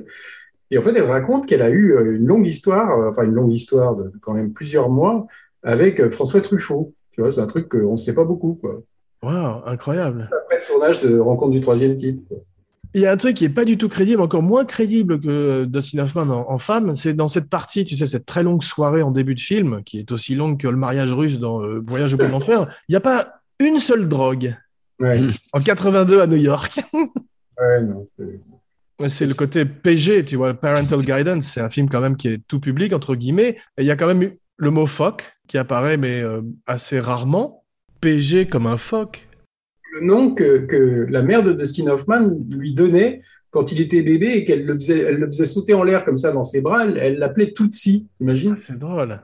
Et 0.72 0.78
en 0.78 0.82
fait, 0.82 0.94
elle 0.94 1.06
raconte 1.06 1.46
qu'elle 1.46 1.62
a 1.62 1.70
eu 1.70 1.94
euh, 1.94 2.18
une 2.18 2.26
longue 2.28 2.46
histoire, 2.46 3.08
enfin 3.08 3.24
une 3.24 3.34
longue 3.34 3.54
histoire 3.54 3.96
de 3.96 4.12
quand 4.20 4.34
même 4.34 4.52
plusieurs 4.52 4.90
mois 4.90 5.26
avec 5.64 6.10
François 6.10 6.42
Truffaut. 6.42 6.94
Tu 7.12 7.22
vois, 7.22 7.32
c'est 7.32 7.40
un 7.40 7.48
truc 7.48 7.70
qu'on 7.70 7.92
ne 7.92 7.98
sait 7.98 8.14
pas 8.14 8.26
beaucoup. 8.26 8.60
Quoi. 8.62 8.82
Waouh, 9.24 9.62
incroyable. 9.66 10.30
Après 10.34 10.58
le 10.58 10.68
tournage 10.68 11.00
de 11.00 11.18
Rencontre 11.18 11.52
du 11.52 11.62
troisième 11.62 11.96
type. 11.96 12.28
quoi. 12.28 12.40
Il 12.96 13.02
y 13.02 13.06
a 13.06 13.12
un 13.12 13.18
truc 13.18 13.36
qui 13.36 13.46
est 13.46 13.50
pas 13.50 13.66
du 13.66 13.78
tout 13.78 13.88
crédible, 13.88 14.20
encore 14.22 14.42
moins 14.42 14.66
crédible 14.66 15.20
que 15.20 15.28
euh, 15.30 15.66
Dustin 15.66 16.00
Hoffman 16.00 16.24
en, 16.30 16.50
en 16.52 16.58
femme, 16.58 16.96
c'est 16.96 17.14
dans 17.14 17.28
cette 17.28 17.48
partie, 17.50 17.86
tu 17.86 17.96
sais, 17.96 18.08
cette 18.08 18.26
très 18.26 18.42
longue 18.42 18.64
soirée 18.64 19.04
en 19.04 19.12
début 19.12 19.36
de 19.36 19.40
film, 19.40 19.84
qui 19.84 20.00
est 20.00 20.12
aussi 20.12 20.34
longue 20.34 20.60
que 20.60 20.68
le 20.68 20.76
mariage 20.78 21.12
russe 21.14 21.40
dans 21.40 21.62
euh, 21.64 21.84
Voyage 21.86 22.14
au 22.14 22.18
bout 22.18 22.26
de 22.26 22.32
l'enfer. 22.32 22.66
Il 22.88 22.94
n'y 22.94 22.96
a 22.96 23.02
pas 23.02 23.28
une 23.60 23.78
seule 23.78 24.08
drogue 24.08 24.56
Ouais, 25.00 25.22
en 25.54 25.62
82 25.62 26.20
à 26.22 26.28
New 26.28 26.36
York. 26.38 26.80
ouais, 26.94 27.82
non, 27.84 28.06
c'est- 28.18 28.40
C'est 29.08 29.26
le 29.26 29.34
côté 29.34 29.64
PG, 29.64 30.26
tu 30.26 30.36
vois, 30.36 30.54
Parental 30.54 31.02
Guidance. 31.04 31.46
C'est 31.46 31.62
un 31.62 31.70
film 31.70 31.88
quand 31.88 32.02
même 32.02 32.18
qui 32.18 32.28
est 32.28 32.42
tout 32.50 32.60
public, 32.60 32.92
entre 32.92 33.16
guillemets. 33.16 33.56
Et 33.78 33.84
il 33.84 33.86
y 33.86 33.92
a 33.92 33.96
quand 33.96 34.08
même 34.08 34.22
eu 34.24 34.34
le 34.58 34.72
mot 34.72 34.86
phoque 34.86 35.24
qui 35.48 35.58
apparaît, 35.58 35.96
mais 35.96 36.20
euh, 36.22 36.42
assez 36.68 37.00
rarement. 37.00 37.64
PG 38.02 38.48
comme 38.48 38.68
un 38.68 38.76
phoque. 38.76 39.26
Le 39.94 40.06
nom 40.06 40.34
que, 40.34 40.60
que 40.66 41.06
la 41.10 41.22
mère 41.22 41.44
de 41.44 41.54
Dustin 41.54 41.88
Hoffman 41.88 42.30
lui 42.50 42.74
donnait 42.74 43.22
quand 43.52 43.72
il 43.72 43.82
était 43.82 44.02
bébé 44.04 44.28
et 44.36 44.46
qu'elle 44.46 44.66
le 44.66 44.76
faisait, 44.76 45.00
elle 45.00 45.18
le 45.18 45.26
faisait 45.28 45.46
sauter 45.46 45.74
en 45.74 45.84
l'air 45.84 46.06
comme 46.06 46.18
ça 46.18 46.32
dans 46.32 46.44
ses 46.44 46.62
bras, 46.62 46.86
elle 46.86 47.18
l'appelait 47.18 47.52
Tootsie, 47.54 48.10
imagine 48.22 48.56
C'est 48.62 48.78
drôle. 48.78 49.20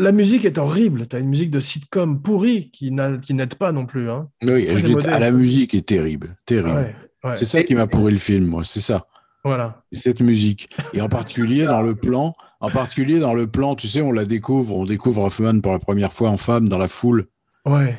La 0.00 0.12
musique 0.12 0.44
est 0.46 0.56
horrible. 0.58 1.06
Tu 1.06 1.14
as 1.16 1.18
une 1.18 1.28
musique 1.28 1.50
de 1.50 1.60
sitcom 1.60 2.20
pourrie 2.22 2.70
qui 2.70 2.90
n'a- 2.90 3.18
qui 3.18 3.34
n'aide 3.34 3.54
pas 3.54 3.70
non 3.70 3.84
plus. 3.86 4.08
Hein. 4.10 4.28
Oui, 4.42 4.66
je 4.74 4.86
dis, 4.86 4.94
ah, 5.10 5.18
la 5.20 5.30
musique 5.30 5.74
est 5.74 5.86
terrible, 5.86 6.36
terrible. 6.46 6.70
Ouais, 6.74 6.94
ouais. 7.24 7.36
C'est 7.36 7.44
ça 7.44 7.62
qui 7.62 7.74
m'a 7.74 7.86
pourri 7.86 8.12
le 8.12 8.18
film, 8.18 8.46
moi, 8.46 8.62
c'est 8.64 8.80
ça. 8.80 9.06
Voilà. 9.44 9.82
cette 9.92 10.20
musique. 10.20 10.68
Et 10.92 11.00
en 11.00 11.08
particulier 11.08 11.64
dans 11.64 11.80
le 11.80 11.94
plan, 11.94 12.34
en 12.60 12.68
particulier 12.70 13.20
dans 13.20 13.32
le 13.32 13.46
plan, 13.46 13.74
tu 13.74 13.88
sais, 13.88 14.02
on 14.02 14.12
la 14.12 14.26
découvre, 14.26 14.76
on 14.76 14.84
découvre 14.84 15.22
Hoffman 15.24 15.60
pour 15.60 15.72
la 15.72 15.78
première 15.78 16.12
fois 16.12 16.28
en 16.28 16.36
femme 16.36 16.68
dans 16.68 16.76
la 16.76 16.88
foule. 16.88 17.26
Ouais. 17.64 17.96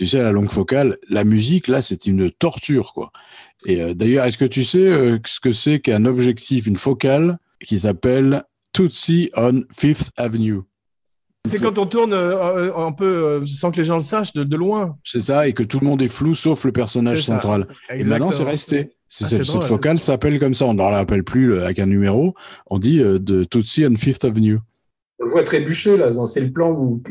Tu 0.00 0.06
sais, 0.06 0.22
la 0.22 0.32
longue 0.32 0.50
focale, 0.50 0.96
la 1.10 1.24
musique, 1.24 1.68
là, 1.68 1.82
c'est 1.82 2.06
une 2.06 2.30
torture, 2.30 2.94
quoi. 2.94 3.12
Et 3.66 3.82
euh, 3.82 3.92
d'ailleurs, 3.92 4.24
est-ce 4.24 4.38
que 4.38 4.46
tu 4.46 4.64
sais 4.64 4.88
euh, 4.88 5.18
ce 5.26 5.40
que 5.40 5.52
c'est 5.52 5.78
qu'un 5.78 6.06
objectif, 6.06 6.66
une 6.66 6.76
focale 6.76 7.36
qui 7.62 7.80
s'appelle 7.80 8.44
Tootsie 8.72 9.30
on 9.36 9.64
Fifth 9.70 10.10
Avenue? 10.16 10.60
C'est 11.44 11.58
quand 11.58 11.76
on 11.76 11.84
tourne 11.84 12.14
euh, 12.14 12.74
un 12.74 12.92
peu 12.92 13.04
euh, 13.04 13.46
sans 13.46 13.72
que 13.72 13.76
les 13.76 13.84
gens 13.84 13.98
le 13.98 14.02
sachent 14.02 14.32
de, 14.32 14.42
de 14.42 14.56
loin. 14.56 14.96
C'est 15.04 15.20
ça, 15.20 15.46
et 15.46 15.52
que 15.52 15.62
tout 15.62 15.80
le 15.80 15.86
monde 15.86 16.00
est 16.00 16.08
flou 16.08 16.34
sauf 16.34 16.64
le 16.64 16.72
personnage 16.72 17.22
central. 17.22 17.66
Et 17.94 18.02
maintenant, 18.04 18.30
c'est 18.30 18.42
resté. 18.42 18.92
Ah, 19.20 19.26
cette, 19.26 19.64
focale 19.64 20.00
s'appelle 20.00 20.40
comme 20.40 20.54
ça. 20.54 20.64
On 20.64 20.72
ne 20.72 20.78
l'appelle 20.78 21.24
plus 21.24 21.58
avec 21.58 21.78
un 21.78 21.84
numéro. 21.84 22.32
On 22.70 22.78
dit 22.78 23.02
euh, 23.02 23.18
de 23.18 23.44
Tootsie 23.44 23.84
on 23.86 23.96
Fifth 23.96 24.24
Avenue. 24.24 24.60
On 25.18 25.24
le 25.26 25.30
voit 25.30 25.42
trébucher 25.42 25.98
là, 25.98 26.10
c'est 26.24 26.40
le 26.40 26.50
plan 26.50 26.70
où, 26.70 27.02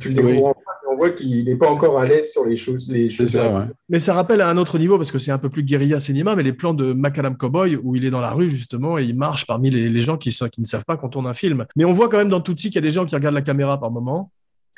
tu 0.00 0.08
le 0.08 0.14
découvres 0.14 0.34
Oui. 0.34 0.42
en 0.44 0.54
voit 0.98 1.10
qu'il 1.10 1.44
n'est 1.46 1.56
pas 1.56 1.68
encore 1.70 1.98
à 1.98 2.04
l'aise 2.06 2.30
sur 2.30 2.44
les 2.44 2.56
choses. 2.56 2.88
Les 2.90 3.08
C'est 3.08 3.16
choses 3.24 3.30
ça, 3.32 3.50
ouais. 3.50 3.64
Mais 3.88 3.98
ça 4.00 4.12
rappelle 4.12 4.40
à 4.42 4.48
un 4.50 4.58
autre 4.58 4.78
niveau 4.78 4.98
parce 4.98 5.10
que 5.10 5.18
c'est 5.18 5.30
un 5.30 5.38
peu 5.38 5.48
plus 5.48 5.62
guérilla 5.62 5.98
cinéma, 6.00 6.36
mais 6.36 6.42
les 6.42 6.52
plans 6.52 6.74
de 6.74 6.92
Macadam 6.92 7.36
Cowboy 7.36 7.76
où 7.82 7.96
il 7.96 8.04
est 8.04 8.10
dans 8.10 8.20
la 8.20 8.30
rue 8.32 8.50
justement 8.50 8.98
et 8.98 9.04
il 9.04 9.16
marche 9.16 9.46
parmi 9.46 9.70
les, 9.70 9.88
les 9.88 10.00
gens 10.02 10.18
qui, 10.18 10.30
sont- 10.32 10.48
qui 10.48 10.60
ne 10.60 10.66
savent 10.66 10.84
pas 10.84 10.96
qu'on 10.98 11.08
tourne 11.08 11.26
un 11.26 11.34
film. 11.34 11.64
Mais 11.76 11.84
on 11.86 11.92
voit 11.94 12.08
quand 12.10 12.18
même 12.18 12.28
dans 12.28 12.40
Tootsie 12.42 12.68
qu'il 12.68 12.76
y 12.76 12.84
a 12.84 12.86
des 12.86 12.90
gens 12.90 13.06
qui 13.06 13.14
regardent 13.14 13.34
la 13.36 13.42
caméra 13.42 13.80
par 13.80 13.90
moment 13.90 14.30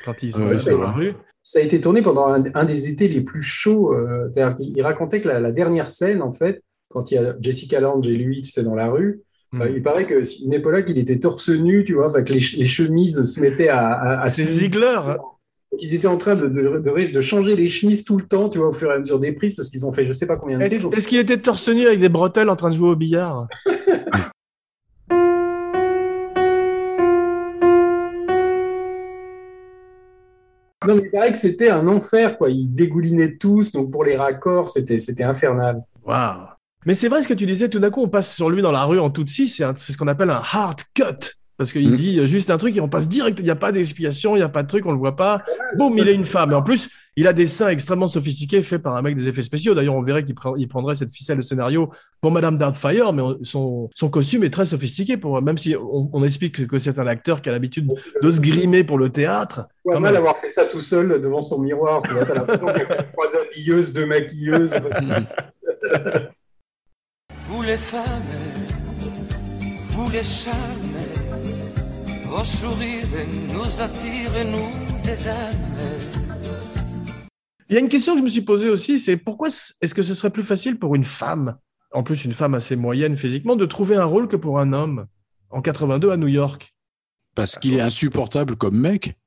quand 0.05 0.23
ils 0.23 0.31
sont 0.31 0.43
Ouais, 0.47 0.55
dans 0.55 0.81
la 0.81 0.91
rue. 0.91 1.13
Ça 1.43 1.59
a 1.59 1.61
été 1.63 1.81
tourné 1.81 2.01
pendant 2.01 2.27
un, 2.27 2.43
un 2.53 2.63
des 2.65 2.87
étés 2.89 3.07
les 3.07 3.21
plus 3.21 3.41
chauds. 3.41 3.93
euh, 3.93 4.29
il 4.59 4.81
racontait 4.81 5.21
que 5.21 5.27
la, 5.27 5.39
la 5.39 5.51
dernière 5.51 5.89
scène, 5.89 6.21
en 6.21 6.31
fait, 6.31 6.61
quand 6.89 7.09
il 7.11 7.15
y 7.15 7.17
a 7.17 7.35
Jessica 7.39 7.79
Lange 7.79 8.07
et 8.07 8.15
lui, 8.15 8.41
tu 8.41 8.51
sais, 8.51 8.63
dans 8.63 8.75
la 8.75 8.87
rue, 8.89 9.21
euh, 9.59 9.69
il 9.69 9.81
paraît 9.83 10.05
que 10.05 10.21
une 10.45 10.53
époque 10.53 10.85
qu'il 10.85 10.97
était 10.97 11.19
torse 11.19 11.49
nu, 11.49 11.83
tu 11.83 11.95
vois, 11.95 12.09
que 12.09 12.31
les, 12.31 12.39
ch- 12.39 12.57
les 12.57 12.65
chemises 12.65 13.21
se 13.23 13.41
mettaient 13.41 13.67
à, 13.69 13.87
à, 13.91 14.21
à 14.21 14.29
C'est 14.29 14.45
se- 14.45 14.51
Ziegler. 14.51 14.99
Qu'ils 15.77 15.93
étaient 15.93 16.07
en 16.07 16.17
train 16.17 16.35
de, 16.35 16.47
de, 16.47 16.79
de- 16.79 17.11
de 17.13 17.21
changer 17.21 17.55
les 17.55 17.69
chemises 17.69 18.03
tout 18.03 18.17
le 18.17 18.25
temps, 18.25 18.49
tu 18.49 18.57
vois, 18.59 18.67
au 18.69 18.73
fur 18.73 18.91
et 18.91 18.95
à 18.95 18.99
mesure 18.99 19.19
des 19.19 19.31
prises, 19.31 19.55
parce 19.55 19.69
qu'ils 19.69 19.85
ont 19.85 19.91
fait 19.91 20.05
je 20.05 20.13
sais 20.13 20.27
pas 20.27 20.35
combien 20.37 20.57
de 20.57 20.63
Est-ce 20.63 21.07
qu'il 21.07 21.17
était 21.19 21.37
torse 21.37 21.69
nu 21.69 21.87
avec 21.87 21.99
des 21.99 22.09
bretelles 22.09 22.49
en 22.49 22.55
train 22.55 22.69
de 22.69 22.75
jouer 22.75 22.89
au 22.89 22.95
billard? 22.95 23.47
Non, 30.87 30.95
mais 30.95 31.03
il 31.05 31.11
paraît 31.11 31.31
que 31.31 31.37
c'était 31.37 31.69
un 31.69 31.87
enfer, 31.87 32.37
quoi. 32.37 32.49
Ils 32.49 32.73
dégoulinaient 32.73 33.37
tous, 33.37 33.71
donc 33.71 33.91
pour 33.91 34.03
les 34.03 34.15
raccords, 34.17 34.67
c'était 34.69 34.97
c'était 34.97 35.23
infernal. 35.23 35.83
Waouh 36.03 36.47
Mais 36.85 36.95
c'est 36.95 37.07
vrai 37.07 37.21
ce 37.21 37.27
que 37.27 37.35
tu 37.35 37.45
disais, 37.45 37.69
tout 37.69 37.77
d'un 37.79 37.91
coup 37.91 38.01
on 38.01 38.07
passe 38.09 38.33
sur 38.35 38.49
lui 38.49 38.63
dans 38.63 38.71
la 38.71 38.83
rue 38.85 38.97
en 38.99 39.11
Tootsie, 39.11 39.47
c'est 39.47 39.63
un- 39.63 39.75
c'est 39.77 39.93
ce 39.93 39.97
qu'on 39.97 40.07
appelle 40.07 40.31
un 40.31 40.41
hard 40.43 40.81
cut. 40.95 41.35
Parce 41.61 41.73
qu'il 41.73 41.91
Mm. 41.91 41.95
dit 41.95 42.27
juste 42.27 42.49
un 42.49 42.57
truc 42.57 42.75
et 42.75 42.81
on 42.81 42.89
passe 42.89 43.07
direct, 43.07 43.37
il 43.37 43.43
n'y 43.43 43.51
a 43.51 43.55
pas 43.55 43.71
d'expiation, 43.71 44.35
il 44.35 44.39
n'y 44.39 44.43
a 44.43 44.49
pas 44.49 44.63
de 44.63 44.67
truc, 44.67 44.83
on 44.87 44.91
le 44.91 44.97
voit 44.97 45.15
pas. 45.15 45.43
Boum, 45.77 45.95
il 45.95 46.07
est 46.09 46.15
une 46.15 46.25
femme. 46.25 46.51
Et 46.51 46.55
en 46.55 46.63
plus, 46.63 46.89
il 47.15 47.27
a 47.27 47.33
des 47.33 47.45
seins 47.45 47.67
extrêmement 47.67 48.07
sophistiqués 48.07 48.63
faits 48.63 48.81
par 48.81 48.95
un 48.95 49.03
mec 49.03 49.15
des 49.15 49.27
effets 49.27 49.43
spéciaux. 49.43 49.75
D'ailleurs, 49.75 49.93
on 49.93 50.01
verrait 50.01 50.23
qu'il 50.23 50.33
pre- 50.33 50.55
il 50.57 50.67
prendrait 50.67 50.95
cette 50.95 51.11
ficelle 51.13 51.37
de 51.37 51.43
scénario 51.43 51.91
pour 52.19 52.31
Madame 52.31 52.57
Doubtfire, 52.57 53.13
mais 53.13 53.21
on- 53.21 53.37
son, 53.43 53.91
son 53.93 54.09
costume 54.09 54.43
est 54.43 54.49
très 54.49 54.65
sophistiqué, 54.65 55.17
pour, 55.17 55.39
même 55.39 55.59
si 55.59 55.75
on, 55.75 56.09
on 56.11 56.23
explique 56.23 56.65
que 56.65 56.79
c'est 56.79 56.97
un 56.97 57.05
acteur 57.05 57.43
qui 57.43 57.49
a 57.49 57.51
l'habitude 57.51 57.87
de 58.23 58.31
se 58.31 58.41
grimer 58.41 58.83
pour 58.83 58.97
le 58.97 59.09
théâtre. 59.09 59.67
Ouais, 59.85 59.93
Quand 59.93 59.99
mal 59.99 60.15
avoir 60.15 60.39
fait 60.39 60.49
ça 60.49 60.65
tout 60.65 60.81
seul 60.81 61.21
devant 61.21 61.43
son 61.43 61.59
miroir. 61.61 62.01
Tu 62.01 62.11
vois, 62.13 62.25
t'as 62.25 62.33
l'impression 62.33 62.65
qu'il 62.73 62.79
y 62.89 62.91
a 62.91 63.03
trois 63.03 63.27
habilleuses, 63.39 63.93
deux 63.93 64.07
maquilleuses. 64.07 64.73
Vous 67.49 67.61
les 67.61 67.77
femmes, 67.77 68.03
vous 69.91 70.09
les 70.09 70.23
charmes, 70.23 70.90
vos 72.31 72.45
sourires 72.45 73.07
nous 73.53 73.81
attirent 73.81 74.37
et 74.37 74.45
nous. 74.45 74.69
Il 77.69 77.73
y 77.73 77.77
a 77.77 77.79
une 77.81 77.89
question 77.89 78.13
que 78.13 78.19
je 78.19 78.23
me 78.23 78.29
suis 78.29 78.41
posée 78.41 78.69
aussi, 78.69 78.99
c'est 78.99 79.17
pourquoi 79.17 79.49
est-ce 79.49 79.93
que 79.93 80.01
ce 80.01 80.13
serait 80.13 80.29
plus 80.29 80.45
facile 80.45 80.79
pour 80.79 80.95
une 80.95 81.03
femme, 81.03 81.57
en 81.91 82.03
plus 82.03 82.23
une 82.23 82.31
femme 82.31 82.53
assez 82.53 82.77
moyenne 82.77 83.17
physiquement, 83.17 83.57
de 83.57 83.65
trouver 83.65 83.97
un 83.97 84.05
rôle 84.05 84.29
que 84.29 84.37
pour 84.37 84.59
un 84.59 84.71
homme 84.71 85.07
en 85.49 85.61
82 85.61 86.11
à 86.11 86.17
New 86.17 86.29
York? 86.29 86.73
Parce 87.35 87.57
qu'il 87.57 87.73
est 87.73 87.81
insupportable 87.81 88.55
comme 88.55 88.79
mec. 88.79 89.17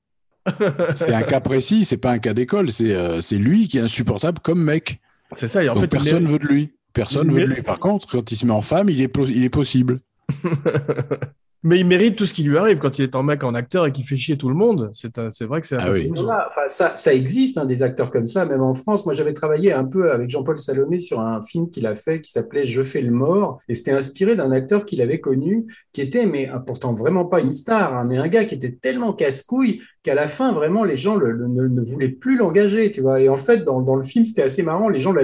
C'est 0.94 1.12
un 1.12 1.22
cas 1.22 1.40
précis, 1.40 1.84
c'est 1.86 1.96
pas 1.96 2.10
un 2.10 2.18
cas 2.18 2.34
d'école, 2.34 2.70
c'est 2.70 2.94
euh, 2.94 3.22
c'est 3.22 3.38
lui 3.38 3.66
qui 3.66 3.78
est 3.78 3.80
insupportable 3.80 4.40
comme 4.40 4.62
mec. 4.62 5.00
C'est 5.32 5.48
ça, 5.48 5.64
et 5.64 5.70
en 5.70 5.74
Donc 5.74 5.84
fait, 5.84 5.88
personne 5.88 6.26
veut 6.26 6.38
de 6.38 6.46
lui. 6.46 6.74
Personne 6.92 7.32
veut 7.32 7.46
de 7.46 7.54
lui. 7.54 7.62
Par 7.62 7.78
contre, 7.78 8.06
quand 8.06 8.30
il 8.30 8.36
se 8.36 8.44
met 8.44 8.52
en 8.52 8.60
femme, 8.60 8.90
il 8.90 9.00
est, 9.00 9.10
il 9.28 9.42
est 9.42 9.48
possible. 9.48 10.00
Mais 11.66 11.80
il 11.80 11.86
mérite 11.86 12.14
tout 12.16 12.26
ce 12.26 12.34
qui 12.34 12.42
lui 12.42 12.58
arrive 12.58 12.76
quand 12.78 12.98
il 12.98 13.02
est 13.04 13.14
en 13.16 13.22
mec 13.22 13.42
en 13.42 13.54
acteur 13.54 13.86
et 13.86 13.92
qu'il 13.92 14.04
fait 14.06 14.18
chier 14.18 14.36
tout 14.36 14.50
le 14.50 14.54
monde. 14.54 14.90
C'est 14.92 15.18
un- 15.18 15.30
c'est 15.30 15.46
vrai 15.46 15.62
que 15.62 15.66
c'est 15.66 15.76
un 15.76 15.78
Ah 15.80 15.86
peu 15.86 15.92
oui. 15.94 16.02
fini. 16.02 16.20
Voilà, 16.22 16.46
enfin, 16.50 16.60
ça, 16.68 16.94
ça 16.96 17.14
existe, 17.14 17.56
hein, 17.56 17.64
des 17.64 17.82
acteurs 17.82 18.10
comme 18.10 18.26
ça, 18.26 18.44
même 18.44 18.60
en 18.62 18.74
France. 18.74 19.06
Moi, 19.06 19.14
j'avais 19.14 19.32
travaillé 19.32 19.72
un 19.72 19.84
peu 19.84 20.12
avec 20.12 20.28
Jean-Paul 20.28 20.58
Salomé 20.58 20.98
sur 21.00 21.20
un 21.20 21.42
film 21.42 21.70
qu'il 21.70 21.86
a 21.86 21.94
fait 21.96 22.20
qui 22.20 22.30
s'appelait 22.30 22.66
Je 22.66 22.82
fais 22.82 23.00
le 23.00 23.10
mort. 23.10 23.60
Et 23.68 23.74
c'était 23.74 23.92
inspiré 23.92 24.36
d'un 24.36 24.52
acteur 24.52 24.84
qu'il 24.84 25.00
avait 25.00 25.20
connu, 25.20 25.64
qui 25.94 26.02
était, 26.02 26.26
mais 26.26 26.50
ah, 26.52 26.58
pourtant 26.60 26.92
vraiment 26.92 27.24
pas 27.24 27.40
une 27.40 27.50
star, 27.52 27.94
hein, 27.96 28.04
mais 28.06 28.18
un 28.18 28.28
gars 28.28 28.44
qui 28.44 28.54
était 28.56 28.72
tellement 28.72 29.14
casse-couille 29.14 29.80
qu'à 30.02 30.14
la 30.14 30.28
fin, 30.28 30.52
vraiment, 30.52 30.84
les 30.84 30.98
gens 30.98 31.16
le- 31.16 31.32
le- 31.32 31.48
ne, 31.48 31.66
ne 31.66 31.80
voulaient 31.82 32.10
plus 32.10 32.36
l'engager, 32.36 32.92
tu 32.92 33.00
vois. 33.00 33.20
Et 33.20 33.30
en 33.30 33.36
fait, 33.36 33.64
dans, 33.64 33.80
dans 33.80 33.96
le 33.96 34.02
film, 34.02 34.26
c'était 34.26 34.42
assez 34.42 34.62
marrant. 34.62 34.90
Les 34.90 35.00
gens 35.00 35.14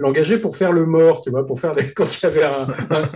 l'engageaient 0.00 0.40
pour 0.40 0.56
faire 0.56 0.72
le 0.72 0.84
mort, 0.84 1.22
tu 1.22 1.30
vois, 1.30 1.46
pour 1.46 1.60
faire 1.60 1.72
des- 1.76 1.84
quand 1.94 2.04
il 2.20 2.24
y 2.24 2.26
avait 2.26 2.42
un, 2.44 2.66
un 2.90 3.08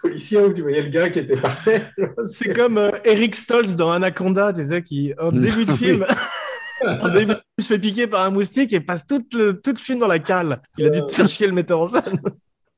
policier 0.00 0.38
où 0.38 0.52
tu 0.52 0.62
voyais 0.62 0.82
le 0.82 0.88
gars 0.88 1.10
qui 1.10 1.18
était 1.20 1.36
par 1.36 1.62
terre. 1.62 1.92
C'est 2.24 2.54
comme 2.54 2.78
euh, 2.78 2.90
Eric 3.04 3.34
Stoltz 3.34 3.76
dans 3.76 3.92
Anaconda, 3.92 4.52
tu 4.52 4.66
sais, 4.66 4.82
qui, 4.82 5.12
en 5.18 5.32
début 5.32 5.64
de 5.64 5.72
film, 5.76 6.04
en 6.86 7.08
début 7.08 7.34
de 7.34 7.40
film, 7.40 7.42
se 7.58 7.66
fait 7.66 7.78
piquer 7.78 8.06
par 8.06 8.24
un 8.24 8.30
moustique 8.30 8.72
et 8.72 8.80
passe 8.80 9.06
tout 9.06 9.24
le, 9.32 9.60
tout 9.60 9.72
le 9.72 9.78
film 9.78 9.98
dans 9.98 10.06
la 10.06 10.18
cale. 10.18 10.62
Il 10.78 10.86
a 10.86 10.90
dû 10.90 11.02
te 11.02 11.12
faire 11.12 11.28
chier 11.28 11.46
le 11.46 11.52
metteur 11.52 11.80
en 11.80 11.88
scène. 11.88 12.20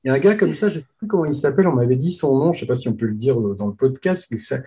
Il 0.05 0.09
y 0.09 0.11
a 0.11 0.15
un 0.15 0.19
gars 0.19 0.35
comme 0.35 0.53
ça, 0.53 0.69
je 0.69 0.79
ne 0.79 0.81
sais 0.81 0.89
plus 0.99 1.07
comment 1.07 1.25
il 1.25 1.35
s'appelle, 1.35 1.69
on 1.69 1.75
m'avait 1.75 1.97
dit 1.97 2.13
son 2.13 2.37
nom, 2.37 2.53
je 2.53 2.59
ne 2.59 2.61
sais 2.61 2.67
pas 2.67 2.75
si 2.75 2.89
on 2.89 2.95
peut 2.95 3.07
le 3.07 3.15
dire 3.15 3.37
dans 3.37 3.69
le 3.69 3.75
podcast. 3.75 4.27
mais 4.31 4.37
Ça... 4.37 4.57
Je 4.57 4.63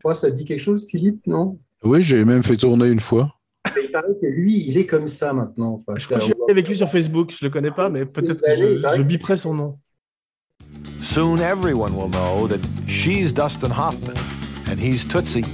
crois 0.00 0.12
que 0.12 0.18
ça 0.18 0.30
dit 0.30 0.44
quelque 0.44 0.62
chose, 0.62 0.86
Philippe, 0.88 1.26
non? 1.26 1.58
Oui, 1.84 2.02
j'ai 2.02 2.24
même 2.24 2.42
fait 2.42 2.56
tourner 2.56 2.88
une 2.88 3.00
fois. 3.00 3.32
Il 3.80 3.90
paraît 3.92 4.16
que 4.20 4.26
lui, 4.26 4.64
il 4.68 4.78
est 4.78 4.86
comme 4.86 5.06
ça 5.06 5.32
maintenant. 5.32 5.84
Enfin, 5.86 5.96
Je 5.98 6.06
crois 6.06 6.18
que 6.18 6.24
je 6.24 6.26
suis 6.26 6.34
avec 6.50 6.66
lui 6.66 6.76
sur 6.76 6.90
Facebook, 6.90 7.32
je 7.38 7.44
le 7.44 7.50
connais 7.50 7.70
pas, 7.70 7.88
mais 7.88 8.04
peut-être 8.04 8.42
que 8.42 8.56
je, 8.56 8.96
je 8.96 9.02
biperai 9.02 9.36
son 9.36 9.54
nom. 9.54 9.78
Soon 11.02 11.40
everyone 11.40 11.94
will 11.94 12.08
know 12.08 12.48
that 12.48 12.60
she's 12.86 13.32
Dustin 13.32 13.70
Hoffman 13.70 14.16
and 14.70 14.78
he's 14.78 15.04
Tootsie. 15.04 15.44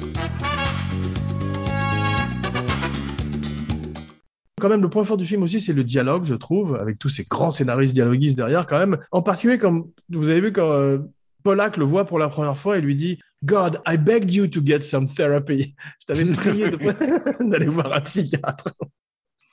Quand 4.61 4.69
même, 4.69 4.81
le 4.81 4.89
point 4.89 5.03
fort 5.03 5.17
du 5.17 5.27
film 5.27 5.43
aussi, 5.43 5.61
c'est 5.61 5.73
le 5.73 5.83
dialogue, 5.83 6.25
je 6.25 6.35
trouve, 6.35 6.77
avec 6.77 6.99
tous 6.99 7.09
ces 7.09 7.25
grands 7.25 7.51
scénaristes 7.51 7.95
dialoguistes 7.95 8.37
derrière, 8.37 8.67
quand 8.67 8.79
même. 8.79 8.99
En 9.11 9.21
particulier, 9.21 9.59
comme 9.59 9.91
vous 10.09 10.31
avez 10.31 10.41
vu 10.41 10.53
quand 10.53 10.71
euh, 10.71 10.99
Pollack 11.43 11.77
le 11.77 11.85
voit 11.85 12.05
pour 12.05 12.19
la 12.19 12.29
première 12.29 12.57
fois 12.57 12.79
et 12.79 12.81
lui 12.81 12.95
dit 12.95 13.19
God, 13.45 13.81
I 13.87 13.97
begged 13.97 14.33
you 14.33 14.47
to 14.47 14.61
get 14.65 14.83
some 14.83 15.07
therapy. 15.07 15.75
Je 16.01 16.07
t'avais 16.07 16.25
prié 16.27 16.71
d'aller 17.41 17.67
voir 17.67 17.93
un 17.93 18.01
psychiatre. 18.03 18.73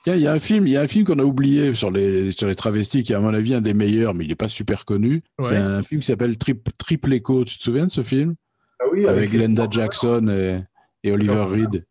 Tiens, 0.04 0.14
il 0.14 0.22
y 0.22 0.26
a 0.26 0.32
un 0.32 0.38
film, 0.38 0.66
il 0.66 0.72
y 0.72 0.76
a 0.76 0.80
un 0.80 0.86
film 0.88 1.04
qu'on 1.04 1.18
a 1.18 1.22
oublié 1.24 1.74
sur 1.74 1.90
les, 1.90 2.32
sur 2.32 2.46
les 2.48 2.54
travestis, 2.54 3.02
qui 3.02 3.12
est 3.12 3.16
à 3.16 3.20
mon 3.20 3.34
avis 3.34 3.54
un 3.54 3.60
des 3.60 3.74
meilleurs, 3.74 4.14
mais 4.14 4.24
il 4.24 4.28
n'est 4.28 4.34
pas 4.34 4.48
super 4.48 4.84
connu. 4.86 5.22
Ouais. 5.38 5.44
C'est 5.48 5.56
un 5.56 5.82
film 5.82 6.00
qui 6.00 6.06
s'appelle 6.06 6.38
Trip, 6.38 6.68
Triple 6.78 7.12
Echo. 7.12 7.44
Tu 7.44 7.58
te 7.58 7.64
souviens 7.64 7.84
de 7.86 7.90
ce 7.90 8.02
film? 8.02 8.34
Ah 8.80 8.84
oui, 8.90 9.06
Avec 9.06 9.30
les- 9.30 9.38
Glenda 9.38 9.66
Jackson 9.70 10.26
et, 10.28 10.62
et 11.06 11.12
Oliver 11.12 11.44
Reed. 11.46 11.84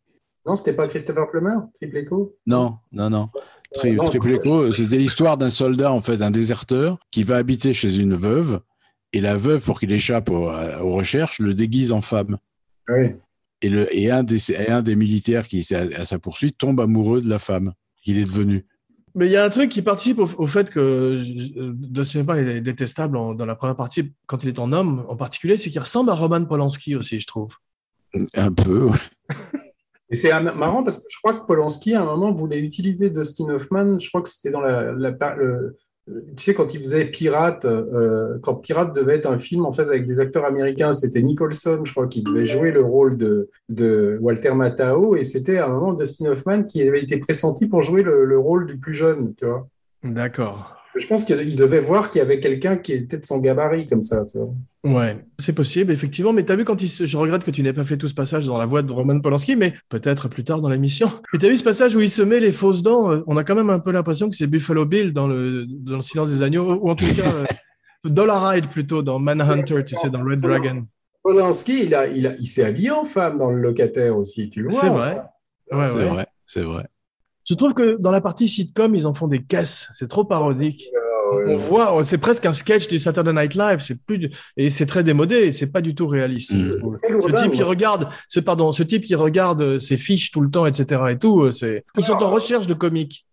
Non, 0.46 0.56
c'était 0.56 0.74
pas 0.74 0.88
Christopher 0.88 1.28
Plummer, 1.28 1.56
Triple 1.76 1.98
Echo? 1.98 2.36
Non, 2.48 2.78
non, 2.92 3.12
non. 3.12 3.30
Tri- 3.74 3.94
Non, 3.96 4.04
Triple 4.06 4.32
Echo, 4.34 4.72
c'était 4.72 4.98
l'histoire 4.98 5.38
d'un 5.38 5.52
soldat, 5.52 5.92
en 5.92 6.02
fait, 6.02 6.24
un 6.24 6.32
déserteur, 6.32 6.98
qui 7.12 7.22
va 7.22 7.36
habiter 7.38 7.74
chez 7.74 7.98
une 7.98 8.16
veuve, 8.16 8.62
et 9.14 9.22
la 9.22 9.36
veuve, 9.36 9.64
pour 9.64 9.80
qu'il 9.80 9.92
échappe 9.92 10.32
aux, 10.32 10.50
aux 10.50 10.94
recherches, 10.94 11.40
le 11.40 11.54
déguise 11.54 11.92
en 11.92 12.02
femme. 12.02 12.38
Oui. 12.88 13.14
Et, 13.62 13.70
le, 13.70 13.96
et, 13.96 14.10
un, 14.10 14.24
des, 14.24 14.52
et 14.52 14.70
un 14.72 14.82
des 14.82 14.96
militaires 14.96 15.48
qui 15.48 15.60
est 15.60 15.72
à, 15.74 16.02
à 16.02 16.06
sa 16.06 16.18
poursuite 16.18 16.58
tombe 16.58 16.80
amoureux 16.80 17.22
de 17.22 17.30
la 17.30 17.38
femme 17.38 17.74
qu'il 18.02 18.18
est 18.18 18.26
devenu. 18.26 18.66
Mais 19.16 19.26
il 19.26 19.32
y 19.32 19.38
a 19.38 19.44
un 19.44 19.50
truc 19.50 19.70
qui 19.72 19.82
participe 19.82 20.20
au, 20.20 20.30
au 20.38 20.48
fait 20.48 20.70
que 20.70 20.80
euh, 21.58 21.74
Dustin 21.76 22.20
Hoffman 22.22 22.36
est 22.36 22.62
détestable 22.62 23.18
en- 23.18 23.34
dans 23.34 23.46
la 23.46 23.56
première 23.56 23.76
partie, 23.76 24.14
quand 24.28 24.44
il 24.44 24.50
est 24.50 24.60
en 24.60 24.72
homme 24.72 25.04
en 25.08 25.16
particulier, 25.16 25.58
c'est 25.58 25.70
qu'il 25.72 25.80
ressemble 25.82 26.12
à 26.12 26.14
Roman 26.14 26.46
Polanski 26.46 26.96
aussi, 26.96 27.20
je 27.20 27.28
trouve. 27.28 27.56
Un 28.36 28.52
peu. 28.52 28.90
Et 30.12 30.16
c'est 30.16 30.32
marrant 30.42 30.84
parce 30.84 30.98
que 30.98 31.04
je 31.12 31.18
crois 31.20 31.34
que 31.40 31.46
Polanski, 31.46 31.94
à 31.94 32.02
un 32.02 32.06
moment, 32.06 32.32
voulait 32.32 32.60
utiliser 32.60 33.10
Dustin 33.10 33.50
Hoffman. 33.50 34.00
Je 34.00 34.08
crois 34.10 34.22
que 34.22 34.30
c'était 34.30 34.52
dans 34.52 34.62
la. 34.62 34.92
la- 34.94 35.36
le- 35.36 35.76
tu 36.36 36.44
sais, 36.44 36.54
quand 36.54 36.74
il 36.74 36.80
faisait 36.80 37.06
Pirate, 37.06 37.66
euh, 37.66 38.38
quand 38.42 38.56
Pirate 38.56 38.96
devait 38.96 39.16
être 39.16 39.30
un 39.30 39.38
film 39.38 39.66
en 39.66 39.72
fait 39.72 39.84
avec 39.84 40.06
des 40.06 40.20
acteurs 40.20 40.46
américains, 40.46 40.92
c'était 40.92 41.22
Nicholson, 41.22 41.82
je 41.84 41.92
crois, 41.92 42.08
qui 42.08 42.24
devait 42.24 42.46
jouer 42.46 42.72
le 42.72 42.82
rôle 42.82 43.18
de, 43.18 43.50
de 43.70 44.18
Walter 44.22 44.54
Matthau. 44.54 45.16
Et 45.16 45.24
c'était 45.24 45.58
à 45.58 45.66
un 45.66 45.70
moment 45.70 45.94
Dustin 45.94 46.28
Hoffman 46.32 46.64
qui 46.64 46.82
avait 46.82 47.02
été 47.02 47.18
pressenti 47.18 47.68
pour 47.68 47.82
jouer 47.82 48.04
le, 48.04 48.26
le 48.26 48.40
rôle 48.40 48.66
du 48.66 48.78
plus 48.78 48.94
jeune, 48.94 49.34
tu 49.36 49.46
vois. 49.46 49.68
D'accord. 50.04 50.79
Je 50.96 51.06
pense 51.06 51.24
qu'il 51.24 51.56
devait 51.56 51.80
voir 51.80 52.10
qu'il 52.10 52.20
y 52.20 52.22
avait 52.22 52.40
quelqu'un 52.40 52.76
qui 52.76 52.94
était 52.94 53.18
de 53.18 53.26
son 53.26 53.40
gabarit, 53.40 53.88
comme 53.88 54.02
ça, 54.02 54.26
tu 54.26 54.40
vois. 54.40 54.54
Ouais, 54.84 55.18
c'est 55.38 55.54
possible, 55.54 55.92
effectivement. 55.92 56.34
Mais 56.34 56.44
tu 56.44 56.52
as 56.52 56.56
vu 56.56 56.66
quand 56.66 56.82
il 56.82 56.90
se... 56.90 57.06
Je 57.06 57.18
regrette 57.18 57.44
que 57.44 57.52
tu 57.52 57.62
n'aies 57.62 57.74
pas 57.74 57.84
fait 57.84 57.98
tout 57.98 58.08
ce 58.08 58.14
passage 58.14 58.48
dans 58.48 58.58
la 58.58 58.66
voix 58.66 58.82
de 58.82 58.92
Roman 58.92 59.20
Polanski, 59.20 59.56
mais 59.56 59.74
peut-être 59.90 60.30
plus 60.30 60.44
tard 60.44 60.62
dans 60.62 60.70
l'émission. 60.70 61.08
Mais 61.34 61.40
tu 61.40 61.46
as 61.46 61.50
vu 61.50 61.58
ce 61.58 61.64
passage 61.64 61.96
où 61.96 62.02
il 62.02 62.10
se 62.10 62.22
met 62.22 62.40
les 62.40 62.52
fausses 62.52 62.82
dents 62.82 63.12
euh, 63.12 63.22
On 63.28 63.38
a 63.38 63.44
quand 63.44 63.56
même 63.56 63.70
un 63.70 63.80
peu 63.80 63.92
l'impression 63.92 64.30
que 64.30 64.36
c'est 64.36 64.48
Buffalo 64.48 64.86
Bill 64.86 65.14
dans 65.14 65.28
le, 65.28 65.66
dans 65.68 65.98
le 65.98 66.02
Silence 66.02 66.30
des 66.32 66.42
Agneaux, 66.42 66.74
ou 66.82 66.90
en 66.90 66.96
tout 66.96 67.06
cas 67.14 67.30
euh, 67.36 67.46
Dollarhide 68.06 68.68
plutôt 68.68 69.02
dans 69.04 69.20
Manhunter, 69.20 69.84
tu 69.86 69.96
sais, 69.96 70.10
dans 70.10 70.24
Red 70.24 70.40
Dragon. 70.40 70.86
Polanski, 71.22 71.84
il, 71.84 71.96
a, 71.96 72.08
il, 72.08 72.26
a, 72.26 72.36
il 72.40 72.48
s'est 72.48 72.64
habillé 72.64 72.92
en 72.92 73.06
femme 73.06 73.38
dans 73.38 73.52
le 73.52 73.60
locataire 73.60 74.18
aussi, 74.18 74.50
tu 74.50 74.64
le 74.64 74.70
vois. 74.70 74.82
C'est 74.82 74.90
vrai. 74.90 75.22
Ouais, 75.72 75.86
c'est 75.86 75.94
ouais. 75.94 76.06
vrai, 76.06 76.28
c'est 76.48 76.64
vrai. 76.64 76.88
Je 77.50 77.56
trouve 77.56 77.74
que 77.74 77.98
dans 78.00 78.12
la 78.12 78.22
partie 78.22 78.48
sitcom, 78.48 78.94
ils 78.94 79.08
en 79.08 79.14
font 79.16 79.28
des 79.28 79.42
caisses. 79.42 79.90
C'est 79.96 80.08
trop 80.08 80.24
parodique. 80.24 80.86
On 81.48 81.58
voit, 81.58 82.04
c'est 82.04 82.18
presque 82.18 82.46
un 82.46 82.54
sketch 82.54 82.88
du 82.88 83.00
Saturday 83.00 83.34
Night 83.34 83.56
Live. 83.56 83.80
C'est 83.82 84.04
plus, 84.06 84.18
du- 84.18 84.32
et 84.58 84.70
c'est 84.70 84.86
très 84.86 85.04
démodé. 85.04 85.52
C'est 85.52 85.68
pas 85.72 85.82
du 85.82 85.94
tout 85.96 86.08
réaliste. 86.08 86.54
Mm. 86.54 86.72
Ce 86.72 87.28
type, 87.28 87.54
ouais. 87.60 87.64
regarde, 87.64 88.08
ce, 88.28 88.40
pardon, 88.40 88.72
ce 88.72 88.84
type, 88.84 89.06
il 89.10 89.16
regarde 89.16 89.62
euh, 89.62 89.80
ses 89.80 89.98
fiches 89.98 90.32
tout 90.32 90.42
le 90.42 90.50
temps, 90.50 90.66
etc. 90.66 91.02
et 91.10 91.18
tout. 91.18 91.42
euh, 91.42 91.52
C'est, 91.52 91.86
ils 91.98 92.04
sont 92.04 92.14
en 92.14 92.30
recherche 92.32 92.68
de 92.68 92.74
comiques. 92.74 93.26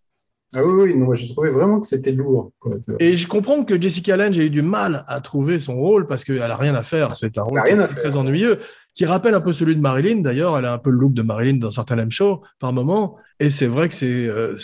Ah 0.53 0.63
oui, 0.63 0.93
oui, 0.95 1.17
j'ai 1.17 1.33
trouvé 1.33 1.49
vraiment 1.49 1.79
que 1.81 1.87
c'était 1.87 2.11
lourd. 2.13 2.51
quoi. 2.59 2.73
Et 2.99 3.17
je 3.17 3.27
comprends 3.27 3.63
que 3.65 3.79
Jessica 3.81 4.15
Lange 4.15 4.37
ait 4.39 4.45
eu 4.45 4.49
du 4.49 4.61
mal 4.61 5.03
à 5.07 5.19
trouver 5.19 5.59
son 5.59 5.75
rôle 5.75 6.07
parce 6.07 6.23
qu'elle 6.23 6.41
a 6.41 6.55
rien 6.55 6.73
à 6.73 6.83
faire. 6.83 7.15
C'est 7.17 7.37
un 7.37 7.43
rôle 7.43 7.59
a 7.59 7.63
rien 7.63 7.79
à 7.79 7.87
très, 7.87 8.03
faire. 8.03 8.17
ennuyeux, 8.17 8.59
qui 8.93 9.05
rappelle 9.05 9.33
un 9.33 9.41
peu 9.41 9.51
celui 9.51 9.75
de 9.75 9.81
Marilyn. 9.81 10.21
D'ailleurs, 10.21 10.57
elle 10.57 10.65
a 10.65 10.71
un 10.73 10.77
peu 10.77 10.89
le 10.89 10.97
look 10.97 11.13
de 11.13 11.21
Marilyn 11.21 11.57
dans 11.57 11.71
certains 11.71 11.97
Lem 11.97 12.11
Show 12.11 12.43
par 12.59 12.71
moment. 12.71 13.17
Et 13.41 13.49
c'est 13.49 13.67
vrai 13.67 13.89
que 13.89 13.93
c'est, 13.95 14.25
euh, 14.27 14.55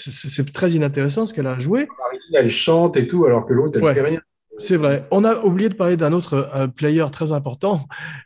très 0.54 0.72
inintéressant 0.72 1.26
ce 1.26 1.34
qu'elle 1.34 1.48
a 1.48 1.60
joué. 1.60 1.88
Elle 2.34 2.50
chante 2.50 2.96
et 2.98 3.06
tout, 3.08 3.26
alors 3.26 3.46
que 3.46 3.54
l'autre, 3.54 3.78
elle 3.78 3.84
Ouais. 3.84 3.94
fait 3.94 4.02
rien. 4.02 4.22
C'est 4.60 4.78
vrai. 4.78 5.06
On 5.12 5.24
a 5.24 5.40
oublié 5.44 5.68
de 5.70 5.74
parler 5.74 5.98
d'un 5.98 6.14
autre 6.14 6.50
euh, 6.56 6.68
player 6.68 7.06
très 7.12 7.32
important, 7.32 7.82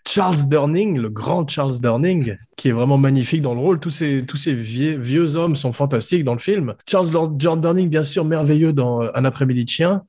Charles 0.05 0.47
Durning, 0.49 0.99
le 0.99 1.09
grand 1.09 1.47
Charles 1.47 1.80
Durning, 1.80 2.38
qui 2.57 2.67
est 2.69 2.73
vraiment 2.73 2.97
magnifique 2.97 3.41
dans 3.41 3.53
le 3.53 3.59
rôle. 3.61 3.80
Tous 3.80 3.89
ces, 3.89 4.25
tous 4.25 4.38
ces 4.38 4.53
vieux, 4.53 4.97
vieux 4.97 5.36
hommes 5.38 5.55
sont 5.55 5.71
fantastiques 5.73 6.25
dans 6.25 6.34
le 6.34 6.39
film. 6.39 6.75
Charles 6.88 7.11
Lord- 7.11 7.36
John 7.39 7.61
Durning, 7.61 7.89
bien 7.89 8.03
sûr, 8.03 8.25
merveilleux 8.25 8.73
dans 8.73 9.03
euh, 9.03 9.09
Un 9.15 9.23
après-midi 9.25 9.63
de 9.63 9.69
chien. 9.69 10.03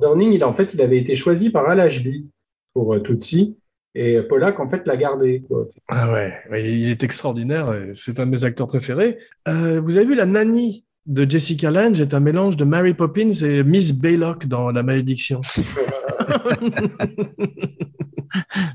Dorning, 0.00 0.32
il, 0.32 0.42
en 0.42 0.52
fait, 0.52 0.74
il 0.74 0.80
avait 0.80 0.98
été 0.98 1.14
choisi 1.14 1.50
par 1.50 1.68
Al 1.68 1.80
Ashby 1.80 2.26
pour 2.74 2.94
euh, 2.94 2.98
Tootsie, 3.00 3.56
et 3.94 4.20
Pollack, 4.22 4.58
en 4.58 4.66
fait, 4.68 4.82
l'a 4.86 4.96
gardé. 4.96 5.42
quoi. 5.46 5.68
Ah 5.88 6.10
ouais, 6.10 6.32
il 6.64 6.88
est 6.90 7.02
extraordinaire. 7.02 7.72
C'est 7.92 8.18
un 8.20 8.26
de 8.26 8.30
mes 8.30 8.44
acteurs 8.44 8.66
préférés. 8.66 9.18
Euh, 9.48 9.80
vous 9.82 9.96
avez 9.98 10.06
vu 10.06 10.14
la 10.14 10.24
nanny 10.26 10.84
de 11.06 11.28
Jessica 11.28 11.70
Lange 11.70 12.00
est 12.00 12.14
un 12.14 12.20
mélange 12.20 12.56
de 12.56 12.64
Mary 12.64 12.94
Poppins 12.94 13.32
et 13.32 13.62
Miss 13.62 13.92
Baylock 13.92 14.46
dans 14.46 14.70
La 14.70 14.82
Malédiction. 14.82 15.40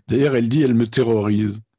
D'ailleurs, 0.07 0.35
elle 0.35 0.49
dit, 0.49 0.63
elle 0.63 0.75
me 0.75 0.87
terrorise. 0.87 1.61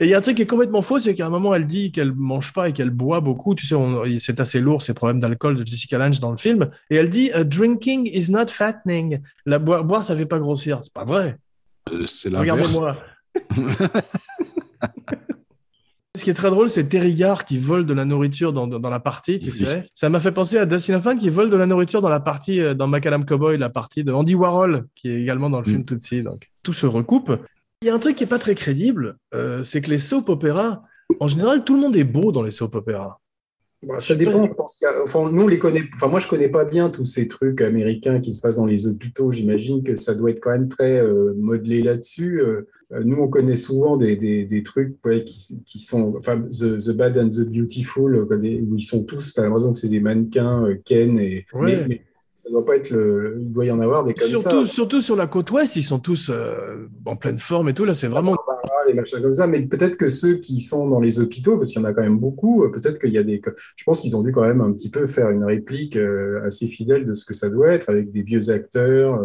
Et 0.00 0.06
il 0.06 0.08
y 0.08 0.14
a 0.14 0.18
un 0.18 0.20
truc 0.22 0.36
qui 0.36 0.42
est 0.42 0.46
complètement 0.46 0.82
faux, 0.82 0.98
c'est 0.98 1.14
qu'à 1.14 1.26
un 1.26 1.30
moment, 1.30 1.54
elle 1.54 1.66
dit 1.66 1.92
qu'elle 1.92 2.12
mange 2.12 2.52
pas 2.52 2.68
et 2.68 2.72
qu'elle 2.72 2.90
boit 2.90 3.20
beaucoup. 3.20 3.54
Tu 3.54 3.66
sais, 3.66 3.76
c'est 4.18 4.40
assez 4.40 4.58
lourd, 4.58 4.82
ces 4.82 4.94
problèmes 4.94 5.20
d'alcool 5.20 5.54
de 5.54 5.66
Jessica 5.66 5.98
Lange 5.98 6.18
dans 6.18 6.30
le 6.32 6.38
film. 6.38 6.70
Et 6.90 6.96
elle 6.96 7.10
dit, 7.10 7.30
Uh, 7.36 7.44
drinking 7.44 8.10
is 8.12 8.30
not 8.30 8.48
fattening. 8.48 9.20
La 9.46 9.58
boire, 9.60 9.84
boire, 9.84 10.02
ça 10.02 10.16
fait 10.16 10.26
pas 10.26 10.40
grossir. 10.40 10.80
C'est 10.82 10.92
pas 10.92 11.04
vrai. 11.04 11.36
Euh, 11.92 12.06
C'est. 12.08 12.34
Regardez-moi. 12.34 12.96
Ce 16.14 16.24
qui 16.24 16.30
est 16.30 16.34
très 16.34 16.50
drôle, 16.50 16.68
c'est 16.68 16.84
Terry 16.90 17.14
Garr 17.14 17.46
qui 17.46 17.56
vole 17.56 17.86
de 17.86 17.94
la 17.94 18.04
nourriture 18.04 18.52
dans, 18.52 18.66
dans, 18.66 18.78
dans 18.78 18.90
la 18.90 19.00
partie, 19.00 19.38
tu 19.38 19.46
Oui. 19.48 19.56
sais. 19.64 19.84
Ça 19.94 20.10
m'a 20.10 20.20
fait 20.20 20.30
penser 20.32 20.58
à 20.58 20.66
Dustin 20.66 20.96
Hoffman 20.96 21.16
qui 21.16 21.30
vole 21.30 21.48
de 21.48 21.56
la 21.56 21.64
nourriture 21.64 22.02
dans 22.02 22.10
la 22.10 22.20
partie, 22.20 22.60
euh, 22.60 22.74
dans 22.74 22.86
Macadam 22.86 23.24
Cowboy, 23.24 23.56
la 23.56 23.70
partie 23.70 24.04
de 24.04 24.12
Andy 24.12 24.34
Warhol, 24.34 24.84
qui 24.94 25.08
est 25.08 25.22
également 25.22 25.48
dans 25.48 25.58
le 25.60 25.64
film 25.64 25.80
Mm. 25.80 25.84
Tootsie. 25.86 26.20
Donc, 26.22 26.50
tout 26.62 26.74
se 26.74 26.84
recoupe. 26.84 27.32
Il 27.80 27.86
y 27.86 27.90
a 27.90 27.94
un 27.94 27.98
truc 27.98 28.16
qui 28.16 28.24
est 28.24 28.26
pas 28.26 28.38
très 28.38 28.54
crédible, 28.54 29.16
euh, 29.34 29.62
c'est 29.62 29.80
que 29.80 29.88
les 29.88 29.98
soap 29.98 30.28
opéras, 30.28 30.82
en 31.18 31.28
général, 31.28 31.64
tout 31.64 31.74
le 31.74 31.80
monde 31.80 31.96
est 31.96 32.04
beau 32.04 32.30
dans 32.30 32.42
les 32.42 32.50
soap 32.50 32.74
opéras. 32.74 33.18
Bah, 33.82 33.98
ça 33.98 34.14
dépend. 34.14 34.46
Je 34.46 34.52
pense 34.52 34.76
qu'il 34.76 34.84
y 34.86 34.88
a- 34.90 35.02
enfin, 35.02 35.28
nous, 35.32 35.42
on 35.42 35.48
les 35.48 35.58
connaît. 35.58 35.82
Enfin, 35.94 36.08
moi, 36.08 36.20
je 36.20 36.28
connais 36.28 36.48
pas 36.50 36.64
bien 36.64 36.90
tous 36.90 37.06
ces 37.06 37.26
trucs 37.26 37.62
américains 37.62 38.20
qui 38.20 38.32
se 38.34 38.40
passent 38.42 38.56
dans 38.56 38.66
les 38.66 38.86
hôpitaux. 38.86 39.32
J'imagine 39.32 39.82
que 39.82 39.96
ça 39.96 40.14
doit 40.14 40.30
être 40.30 40.40
quand 40.40 40.50
même 40.52 40.68
très 40.68 41.00
euh, 41.00 41.32
modelé 41.38 41.82
là-dessus. 41.82 42.40
Euh, 42.42 42.68
nous, 43.04 43.16
on 43.16 43.28
connaît 43.28 43.56
souvent 43.56 43.96
des, 43.96 44.16
des, 44.16 44.44
des 44.44 44.62
trucs 44.62 44.96
ouais, 45.04 45.24
qui, 45.24 45.62
qui 45.64 45.78
sont, 45.78 46.14
enfin, 46.18 46.40
the, 46.50 46.78
the 46.78 46.90
Bad 46.96 47.16
and 47.18 47.30
the 47.30 47.48
Beautiful, 47.48 48.14
euh, 48.16 48.60
où 48.68 48.74
ils 48.76 48.82
sont 48.82 49.04
tous. 49.04 49.34
T'as 49.34 49.44
l'impression 49.44 49.72
que 49.72 49.78
c'est 49.78 49.88
des 49.88 50.00
mannequins, 50.00 50.66
euh, 50.66 50.76
Ken 50.84 51.18
et. 51.18 51.46
Ouais. 51.54 51.76
mais- 51.76 51.86
mais 51.88 52.02
Ça 52.34 52.50
doit 52.50 52.64
pas 52.66 52.74
être 52.76 52.90
le. 52.90 53.36
Il 53.40 53.52
doit 53.52 53.64
y 53.66 53.70
en 53.70 53.80
avoir 53.80 54.04
des 54.04 54.14
comme 54.14 54.26
Surtout, 54.28 54.62
ça. 54.62 54.66
surtout 54.66 55.00
sur 55.00 55.14
la 55.14 55.28
côte 55.28 55.50
ouest, 55.52 55.76
ils 55.76 55.84
sont 55.84 56.00
tous 56.00 56.28
euh, 56.28 56.88
en 57.06 57.14
pleine 57.14 57.38
forme 57.38 57.68
et 57.68 57.74
tout. 57.74 57.84
Là, 57.84 57.94
c'est 57.94 58.08
vraiment. 58.08 58.32
Barbara, 58.34 58.74
les 58.88 58.94
machins 58.94 59.22
comme 59.22 59.32
ça, 59.32 59.46
mais 59.46 59.62
peut-être 59.62 59.96
que 59.96 60.08
ceux 60.08 60.34
qui 60.34 60.60
sont 60.60 60.88
dans 60.88 60.98
les 61.00 61.20
hôpitaux, 61.20 61.56
parce 61.56 61.68
qu'il 61.70 61.80
y 61.80 61.84
en 61.84 61.88
a 61.88 61.92
quand 61.94 62.02
même 62.02 62.18
beaucoup, 62.18 62.64
euh, 62.64 62.70
peut-être 62.72 62.98
qu'il 62.98 63.12
y 63.12 63.18
a 63.18 63.22
des. 63.22 63.40
Je 63.76 63.84
pense 63.84 64.00
qu'ils 64.00 64.16
ont 64.16 64.22
dû 64.24 64.32
quand 64.32 64.42
même 64.42 64.60
un 64.60 64.72
petit 64.72 64.90
peu 64.90 65.06
faire 65.06 65.30
une 65.30 65.44
réplique 65.44 65.96
euh, 65.96 66.42
assez 66.44 66.66
fidèle 66.66 67.06
de 67.06 67.14
ce 67.14 67.24
que 67.24 67.32
ça 67.32 67.48
doit 67.48 67.68
être, 67.70 67.88
avec 67.88 68.10
des 68.10 68.22
vieux 68.22 68.50
acteurs. 68.50 69.22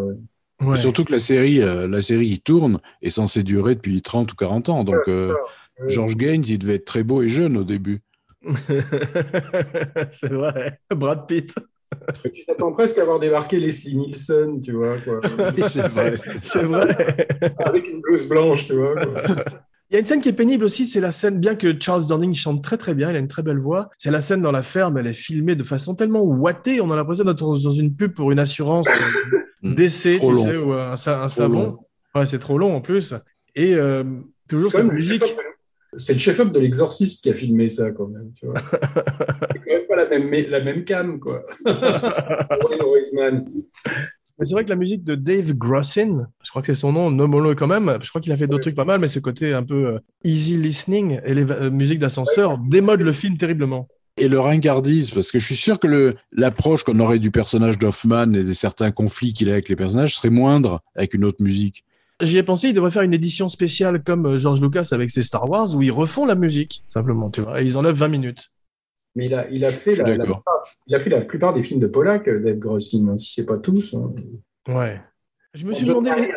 Euh. 0.61 0.65
Ouais. 0.65 0.77
Et 0.77 0.81
Surtout 0.81 1.03
que 1.03 1.11
la 1.11 1.19
série, 1.19 1.61
euh, 1.61 1.87
la 1.87 2.01
série 2.01 2.29
qui 2.29 2.39
tourne 2.39 2.79
est 3.01 3.09
censée 3.09 3.43
durer 3.43 3.75
depuis 3.75 4.01
30 4.01 4.31
ou 4.31 4.35
40 4.35 4.69
ans. 4.69 4.83
Donc, 4.83 5.07
euh. 5.07 5.33
Ouais. 5.79 5.89
George 5.89 6.17
Gaines, 6.17 6.43
il 6.47 6.57
devait 6.57 6.75
être 6.75 6.85
très 6.85 7.03
beau 7.03 7.21
et 7.21 7.29
jeune 7.29 7.57
au 7.57 7.63
début. 7.63 8.01
c'est 10.11 10.31
vrai. 10.31 10.79
Brad 10.89 11.27
Pitt. 11.27 11.53
Tu 12.33 12.45
t'attends 12.45 12.71
presque 12.71 12.97
à 12.97 13.05
voir 13.05 13.19
débarquer 13.19 13.59
Leslie 13.59 13.95
Nielsen, 13.95 14.59
tu 14.61 14.73
vois, 14.73 14.97
c'est 15.69 15.87
vrai. 15.87 16.13
C'est 16.43 16.63
vrai. 16.63 17.27
avec 17.59 17.89
une 17.89 18.01
blouse 18.01 18.27
blanche, 18.27 18.67
tu 18.67 18.73
vois. 18.73 18.93
quoi. 18.95 19.23
Il 19.89 19.93
y 19.93 19.95
a 19.95 19.99
une 20.01 20.05
scène 20.05 20.19
qui 20.19 20.27
est 20.27 20.33
pénible 20.33 20.65
aussi, 20.65 20.85
c'est 20.85 20.99
la 20.99 21.13
scène, 21.13 21.39
bien 21.39 21.55
que 21.55 21.73
Charles 21.79 22.05
Durning 22.07 22.33
chante 22.33 22.61
très 22.61 22.75
très 22.75 22.93
bien, 22.93 23.09
il 23.09 23.15
a 23.15 23.19
une 23.19 23.29
très 23.29 23.41
belle 23.41 23.59
voix, 23.59 23.89
c'est 23.97 24.11
la 24.11 24.21
scène 24.21 24.41
dans 24.41 24.51
la 24.51 24.61
ferme, 24.61 24.97
elle 24.97 25.07
est 25.07 25.13
filmée 25.13 25.55
de 25.55 25.63
façon 25.63 25.95
tellement 25.95 26.23
ouatée, 26.23 26.81
on 26.81 26.91
a 26.91 26.95
l'impression 26.97 27.23
d'être 27.23 27.57
dans 27.61 27.71
une 27.71 27.95
pub 27.95 28.13
pour 28.13 28.33
une 28.33 28.39
assurance 28.39 28.85
euh. 28.89 29.37
d'essai, 29.75 30.17
Trop 30.17 30.29
tu 30.31 30.35
long. 30.35 30.43
sais, 30.45 30.57
ou 30.57 30.73
un, 30.73 30.91
un 30.93 31.29
savon. 31.29 31.77
Ouais, 32.15 32.25
c'est 32.25 32.39
trop 32.39 32.57
long 32.57 32.75
en 32.75 32.81
plus. 32.81 33.13
Et 33.55 33.73
euh, 33.75 34.03
toujours 34.49 34.71
C'est 34.71 34.81
cette 34.81 34.91
musique. 34.91 35.21
de- 35.21 35.27
C'est 35.97 36.13
le 36.13 36.19
chef-op 36.19 36.51
de 36.51 36.59
l'exorciste 36.59 37.23
qui 37.23 37.29
a 37.29 37.33
filmé 37.33 37.69
ça, 37.69 37.91
quand 37.91 38.07
même. 38.07 38.31
Tu 38.33 38.45
vois. 38.45 38.55
c'est 38.71 39.59
quand 39.59 39.65
même 39.73 39.87
pas 39.87 39.95
la 39.95 40.09
même, 40.19 40.31
la 40.49 40.61
même 40.61 40.83
cam, 40.83 41.19
quoi. 41.19 41.43
Mais 44.39 44.45
c'est 44.45 44.53
vrai 44.53 44.63
que 44.65 44.69
la 44.69 44.75
musique 44.75 45.03
de 45.03 45.15
Dave 45.15 45.53
Grossin, 45.53 46.27
je 46.43 46.49
crois 46.51 46.61
que 46.61 46.67
c'est 46.67 46.75
son 46.79 46.91
nom, 46.91 47.09
nommons-le 47.09 47.55
quand 47.55 47.65
même, 47.65 47.97
je 48.01 48.09
crois 48.09 48.21
qu'il 48.21 48.31
a 48.31 48.37
fait 48.37 48.45
d'autres 48.45 48.61
trucs 48.63 48.75
pas 48.75 48.85
mal, 48.85 48.99
mais 48.99 49.07
ce 49.07 49.17
côté 49.19 49.51
un 49.53 49.63
peu 49.63 49.87
euh, 49.95 49.99
easy 50.23 50.57
listening 50.57 51.19
et 51.25 51.33
les 51.33 51.51
euh, 51.51 51.71
musiques 51.71 51.97
d'ascenseur 51.97 52.59
démodent 52.59 53.01
le 53.01 53.13
film 53.13 53.37
terriblement. 53.37 53.87
Et 54.17 54.27
le 54.27 54.39
ringardise, 54.39 55.11
parce 55.11 55.31
que 55.31 55.37
je 55.39 55.45
suis 55.45 55.55
sûr 55.55 55.79
que 55.79 55.87
le- 55.87 56.15
l'approche 56.31 56.83
qu'on 56.83 56.99
aurait 56.99 57.19
du 57.19 57.29
personnage 57.31 57.77
d'Hoffman 57.77 58.33
et 58.33 58.43
des 58.43 58.53
certains 58.55 58.91
conflits 58.91 59.33
qu'il 59.33 59.49
a 59.49 59.53
avec 59.53 59.69
les 59.69 59.75
personnages 59.75 60.15
serait 60.15 60.29
moindre 60.31 60.81
avec 60.95 61.13
une 61.13 61.23
autre 61.23 61.43
musique. 61.43 61.83
J'y 62.21 62.37
ai 62.37 62.43
pensé, 62.43 62.69
ils 62.69 62.73
devraient 62.73 62.89
faire 62.89 63.03
une 63.03 63.13
édition 63.13 63.47
spéciale 63.47 64.01
comme 64.03 64.25
euh, 64.25 64.37
George 64.39 64.59
Lucas 64.59 64.87
avec 64.91 65.11
ses 65.11 65.21
Star 65.21 65.47
Wars 65.47 65.75
où 65.75 65.83
ils 65.83 65.91
refont 65.91 66.25
la 66.25 66.33
musique, 66.33 66.83
simplement, 66.87 67.29
tu 67.29 67.41
vois, 67.41 67.61
et 67.61 67.65
ils 67.65 67.77
enlèvent 67.77 67.95
20 67.95 68.07
minutes. 68.07 68.51
Mais 69.15 69.27
il 69.27 69.35
a, 69.35 69.47
il, 69.49 69.63
a 69.65 69.71
fait 69.71 69.95
la, 69.95 70.03
plupart, 70.15 70.43
il 70.87 70.95
a 70.95 70.99
fait 70.99 71.09
la 71.11 71.21
plupart 71.21 71.53
des 71.53 71.61
films 71.61 71.79
de 71.79 71.85
Pollack, 71.87 72.27
euh, 72.27 72.39
Dave 72.39 72.57
Grossin, 72.57 73.15
si 73.17 73.33
c'est 73.35 73.45
pas 73.45 73.57
tous. 73.59 73.93
hein. 73.93 74.13
Ouais. 74.67 74.99
Je 75.53 75.65
me 75.65 75.73
suis 75.73 75.85
John 75.85 76.03
demandé. 76.03 76.23
Fait 76.23 76.33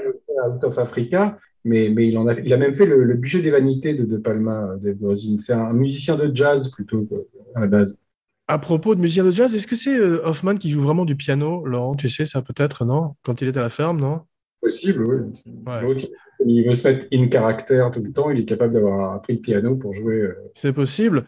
Out 0.55 0.64
of 0.64 0.78
Africa, 0.78 1.39
mais, 1.65 1.91
mais 1.91 2.09
il, 2.09 2.17
en 2.19 2.27
a, 2.27 2.35
il 2.35 2.53
a 2.53 2.57
même 2.57 2.75
fait 2.75 2.87
le, 2.87 3.05
le 3.05 3.15
budget 3.15 3.43
des 3.43 3.51
vanités 3.51 3.95
de 3.95 4.05
De 4.05 4.17
Palma, 4.17 4.71
euh, 4.73 4.77
Dave 4.79 4.97
Grossin. 4.97 5.37
C'est 5.39 5.53
un 5.53 5.73
musicien 5.73 6.17
de 6.17 6.35
jazz 6.35 6.71
plutôt, 6.71 7.07
à 7.55 7.61
la 7.61 7.67
base. 7.67 8.01
À 8.49 8.59
propos 8.59 8.95
de 8.95 9.01
musicien 9.01 9.25
de 9.25 9.31
jazz, 9.31 9.55
est-ce 9.55 9.67
que 9.69 9.77
c'est 9.77 9.97
euh, 9.97 10.21
Hoffman 10.27 10.57
qui 10.57 10.71
joue 10.71 10.83
vraiment 10.83 11.05
du 11.05 11.15
piano, 11.17 11.65
Laurent 11.67 11.95
Tu 11.95 12.09
sais 12.09 12.25
ça 12.27 12.43
peut-être, 12.43 12.85
non? 12.85 13.15
Quand 13.23 13.41
il 13.43 13.49
est 13.49 13.57
à 13.57 13.61
la 13.61 13.69
ferme, 13.69 14.01
non? 14.01 14.23
Possible, 14.61 15.05
oui. 15.05 15.33
Ouais. 15.67 15.83
L'autre, 15.83 16.07
il 16.45 16.67
veut 16.67 16.73
se 16.73 16.89
mettre 16.89 17.07
in 17.13 17.29
caractère 17.29 17.91
tout 17.91 18.03
le 18.03 18.13
temps, 18.13 18.31
il 18.31 18.41
est 18.41 18.45
capable 18.45 18.75
d'avoir 18.75 19.15
appris 19.15 19.35
le 19.35 19.41
piano 19.41 19.77
pour 19.77 19.95
jouer. 19.95 20.17
euh, 20.17 20.35
C'est 20.55 20.73
possible. 20.73 21.25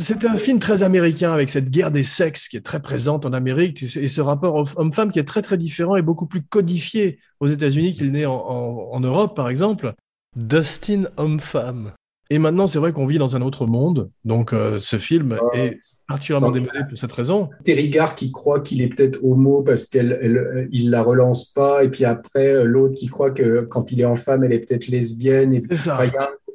C'était 0.00 0.26
un 0.26 0.36
film 0.36 0.58
très 0.58 0.82
américain 0.82 1.32
avec 1.32 1.50
cette 1.50 1.70
guerre 1.70 1.90
des 1.92 2.04
sexes 2.04 2.48
qui 2.48 2.56
est 2.56 2.62
très 2.64 2.80
présente 2.80 3.24
en 3.26 3.32
Amérique 3.32 3.82
et 3.96 4.08
ce 4.08 4.20
rapport 4.20 4.66
homme-femme 4.76 5.10
qui 5.12 5.18
est 5.18 5.24
très 5.24 5.42
très 5.42 5.56
différent 5.56 5.96
et 5.96 6.02
beaucoup 6.02 6.26
plus 6.26 6.42
codifié 6.42 7.18
aux 7.40 7.46
États-Unis 7.46 7.92
qu'il 7.94 8.10
n'est 8.10 8.26
en, 8.26 8.34
en- 8.34 8.90
en 8.92 9.00
Europe 9.00 9.36
par 9.36 9.48
exemple. 9.48 9.92
Dustin 10.36 11.04
homme-femme. 11.16 11.92
Et 12.30 12.38
maintenant 12.38 12.66
c'est 12.66 12.78
vrai 12.78 12.92
qu'on 12.92 13.06
vit 13.06 13.16
dans 13.18 13.36
un 13.36 13.40
autre 13.40 13.66
monde, 13.66 14.10
donc 14.24 14.52
euh, 14.52 14.78
ce 14.80 14.96
film 14.98 15.38
Ah. 15.40 15.56
est 15.56 15.78
particulièrement 16.06 16.48
Non. 16.48 16.52
démodé 16.54 16.80
pour 16.88 16.98
cette 16.98 17.12
raison. 17.12 17.48
Terry 17.64 17.88
Gard 17.88 18.14
qui 18.14 18.32
croit 18.32 18.60
qu'il 18.60 18.82
est 18.82 18.88
peut-être 18.88 19.24
homo 19.24 19.62
parce 19.62 19.86
qu'elle 19.86 20.18
elle- 20.20 20.68
il 20.70 20.90
la 20.90 21.02
relance 21.02 21.46
pas, 21.46 21.84
et 21.84 21.88
puis 21.88 22.04
après 22.04 22.48
euh, 22.52 22.64
l'autre 22.64 22.94
qui 22.94 23.06
croit 23.06 23.30
que 23.30 23.62
quand 23.62 23.92
il 23.92 24.00
est 24.02 24.04
en 24.04 24.16
femme, 24.16 24.44
elle 24.44 24.52
est 24.52 24.58
peut-être 24.60 24.88
lesbienne. 24.88 25.54
Et 25.54 25.62
C'est 25.70 25.76
ça. 25.78 25.98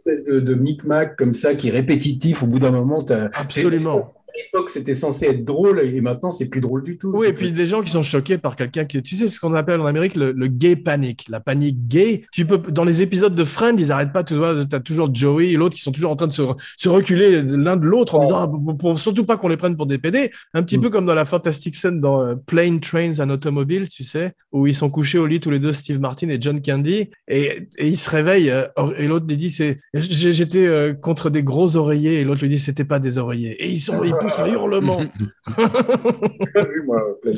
Espèce 0.06 0.26
de, 0.26 0.39
de 0.39 0.54
micmac 0.54 1.16
comme 1.16 1.34
ça 1.34 1.56
qui 1.56 1.70
est 1.70 1.72
répétitif. 1.72 2.43
Au 2.43 2.47
bout 2.47 2.60
d'un 2.60 2.72
moment, 2.72 3.04
t'as- 3.04 3.30
Absolument. 3.34 4.14
L'époque, 4.36 4.69
c'était 4.69 4.93
censé 4.93 5.25
être 5.27 5.45
drôle, 5.45 5.79
et 5.81 6.01
maintenant, 6.01 6.31
c'est 6.31 6.49
plus 6.49 6.61
drôle 6.61 6.84
du 6.84 6.97
tout. 6.97 7.13
Oui, 7.17 7.27
et 7.27 7.34
puis 7.34 7.51
des 7.51 7.65
gens 7.65 7.81
qui 7.81 7.91
sont 7.91 8.03
choqués 8.03 8.38
par 8.38 8.55
quelqu'un 8.55 8.86
qui, 8.86 9.01
tu 9.01 9.15
sais, 9.15 9.27
ce 9.27 9.39
qu'on 9.39 9.53
appelle 9.53 9.79
en 9.81 9.86
Amérique 9.86 10.15
le, 10.15 10.31
le 10.31 10.47
gay 10.47 10.75
panic, 10.75 11.25
la 11.29 11.39
panique 11.39 11.88
gay. 11.88 12.23
Tu 12.31 12.45
peux, 12.45 12.57
dans 12.57 12.84
les 12.84 13.01
épisodes 13.01 13.36
de 13.36 13.43
Friends, 13.43 13.75
ils 13.77 13.91
arrêtent 13.91 14.13
pas, 14.13 14.23
tu 14.23 14.34
vois, 14.36 14.65
t'as 14.65 14.79
toujours 14.79 15.13
Joey 15.13 15.49
et 15.49 15.57
l'autre 15.57 15.75
qui 15.75 15.81
sont 15.81 15.91
toujours 15.91 16.11
en 16.11 16.15
train 16.15 16.27
de 16.27 16.34
se, 16.34 16.41
se 16.77 16.89
reculer 16.89 17.41
l'un 17.41 17.77
de 17.77 17.86
l'autre 17.86 18.15
en 18.15 18.23
disant, 18.23 18.39
ah, 18.41 18.47
pour, 18.47 18.77
pour- 18.77 18.99
surtout 18.99 19.25
pas 19.25 19.38
qu'on 19.38 19.47
les 19.49 19.57
prenne 19.57 19.75
pour 19.75 19.86
des 19.86 19.97
PD. 19.97 20.29
Un 20.53 20.63
petit 20.63 20.77
Mm. 20.77 20.81
peu 20.81 20.89
comme 20.89 21.05
dans 21.05 21.15
la 21.15 21.25
fantastique 21.25 21.75
scène 21.75 22.01
dans 22.01 22.21
euh, 22.25 22.36
Plane, 22.36 22.79
Trains 22.79 23.19
and 23.19 23.29
Automobiles, 23.29 23.89
tu 23.89 24.03
sais, 24.03 24.34
où 24.51 24.67
ils 24.67 24.75
sont 24.75 24.89
couchés 24.89 25.17
au 25.19 25.25
lit 25.27 25.39
tous 25.39 25.49
les 25.51 25.59
deux, 25.59 25.73
Steve 25.73 25.99
Martin 25.99 26.29
et 26.29 26.38
John 26.41 26.61
Candy, 26.61 27.09
et, 27.27 27.67
et 27.77 27.88
ils 27.88 27.97
se 27.97 28.09
réveillent, 28.09 28.49
euh, 28.51 28.65
et 28.97 29.07
l'autre 29.07 29.25
lui 29.27 29.38
dit, 29.38 29.51
c'est, 29.51 29.77
j'étais 29.93 30.65
euh, 30.65 30.93
contre 30.93 31.29
des 31.29 31.43
gros 31.43 31.75
oreillers, 31.75 32.19
et 32.19 32.23
l'autre 32.23 32.41
lui 32.41 32.49
dit, 32.49 32.59
c'était 32.59 32.84
pas 32.86 32.99
des 32.99 33.17
oreillers. 33.17 33.51
Et 33.63 33.69
ils 33.69 33.79
sont, 33.79 34.03
ils 34.03 34.13
un 34.39 34.47
hurlement. 34.47 34.99
J'ai 35.57 36.51
pas 36.53 36.63
vu, 36.65 36.84
moi, 36.86 37.01
Plain 37.21 37.34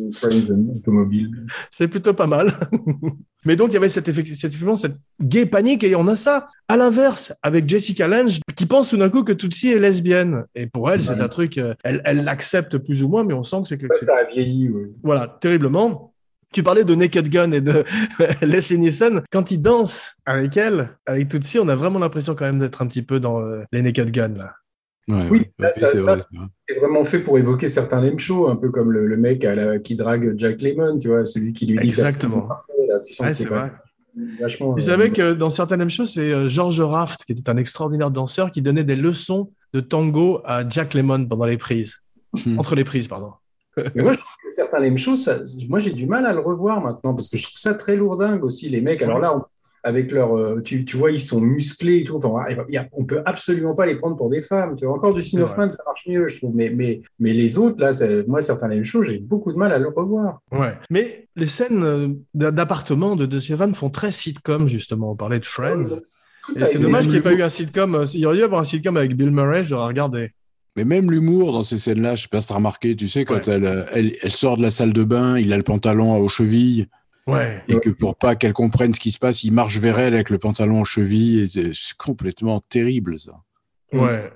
Automobile. 0.75 1.45
C'est 1.71 1.87
plutôt 1.87 2.13
pas 2.13 2.27
mal. 2.27 2.53
Mais 3.45 3.55
donc, 3.55 3.69
il 3.69 3.73
y 3.75 3.77
avait 3.77 3.89
cette, 3.89 4.07
effect- 4.07 4.27
cette, 4.35 4.45
effectivement, 4.51 4.75
cette 4.75 4.95
gay 5.21 5.45
panique 5.45 5.83
et 5.83 5.95
on 5.95 6.07
a 6.07 6.15
ça. 6.15 6.47
À 6.67 6.77
l'inverse, 6.77 7.33
avec 7.43 7.69
Jessica 7.69 8.07
Lange, 8.07 8.39
qui 8.55 8.65
pense 8.65 8.89
tout 8.89 8.97
d'un 8.97 9.09
coup 9.09 9.23
que 9.23 9.33
Tootsie 9.33 9.69
est 9.71 9.79
lesbienne. 9.79 10.45
Et 10.55 10.65
pour 10.67 10.89
elle, 10.89 11.03
c'est 11.03 11.19
un 11.21 11.27
truc, 11.27 11.57
euh, 11.57 11.73
elle 11.83 12.01
elle 12.05 12.23
l'accepte 12.23 12.77
plus 12.79 13.03
ou 13.03 13.09
moins, 13.09 13.23
mais 13.23 13.33
on 13.33 13.43
sent 13.43 13.57
que 13.63 13.67
c'est 13.67 13.77
que 13.77 13.87
Ça, 13.91 13.99
c'est- 13.99 14.05
ça 14.05 14.17
a 14.17 14.23
vieilli, 14.23 14.69
oui. 14.69 14.83
Voilà, 15.03 15.27
terriblement. 15.39 16.11
Tu 16.53 16.63
parlais 16.63 16.85
de 16.85 16.95
Naked 16.95 17.27
Gun 17.29 17.51
et 17.51 17.59
de 17.61 17.83
Leslie 18.41 18.77
Nielsen. 18.79 19.21
Quand 19.31 19.51
il 19.51 19.61
danse 19.61 20.15
avec 20.25 20.55
elle, 20.57 20.89
avec 21.05 21.27
Tootsie, 21.27 21.59
on 21.59 21.67
a 21.67 21.75
vraiment 21.75 21.99
l'impression 21.99 22.33
quand 22.33 22.45
même 22.45 22.59
d'être 22.59 22.81
un 22.81 22.87
petit 22.87 23.01
peu 23.03 23.19
dans 23.19 23.41
euh, 23.41 23.63
les 23.73 23.81
Naked 23.81 24.09
Gun, 24.11 24.29
là. 24.37 24.53
Ouais, 25.07 25.27
Oui, 25.29 25.39
ouais, 25.39 25.51
là, 25.59 25.67
ouais, 25.67 25.73
ça- 25.73 25.87
c'est 25.87 25.97
ça- 25.99 26.15
vrai. 26.15 26.23
c'est 26.31 26.37
vrai. 26.37 26.79
Vraiment 26.79 27.05
fait 27.05 27.19
pour 27.19 27.37
évoquer 27.37 27.69
certains 27.69 28.01
lame 28.01 28.17
shows, 28.19 28.47
un 28.49 28.55
peu 28.55 28.69
comme 28.71 28.91
le, 28.91 29.05
le 29.05 29.17
mec 29.17 29.45
à 29.45 29.53
la- 29.55 29.79
qui 29.79 29.95
drague 29.95 30.33
Jack 30.37 30.61
Lemmon, 30.61 30.97
tu 30.97 31.09
vois, 31.09 31.25
celui 31.25 31.53
qui 31.53 31.67
lui 31.67 31.77
dit 31.77 31.87
Exactement. 31.87 32.47
Ouais, 32.77 32.87
c'est 33.11 33.31
c'est 33.33 33.45
vrai. 33.47 33.71
vachement. 34.39 34.71
Vous 34.71 34.77
euh, 34.77 34.81
savez 34.81 35.11
que 35.11 35.33
dans 35.33 35.49
certaines 35.49 35.79
mêmes 35.79 35.89
choses, 35.89 36.13
c'est 36.13 36.31
euh, 36.33 36.47
George 36.49 36.81
Raft, 36.81 37.25
qui 37.25 37.33
était 37.33 37.49
un 37.49 37.57
extraordinaire 37.57 38.09
danseur, 38.09 38.49
qui 38.49 38.61
donnait 38.61 38.83
des 38.83 38.95
leçons 38.95 39.51
de 39.73 39.79
tango 39.79 40.41
à 40.45 40.67
Jack 40.67 40.93
Lemmon 40.93 41.25
pendant 41.27 41.45
les 41.45 41.57
prises. 41.57 41.97
Hmm. 42.45 42.57
Entre 42.59 42.75
les 42.75 42.83
prises, 42.83 43.07
pardon. 43.07 43.31
Mais 43.77 44.03
moi, 44.03 44.13
je 44.13 44.17
trouve 44.19 44.35
que 44.47 44.53
certains 44.55 44.79
lame 44.79 44.97
shows, 44.97 45.17
ça- 45.17 45.39
moi, 45.69 45.79
j'ai 45.79 45.91
du 45.91 46.05
mal 46.07 46.25
à 46.25 46.33
le 46.33 46.39
revoir 46.39 46.81
maintenant 46.81 47.13
parce 47.13 47.29
que 47.29 47.37
je 47.37 47.43
trouve 47.43 47.57
ça 47.57 47.73
très 47.75 47.95
lourdingue 47.95 48.43
aussi, 48.43 48.69
les 48.69 48.81
mecs. 48.81 49.01
Alors 49.01 49.19
là, 49.19 49.35
on- 49.37 49.43
avec 49.85 50.11
leur. 50.11 50.35
euh, 50.37 50.61
tu, 50.61 50.83
tu 50.83 50.97
vois, 50.97 51.11
ils 51.11 51.19
sont 51.21 51.39
musclés 51.39 51.99
et 51.99 52.03
tout. 52.03 52.17
Enfin, 52.17 52.33
on 52.91 53.05
peut 53.05 53.21
absolument 53.25 53.73
pas 53.75 53.85
les 53.85 53.95
prendre 53.95 54.17
pour 54.17 54.29
des 54.29 54.41
femmes. 54.41 54.75
Tu 54.75 54.85
vois, 54.85 54.95
encore 54.95 55.13
du 55.13 55.21
Hoffman, 55.41 55.69
ça 55.69 55.83
marche 55.85 56.05
mieux, 56.07 56.27
je 56.27 56.37
trouve. 56.37 56.53
Mais, 56.55 56.69
mais, 56.69 57.01
mais 57.19 57.31
les 57.33 57.57
autres, 57.57 57.79
là, 57.81 57.91
moi, 58.27 58.41
certains 58.41 58.67
lame 58.67 58.83
shows, 58.83 59.03
j'ai 59.03 59.19
beaucoup 59.19 59.53
de 59.53 59.57
mal 59.57 59.71
à 59.71 59.77
le 59.77 59.87
revoir. 59.87 60.39
Ouais. 60.51 60.73
Mais 60.89 61.27
les 61.37 61.47
scènes 61.47 61.83
euh, 61.83 62.07
d'a- 62.33 62.51
d'appartement 62.51 63.15
de 63.15 63.25
De 63.25 63.39
Silvan 63.39 63.71
font 63.73 63.89
très 63.89 64.11
sitcom, 64.11 64.67
justement. 64.67 65.11
On 65.11 65.15
parlait 65.15 65.39
de 65.39 65.45
Friends. 65.45 65.99
Et 66.55 66.65
c'est 66.65 66.77
dommage 66.79 67.03
qu'il 67.05 67.13
n'y 67.13 67.19
ait 67.19 67.21
pas 67.21 67.33
eu 67.33 67.41
un 67.41 67.49
sitcom. 67.49 67.95
euh, 67.95 68.05
Il 68.13 68.19
y 68.19 68.25
aurait 68.25 68.35
dû 68.35 68.41
y 68.41 68.43
avoir 68.45 68.61
un 68.61 68.65
sitcom 68.65 68.97
avec 68.97 69.15
Bill 69.15 69.31
Murray, 69.31 69.63
j'aurais 69.63 69.87
regardé. 69.87 70.31
Mais 70.77 70.83
même 70.83 71.09
l'humour 71.09 71.53
dans 71.53 71.63
ces 71.63 71.77
scènes-là, 71.77 72.15
je 72.15 72.23
sais 72.23 72.27
pas 72.27 72.41
si 72.41 72.47
t'as 72.49 72.55
remarqué, 72.55 72.95
tu 72.97 73.07
sais, 73.07 73.23
quand 73.23 73.35
Ouais. 73.47 73.53
elle, 73.53 73.85
elle, 73.93 74.11
elle 74.21 74.31
sort 74.31 74.57
de 74.57 74.61
la 74.61 74.71
salle 74.71 74.91
de 74.93 75.03
bain, 75.05 75.37
il 75.39 75.53
a 75.53 75.57
le 75.57 75.63
pantalon 75.63 76.17
aux 76.17 76.27
chevilles, 76.27 76.87
Ouais. 77.27 77.63
et 77.67 77.79
que 77.79 77.89
pour 77.89 78.15
pas 78.15 78.35
qu'elle 78.35 78.53
comprenne 78.53 78.93
ce 78.93 78.99
qui 78.99 79.11
se 79.11 79.17
passe, 79.17 79.43
il 79.43 79.51
marche 79.51 79.79
vers 79.79 79.97
elle 79.97 80.13
avec 80.13 80.29
le 80.29 80.37
pantalon 80.37 80.81
aux 80.81 80.85
chevilles, 80.85 81.41
et 81.41 81.49
c'est 81.49 81.73
c'est 81.73 81.97
complètement 81.97 82.61
terrible, 82.61 83.19
ça. 83.19 83.41
Ouais. 83.91 84.31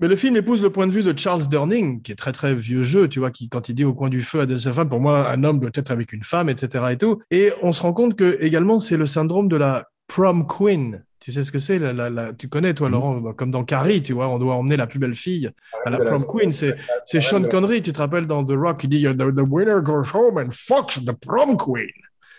Mais 0.00 0.08
le 0.08 0.16
film 0.16 0.36
épouse 0.36 0.62
le 0.62 0.70
point 0.70 0.86
de 0.86 0.92
vue 0.92 1.02
de 1.02 1.16
Charles 1.18 1.48
Durning, 1.48 2.00
qui 2.02 2.12
est 2.12 2.16
très 2.16 2.32
très 2.32 2.54
vieux 2.54 2.82
jeu, 2.84 3.08
tu 3.08 3.18
vois, 3.18 3.30
qui 3.30 3.48
quand 3.48 3.68
il 3.68 3.74
dit 3.74 3.84
au 3.84 3.92
coin 3.94 4.08
du 4.08 4.22
feu 4.22 4.40
à 4.40 4.46
de 4.46 4.56
sa 4.56 4.72
femme, 4.72 4.88
pour 4.88 5.00
moi 5.00 5.30
un 5.30 5.44
homme 5.44 5.60
doit 5.60 5.70
être 5.74 5.90
avec 5.90 6.12
une 6.12 6.22
femme, 6.22 6.48
etc. 6.48 6.84
et 6.92 6.96
tout. 6.96 7.20
Et 7.30 7.52
on 7.62 7.72
se 7.72 7.82
rend 7.82 7.92
compte 7.92 8.16
que 8.16 8.38
également 8.40 8.80
c'est 8.80 8.96
le 8.96 9.06
syndrome 9.06 9.48
de 9.48 9.56
la 9.56 9.88
prom 10.06 10.46
queen. 10.46 11.04
Tu 11.20 11.32
sais 11.32 11.44
ce 11.44 11.52
que 11.52 11.58
c'est 11.58 11.78
la, 11.78 11.92
la- 11.92 12.08
la- 12.08 12.32
Tu 12.32 12.48
connais 12.48 12.72
toi, 12.72 12.88
Mhm. 12.88 12.92
Laurent, 12.94 13.16
bah, 13.20 13.34
comme 13.36 13.50
dans 13.50 13.62
Carrie, 13.62 14.02
tu 14.02 14.14
vois, 14.14 14.28
on 14.28 14.38
doit 14.38 14.54
emmener 14.54 14.78
la 14.78 14.86
plus 14.86 14.98
belle 14.98 15.14
fille 15.14 15.50
à 15.84 15.90
la 15.90 15.98
prom 15.98 16.24
queen. 16.26 16.52
C'est 16.54 16.76
c'est 17.04 17.20
Sean 17.20 17.42
Connery, 17.42 17.82
tu 17.82 17.92
te 17.92 17.98
rappelles 17.98 18.26
dans 18.26 18.42
The 18.42 18.52
Rock, 18.56 18.84
il 18.84 18.88
dit 18.88 19.02
the, 19.04 19.16
the 19.34 19.44
winner 19.46 19.80
goes 19.82 20.04
home 20.14 20.38
and 20.38 20.48
fucks 20.50 20.98
the 21.04 21.12
prom 21.12 21.58
queen. 21.58 21.90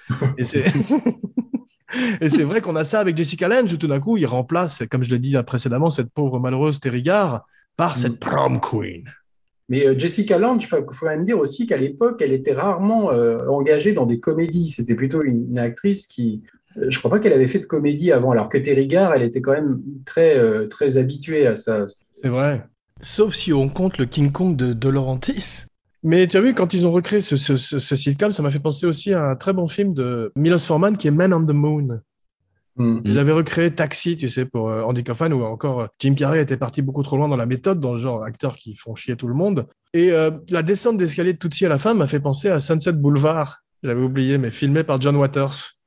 Et 0.39 0.45
c'est 0.45 0.63
Et 2.21 2.29
c'est 2.29 2.43
vrai 2.43 2.61
qu'on 2.61 2.75
a 2.75 2.83
ça 2.83 2.99
avec 2.99 3.17
Jessica 3.17 3.47
Lange, 3.47 3.73
où 3.73 3.77
tout 3.77 3.87
d'un 3.87 3.99
coup, 3.99 4.17
il 4.17 4.25
remplace, 4.25 4.83
comme 4.89 5.03
je 5.03 5.09
l'ai 5.09 5.19
dit 5.19 5.35
précédemment, 5.45 5.91
cette 5.91 6.09
pauvre 6.11 6.39
malheureuse 6.39 6.79
Terry 6.79 7.03
par 7.77 7.97
cette 7.97 8.19
prom 8.19 8.59
queen. 8.59 9.03
Mais 9.69 9.87
euh, 9.87 9.97
Jessica 9.97 10.37
Lange, 10.37 10.63
il 10.63 10.67
faut, 10.67 10.81
quand 10.81 11.05
même 11.05 11.23
dire 11.23 11.39
aussi 11.39 11.65
qu'à 11.65 11.77
l'époque, 11.77 12.21
elle 12.21 12.33
était 12.33 12.53
rarement 12.53 13.11
euh, 13.11 13.47
engagée 13.47 13.93
dans 13.93 14.05
des 14.05 14.19
comédies. 14.19 14.69
C'était 14.69 14.95
plutôt 14.95 15.23
une, 15.23 15.47
une 15.49 15.59
actrice 15.59 16.07
qui. 16.07 16.43
euh, 16.77 16.87
Je 16.89 16.99
crois 16.99 17.09
pas 17.09 17.19
qu'elle 17.19 17.33
avait 17.33 17.47
fait 17.47 17.59
de 17.59 17.65
comédie 17.65 18.11
avant, 18.11 18.31
alors 18.31 18.49
que 18.49 18.57
Terry 18.57 18.89
elle 18.93 19.23
était 19.23 19.41
quand 19.41 19.53
même 19.53 19.81
très, 20.05 20.37
euh, 20.37 20.67
très 20.67 20.97
habituée 20.97 21.47
à 21.47 21.55
ça. 21.55 21.87
C'est 22.21 22.29
vrai. 22.29 22.65
Sauf 23.01 23.33
si 23.33 23.53
on 23.53 23.69
compte 23.69 23.97
le 23.97 24.05
King 24.05 24.31
Kong 24.31 24.55
de 24.55 24.73
De 24.73 24.89
Laurentiis. 24.89 25.65
Mais 26.03 26.27
tu 26.27 26.37
as 26.37 26.41
vu, 26.41 26.53
quand 26.53 26.73
ils 26.73 26.85
ont 26.85 26.91
recréé 26.91 27.21
ce, 27.21 27.37
ce, 27.37 27.57
ce, 27.57 27.77
ce 27.79 27.95
sitcom, 27.95 28.31
ça 28.31 28.41
m'a 28.41 28.49
fait 28.49 28.59
penser 28.59 28.87
aussi 28.87 29.13
à 29.13 29.23
un 29.23 29.35
très 29.35 29.53
bon 29.53 29.67
film 29.67 29.93
de 29.93 30.31
Milos 30.35 30.59
Forman 30.59 30.97
qui 30.97 31.07
est 31.07 31.11
Man 31.11 31.33
on 31.33 31.45
the 31.45 31.51
Moon. 31.51 32.01
Hmm. 32.77 33.01
Ils 33.03 33.19
avaient 33.19 33.33
recréé 33.33 33.69
Taxi, 33.71 34.15
tu 34.15 34.29
sais, 34.29 34.45
pour 34.45 34.69
euh, 34.69 34.81
Andy 34.83 35.03
Kaufman, 35.03 35.31
où 35.33 35.43
encore 35.43 35.81
euh, 35.81 35.87
Jim 35.99 36.15
Carrey 36.15 36.41
était 36.41 36.57
parti 36.57 36.81
beaucoup 36.81 37.03
trop 37.03 37.17
loin 37.17 37.27
dans 37.27 37.35
la 37.35 37.45
méthode, 37.45 37.79
dans 37.79 37.93
le 37.93 37.99
genre 37.99 38.23
acteurs 38.23 38.55
qui 38.55 38.75
font 38.75 38.95
chier 38.95 39.15
tout 39.15 39.27
le 39.27 39.33
monde. 39.33 39.67
Et 39.93 40.11
euh, 40.11 40.31
la 40.49 40.63
descente 40.63 40.97
d'escalier 40.97 41.33
de 41.33 41.37
Tootsie 41.37 41.65
à 41.65 41.69
la 41.69 41.77
fin 41.77 41.93
m'a 41.93 42.07
fait 42.07 42.21
penser 42.21 42.49
à 42.49 42.59
Sunset 42.59 42.93
Boulevard. 42.93 43.59
J'avais 43.83 44.01
oublié, 44.01 44.37
mais 44.37 44.51
filmé 44.51 44.83
par 44.83 45.01
John 45.01 45.15
Waters. 45.17 45.81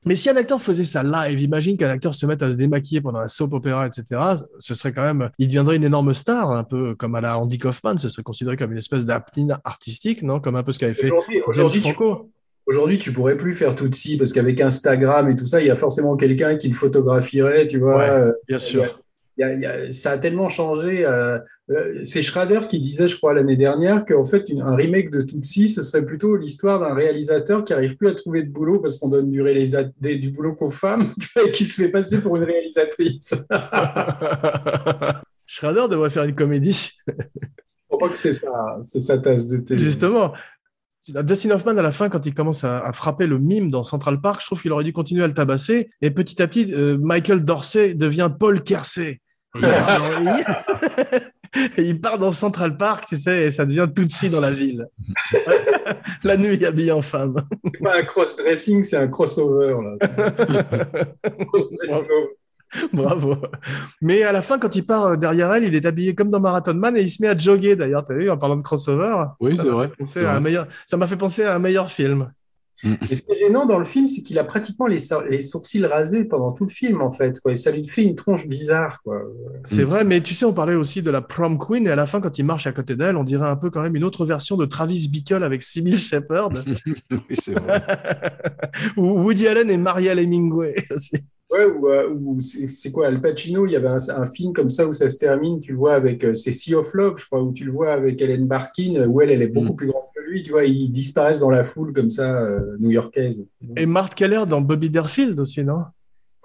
Mais 0.06 0.16
si 0.16 0.30
un 0.30 0.36
acteur 0.36 0.60
faisait 0.62 0.84
ça 0.84 1.04
live, 1.04 1.40
imagine 1.42 1.78
qu'un 1.78 1.90
acteur 1.90 2.16
se 2.16 2.26
mette 2.26 2.42
à 2.42 2.52
se 2.52 2.58
démaquiller 2.58 3.02
pendant 3.02 3.20
un 3.20 3.28
soap 3.28 3.54
opéra, 3.54 3.86
etc. 3.86 4.20
Ce 4.58 4.74
serait 4.74 4.94
quand 4.94 5.04
même, 5.04 5.30
il 5.38 5.48
deviendrait 5.48 5.76
une 5.76 5.84
énorme 5.84 6.14
star, 6.16 6.52
un 6.52 6.64
peu 6.64 6.96
comme 6.96 7.14
à 7.14 7.22
la 7.22 7.38
Andy 7.38 7.60
Kaufman. 7.60 7.98
Ce 7.98 8.10
serait 8.10 8.24
considéré 8.24 8.58
comme 8.58 8.72
une 8.72 8.80
espèce 8.80 9.06
d'aptine 9.06 9.60
artistique, 9.64 10.24
non? 10.24 10.40
Comme 10.40 10.56
un 10.56 10.64
peu 10.64 10.74
ce 10.74 10.80
qu'avait 10.80 10.96
fait 10.96 11.06
Aujourd'hui, 11.12 11.42
aujourd'hui, 11.46 11.82
tu, 11.82 11.94
Franco. 11.94 12.32
aujourd'hui, 12.66 12.98
tu 12.98 13.14
pourrais 13.14 13.38
plus 13.38 13.54
faire 13.54 13.76
tout 13.76 13.88
de 13.88 13.94
suite 13.96 14.18
parce 14.18 14.34
qu'avec 14.34 14.60
Instagram 14.60 15.30
et 15.30 15.36
tout 15.36 15.46
ça, 15.46 15.62
il 15.62 15.68
y 15.68 15.72
a 15.72 15.76
forcément 15.76 16.18
quelqu'un 16.18 16.58
qui 16.58 16.68
le 16.68 16.74
photographierait, 16.74 17.68
tu 17.68 17.78
vois. 17.78 17.98
Ouais. 17.98 18.10
Euh, 18.10 18.32
Bien 18.48 18.60
sûr. 18.60 19.01
Il 19.42 19.62
y 19.62 19.66
a- 19.66 19.78
il 19.78 19.86
y 19.86 19.90
a- 19.90 19.92
ça 19.92 20.12
a 20.12 20.18
tellement 20.18 20.50
changé. 20.50 21.06
euh, 21.06 21.40
euh, 21.70 22.00
c'est 22.04 22.22
Schrader 22.22 22.62
qui 22.70 22.80
disait, 22.82 23.08
je 23.08 23.16
crois, 23.18 23.34
l'année 23.34 23.56
dernière, 23.58 24.04
qu'en 24.06 24.26
fait, 24.26 24.50
une- 24.50 24.62
un 24.62 24.76
remake 24.76 25.10
de 25.10 25.22
Tootsie, 25.22 25.70
ce 25.70 25.82
serait 25.84 26.06
plutôt 26.06 26.36
l'histoire 26.36 26.80
d'un 26.80 26.94
réalisateur 26.94 27.64
qui 27.64 27.72
n'arrive 27.74 27.96
plus 27.98 28.10
à 28.10 28.14
trouver 28.16 28.44
de 28.44 28.50
boulot 28.52 28.80
parce 28.80 28.98
qu'on 29.00 29.08
donne 29.10 29.32
du, 29.32 29.42
réalisa- 29.42 29.90
des- 30.02 30.18
du 30.18 30.30
boulot 30.32 30.54
qu'aux 30.56 30.70
femmes 30.70 31.06
et 31.48 31.52
qui 31.52 31.66
se 31.66 31.82
fait 31.82 31.90
passer 31.90 32.20
pour 32.22 32.36
une 32.38 32.44
réalisatrice. 32.44 33.34
Schrader 35.46 35.88
devrait 35.90 36.10
faire 36.10 36.24
une 36.24 36.36
comédie. 36.36 36.92
Je 37.08 37.14
crois 37.98 38.10
que 38.10 38.18
c'est 38.18 38.34
ça, 38.34 38.52
c'est 38.84 39.02
sa 39.02 39.18
tasse 39.18 39.48
de 39.48 39.58
thé. 39.58 39.80
Justement. 39.80 40.34
Dustin 41.24 41.50
Hoffman, 41.52 41.76
à 41.78 41.82
la 41.82 41.92
fin, 41.92 42.10
quand 42.10 42.26
il 42.28 42.34
commence 42.34 42.64
à, 42.64 42.80
à 42.80 42.94
frapper 42.94 43.26
le 43.26 43.40
mime 43.40 43.72
dans 43.72 43.82
Central 43.84 44.22
Park, 44.22 44.40
je 44.42 44.46
trouve 44.46 44.62
qu'il 44.62 44.72
aurait 44.72 44.84
dû 44.84 44.94
continuer 44.94 45.24
à 45.24 45.28
le 45.28 45.34
tabasser. 45.34 45.90
Et 46.02 46.12
petit 46.12 46.40
à 46.42 46.48
petit, 46.48 46.72
euh, 46.74 46.96
Michael 47.00 47.44
Dorsey 47.44 47.96
devient 47.96 48.30
Paul 48.40 48.62
Kersey. 48.62 49.20
Et 49.56 49.60
il, 49.60 49.70
part 49.70 50.00
dans, 50.14 50.36
et 51.78 51.82
il 51.90 52.02
part 52.02 52.18
dans 52.20 52.32
Central 52.32 52.78
Park, 52.78 53.06
tu 53.10 53.18
sais, 53.18 53.44
et 53.46 53.52
ça 53.52 53.66
devient 53.66 53.88
Tootsie 53.94 54.30
dans 54.30 54.40
la 54.40 54.52
ville. 54.52 54.88
la 56.24 56.38
nuit 56.38 56.66
habillée 56.66 56.92
en 56.92 57.02
femme. 57.02 57.36
C'est 57.74 57.84
pas 57.84 57.98
un 57.98 58.04
cross-dressing, 58.04 58.84
c'est 58.84 58.98
un 58.98 59.08
crossover. 59.08 59.76
Là. 59.84 60.08
Cross-dressing. 61.52 62.06
Bravo. 62.94 63.36
Mais 64.02 64.24
à 64.24 64.32
la 64.32 64.42
fin, 64.42 64.58
quand 64.58 64.74
il 64.78 64.86
part 64.86 65.06
euh, 65.06 65.16
derrière 65.18 65.52
elle, 65.54 65.66
il 65.66 65.76
est 65.76 65.86
habillé 65.86 66.16
comme 66.16 66.30
dans 66.30 66.40
Marathon 66.40 66.74
Man 66.74 66.96
et 66.96 67.02
il 67.02 67.10
se 67.10 67.22
met 67.22 67.28
à 67.28 67.38
jogger 67.38 67.76
d'ailleurs. 67.76 68.06
T'as 68.06 68.14
vu, 68.14 68.30
en 68.32 68.38
parlant 68.38 68.56
de 68.56 68.62
crossover 68.62 69.14
Oui, 69.42 69.58
c'est 69.62 69.68
vrai. 69.68 69.92
c'est 70.06 70.26
un 70.26 70.40
meilleur- 70.40 70.68
Ça 70.88 70.96
m'a 70.96 71.06
fait 71.08 71.18
penser 71.18 71.44
à 71.44 71.56
un 71.56 71.60
meilleur 71.60 71.92
film. 71.92 72.32
Et 72.84 73.16
ce 73.16 73.22
qui 73.22 73.32
est 73.32 73.40
gênant 73.40 73.66
dans 73.66 73.78
le 73.78 73.86
film, 73.86 74.08
c'est 74.08 74.22
qu'il 74.22 74.40
a 74.40 74.44
pratiquement 74.44 74.88
les, 74.88 75.00
sourcils 75.40 75.86
rasés 75.86 76.24
pendant 76.24 76.52
tout 76.52 76.66
le 76.66 76.70
film, 76.72 77.02
en 77.02 77.12
fait. 77.12 77.40
Quoi. 77.40 77.54
Et 77.54 77.58
ça 77.58 77.72
lui 77.72 77.88
fait 77.88 78.04
une 78.04 78.16
tronche 78.16 78.48
bizarre. 78.48 79.02
Quoi. 79.04 79.22
C'est 79.66 79.84
Mm. 79.84 79.88
vrai, 79.88 80.04
mais 80.04 80.22
tu 80.22 80.34
sais, 80.34 80.46
on 80.46 80.54
parlait 80.54 80.76
aussi 80.76 81.02
de 81.02 81.12
la 81.12 81.22
prom 81.22 81.58
queen, 81.60 81.86
et 81.88 81.92
à 81.92 81.96
la 81.96 82.06
fin, 82.08 82.22
quand 82.22 82.38
il 82.38 82.44
marche 82.46 82.68
à 82.68 82.72
côté 82.72 82.96
d'elle, 82.96 83.18
on 83.18 83.24
dirait 83.24 83.48
un 83.48 83.56
peu 83.56 83.70
quand 83.70 83.82
même 83.82 83.96
une 83.96 84.04
autre 84.04 84.26
version 84.26 84.58
de 84.58 84.66
Travis 84.66 85.08
Bickle 85.10 85.44
avec 85.44 85.64
Sybil 85.64 85.98
Shepherd, 85.98 86.64
Oui, 87.12 87.36
c'est 87.38 87.54
vrai. 87.60 87.82
ou 88.98 89.22
Woody 89.22 89.48
Allen 89.48 89.70
et 89.70 89.78
Marielle 89.78 90.20
Hemingway 90.20 90.76
aussi. 90.90 91.18
Ouais, 91.52 91.66
ou, 91.66 91.90
euh, 91.90 92.08
ou 92.10 92.40
c'est 92.40 92.92
quoi, 92.94 93.08
Al 93.08 93.20
Pacino, 93.20 93.66
il 93.66 93.74
y 93.74 93.76
avait 93.76 93.90
un, 93.90 93.98
un 94.10 94.26
film 94.26 94.54
comme 94.54 94.70
ça 94.70 94.88
où 94.88 94.94
ça 94.94 95.10
se 95.10 95.18
termine, 95.18 95.60
tu 95.60 95.74
le 95.74 95.78
vois 95.78 95.96
avec, 95.96 96.24
euh, 96.24 96.34
c'est 96.34 96.54
Sea 96.54 96.76
of 96.76 96.94
Love, 96.94 97.18
je 97.20 97.26
crois, 97.26 97.42
où 97.44 97.52
tu 97.52 97.66
le 97.66 97.72
vois 97.74 97.92
avec 97.92 98.22
Helen 98.22 98.48
Barkin, 98.48 99.06
où 99.08 99.20
elle, 99.20 99.32
elle 99.32 99.42
est 99.42 99.48
beaucoup 99.48 99.74
Mm. 99.74 99.76
plus 99.76 99.88
grande 99.88 100.04
que 100.16 100.22
lui, 100.22 100.44
tu 100.44 100.52
vois, 100.52 100.64
ils 100.64 100.90
disparaissent 100.90 101.40
dans 101.40 101.50
la 101.50 101.66
foule 101.66 101.92
comme 101.92 102.10
ça, 102.10 102.42
euh, 102.42 102.78
new-yorkaise. 102.80 103.46
Et 103.76 103.86
Mark 103.86 104.16
Keller 104.16 104.44
dans 104.48 104.62
Bobby 104.62 104.90
Derfield 104.90 105.38
aussi, 105.40 105.64
non? 105.66 105.84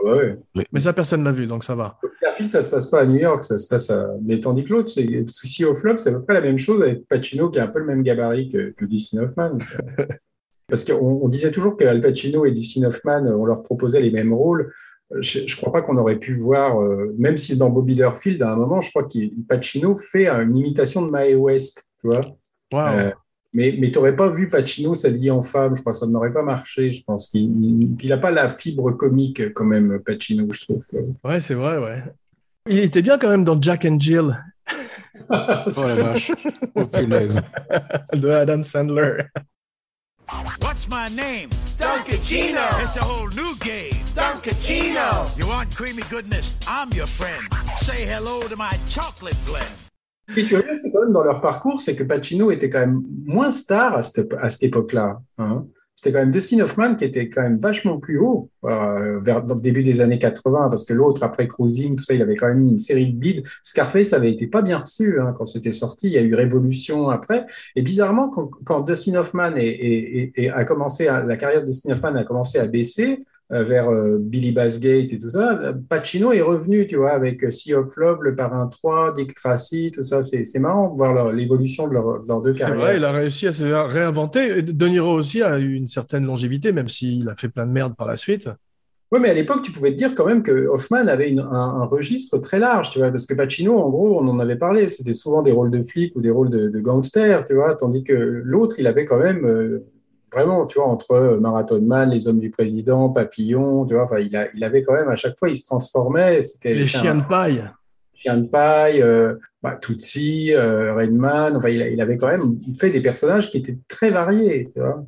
Ouais, 0.03 0.39
ouais. 0.57 0.67
Mais 0.73 0.81
ça, 0.81 0.93
personne 0.93 1.23
l'a 1.23 1.33
vu, 1.33 1.47
donc 1.47 1.63
ça 1.65 1.75
va. 1.77 1.99
Fairfield, 2.21 2.51
ça 2.51 2.63
se 2.63 2.71
passe 2.71 2.87
pas 2.91 3.01
à 3.01 3.07
New 3.07 3.17
York, 3.19 3.45
ça 3.45 3.59
se 3.59 3.69
passe 3.69 3.89
à. 3.91 4.11
Mais 4.23 4.41
tandis 4.41 4.65
que 4.65 4.73
l'autre, 4.73 4.89
c'est 4.89 5.25
Sea 5.29 5.65
of 5.67 5.83
Love, 5.85 5.97
c'est 5.99 6.11
à 6.11 6.13
peu 6.13 6.23
près 6.23 6.35
la 6.35 6.41
même 6.43 6.59
chose 6.59 6.83
avec 6.83 7.07
Pacino 7.09 7.49
qui 7.49 7.59
a 7.61 7.65
un 7.65 7.69
peu 7.69 7.79
le 7.79 7.87
même 7.87 8.03
gabarit 8.03 8.51
que, 8.51 8.71
que 8.77 8.85
Dustin 8.85 9.23
Hoffman. 9.23 9.57
Parce 10.69 10.85
qu'on 10.85 11.21
on 11.23 11.29
disait 11.29 11.53
toujours 11.53 11.77
qu'Al 11.77 12.01
Pacino 12.01 12.45
et 12.45 12.51
Dustin 12.51 12.85
Hoffman, 12.89 13.25
on 13.27 13.45
leur 13.47 13.63
proposait 13.63 14.01
les 14.01 14.11
mêmes 14.11 14.35
rôles. 14.35 14.73
Euh, 15.13 15.23
Je 15.23 15.41
ne 15.41 15.57
crois 15.57 15.73
pas 15.73 15.83
qu'on 15.83 15.97
aurait 15.97 16.19
pu 16.19 16.37
voir, 16.37 16.81
euh, 16.83 17.15
même 17.19 17.37
si 17.37 17.57
dans 17.57 17.71
Bobby 17.71 17.95
Derfield, 17.95 18.43
à 18.43 18.53
un 18.53 18.57
moment, 18.57 18.81
je 18.81 18.91
crois 18.91 19.05
que 19.05 19.19
Pacino 19.49 19.97
fait 19.97 20.29
une 20.29 20.57
imitation 20.57 21.05
de 21.05 21.11
Mae 21.11 21.35
West, 21.35 21.89
tu 22.01 22.09
vois. 22.09 22.21
Euh, 22.75 23.11
mais 23.53 23.77
mais 23.79 23.91
tu 23.91 23.99
n'aurais 23.99 24.17
pas 24.17 24.29
vu 24.29 24.51
Pacino 24.51 24.95
s'habiller 24.95 25.31
en 25.31 25.43
femme, 25.43 25.77
je 25.77 25.81
crois 25.81 25.93
que 25.93 25.99
ça 25.99 26.07
n'aurait 26.07 26.33
pas 26.33 26.43
marché, 26.43 26.93
je 26.93 27.03
pense. 27.05 27.29
qu'il 27.29 27.97
n'a 28.09 28.19
pas 28.19 28.31
la 28.31 28.49
fibre 28.49 28.91
comique 28.93 29.53
quand 29.55 29.65
même, 29.65 30.01
Pacino, 30.05 30.47
je 30.53 30.61
trouve. 30.65 30.83
Ouais, 31.25 31.41
c'est 31.41 31.55
vrai, 31.55 31.79
ouais. 31.79 32.03
Il 32.69 32.81
était 32.81 33.03
bien 33.03 33.17
quand 33.17 33.29
même 33.29 33.45
dans 33.45 33.61
Jack 33.61 33.85
and 33.85 33.99
Jill 34.01 34.37
Oh 35.31 35.87
la 35.87 35.95
vache. 35.95 36.33
Oh 36.75 36.85
punaise. 36.85 37.41
de 38.13 38.29
Adam 38.29 38.63
Sandler. 38.63 39.25
What's 40.61 40.89
my 40.89 41.09
name? 41.09 41.49
Dunkachino. 41.79 42.85
It's 42.85 42.97
a 42.97 43.05
whole 43.05 43.29
new 43.29 43.57
game. 43.57 44.06
Dunkachino. 44.17 45.31
You 45.39 45.47
want 45.47 45.77
creamy 45.77 46.03
goodness? 46.11 46.55
I'm 46.67 46.89
your 46.97 47.07
friend. 47.07 47.43
Say 47.77 48.07
hello 48.07 48.41
to 48.49 48.57
my 48.57 48.71
chocolate 48.89 49.37
blend. 49.45 49.61
Ce 50.31 50.35
qui 50.35 50.41
est 50.41 50.45
curieux, 50.47 50.75
c'est 50.83 50.91
quand 50.91 51.03
même 51.03 51.13
dans 51.13 51.23
leur 51.23 51.41
parcours, 51.43 51.83
c'est 51.83 51.95
que 51.95 52.03
Pacino 52.03 52.51
était 52.51 52.71
quand 52.71 52.81
même 52.81 53.03
moins 53.27 53.51
star 53.51 53.95
à 53.95 54.03
cette, 54.03 54.33
à 54.41 54.49
cette 54.49 54.63
époque-là. 54.65 55.21
hein. 55.39 55.67
C'était 55.95 56.13
quand 56.13 56.19
même 56.25 56.31
Dustin 56.31 56.61
Hoffman 56.61 56.95
qui 56.95 57.05
était 57.05 57.29
quand 57.31 57.43
même 57.43 57.59
vachement 57.59 57.99
plus 57.99 58.19
haut 58.19 58.51
euh, 58.65 59.19
vers 59.21 59.43
dans 59.43 59.55
le 59.55 59.61
début 59.61 59.83
des 59.83 60.01
années 60.01 60.19
80, 60.19 60.69
parce 60.71 60.85
que 60.85 60.93
l'autre, 60.95 61.23
après 61.23 61.47
Cruising, 61.49 61.97
tout 61.97 62.05
ça, 62.05 62.13
il 62.15 62.21
avait 62.23 62.37
quand 62.37 62.49
même 62.49 62.67
une 62.67 62.79
série 62.79 63.13
de 63.13 63.19
bides. 63.19 63.45
Scarface 63.63 64.13
avait 64.13 64.31
été 64.33 64.47
pas 64.47 64.61
bien 64.63 64.79
reçu 64.79 65.19
hein, 65.21 65.35
quand 65.37 65.45
c'était 65.47 65.73
sorti. 65.73 66.09
Il 66.09 66.13
y 66.13 66.19
a 66.19 66.23
eu 66.23 66.35
Révolution 66.35 67.09
après. 67.11 67.47
Et 67.77 67.83
bizarrement, 67.83 68.29
quand, 68.29 68.51
quand 68.65 68.81
Dustin 68.81 69.15
Hoffman 69.15 69.57
est, 69.57 69.67
est- 69.67 70.33
est- 70.37 70.45
est- 70.45 70.51
a 70.51 70.65
commencé, 70.65 71.07
à- 71.07 71.23
la 71.23 71.37
carrière 71.37 71.61
de 71.61 71.67
Dustin 71.67 71.93
Hoffman 71.93 72.15
a 72.17 72.25
commencé 72.25 72.59
à 72.59 72.67
baisser, 72.67 73.13
euh, 73.13 73.25
vers 73.51 73.89
euh, 73.91 74.19
Billy 74.21 74.53
Bassgate 74.53 75.13
et 75.13 75.19
tout 75.19 75.29
ça, 75.29 75.59
euh, 75.61 75.73
Pacino 75.89 76.33
est 76.33 76.41
revenu, 76.43 76.87
tu 76.87 76.97
vois, 76.97 77.13
avec 77.13 77.45
euh, 77.45 77.51
Sea 77.51 77.75
of 77.75 77.95
Love, 77.97 78.19
Le 78.23 78.35
Parrain 78.35 78.67
3, 78.69 79.15
Dick 79.15 79.35
Tracy, 79.35 79.91
tout 79.93 80.03
ça. 80.03 80.23
C'est 80.23 80.45
c'est 80.45 80.59
marrant 80.59 80.91
de 80.91 80.97
voir 80.97 81.33
l'évolution 81.33 81.87
de, 81.89 81.95
leur- 81.95 82.23
de 82.23 82.29
leurs 82.29 82.43
deux 82.43 82.55
C'est 82.55 82.59
carrières. 82.61 82.77
vrai, 82.81 82.97
il 82.97 83.05
a 83.05 83.13
réussi 83.13 83.47
à 83.47 83.53
se 83.53 83.65
réinventer. 83.65 84.59
Et 84.59 84.63
De 84.63 84.87
Niro 84.89 85.13
aussi 85.13 85.43
a 85.43 85.59
eu 85.59 85.75
une 85.75 85.89
certaine 85.89 86.25
longévité, 86.25 86.73
même 86.73 86.89
s'il 86.89 87.29
a 87.29 87.37
fait 87.37 87.49
plein 87.49 87.67
de 87.67 87.73
merde 87.73 87.95
par 87.97 88.07
la 88.07 88.17
suite. 88.17 88.49
Oui, 89.13 89.21
mais 89.21 89.31
à 89.31 89.35
l'époque, 89.35 89.63
tu 89.63 89.71
pouvais 89.71 89.93
te 89.93 89.97
dire 89.97 90.15
quand 90.17 90.27
même 90.27 90.43
que 90.43 90.67
Hoffman 90.67 91.07
avait 91.07 91.31
une- 91.31 91.39
un, 91.39 91.47
un 91.53 91.85
registre 91.85 92.39
très 92.39 92.59
large, 92.59 92.91
tu 92.91 92.99
vois, 92.99 93.11
parce 93.11 93.27
que 93.27 93.35
Pacino, 93.35 93.79
en 93.79 93.89
gros, 93.89 94.19
on 94.21 94.27
en 94.29 94.41
avait 94.41 94.57
parlé, 94.57 94.89
c'était 94.89 95.15
souvent 95.15 95.43
des 95.43 95.53
rôles 95.53 95.71
de 95.71 95.81
flic 95.83 96.17
ou 96.17 96.21
des 96.21 96.31
rôles 96.31 96.51
de, 96.51 96.69
de 96.69 96.81
gangster, 96.81 97.45
tu 97.45 97.55
vois, 97.55 97.77
tandis 97.77 98.03
que 98.03 98.13
l'autre, 98.15 98.77
il 98.81 98.87
avait 98.89 99.05
quand 99.05 99.19
même 99.19 99.45
euh, 99.47 99.87
vraiment, 100.37 100.67
tu 100.67 100.79
vois, 100.79 100.89
entre 100.89 101.39
Marathon 101.41 101.81
Man, 101.81 102.11
Les 102.11 102.29
Hommes 102.29 102.41
du 102.41 102.51
Président, 102.51 103.09
Papillon, 103.09 103.87
tu 103.87 103.95
vois, 103.95 104.05
enfin, 104.05 104.19
il, 104.19 104.37
a, 104.37 104.49
il 104.55 104.63
avait 104.65 104.83
quand 104.83 104.93
même, 104.93 105.09
à 105.09 105.17
chaque 105.17 105.39
fois, 105.39 105.49
il 105.49 105.57
se 105.57 105.65
transformait. 105.67 106.43
C'était 106.43 106.75
Les 106.75 106.83
chiens 106.83 107.13
un 107.13 107.21
de 107.23 107.25
paille. 107.27 107.65
chien 108.15 108.37
de 108.37 108.47
paille, 108.47 109.01
euh, 109.03 109.37
bah, 109.63 109.79
Tootsie, 109.81 110.53
euh, 110.53 110.95
Redman, 110.95 111.57
enfin, 111.57 111.71
il, 111.71 111.81
il 111.81 112.01
avait 112.03 112.19
quand 112.19 112.29
même 112.29 112.59
fait 112.79 112.91
des 112.91 113.01
personnages 113.01 113.51
qui 113.51 113.59
étaient 113.59 113.79
très 113.89 114.11
variés, 114.11 114.71
tu 114.75 114.81
vois. 114.81 115.05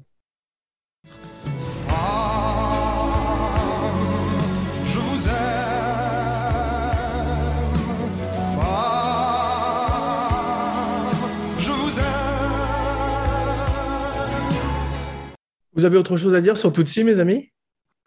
Vous 15.79 15.85
avez 15.85 15.97
autre 15.97 16.17
chose 16.17 16.35
à 16.35 16.41
dire 16.41 16.59
sur 16.59 16.73
Tootsie, 16.73 17.05
mes 17.05 17.21
amis? 17.21 17.53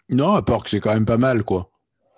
Non, 0.10 0.34
à 0.34 0.42
part 0.42 0.62
que 0.64 0.70
c'est 0.70 0.82
quand 0.82 0.94
même 0.94 1.06
pas 1.06 1.18
mal, 1.18 1.46
quoi. 1.46 1.72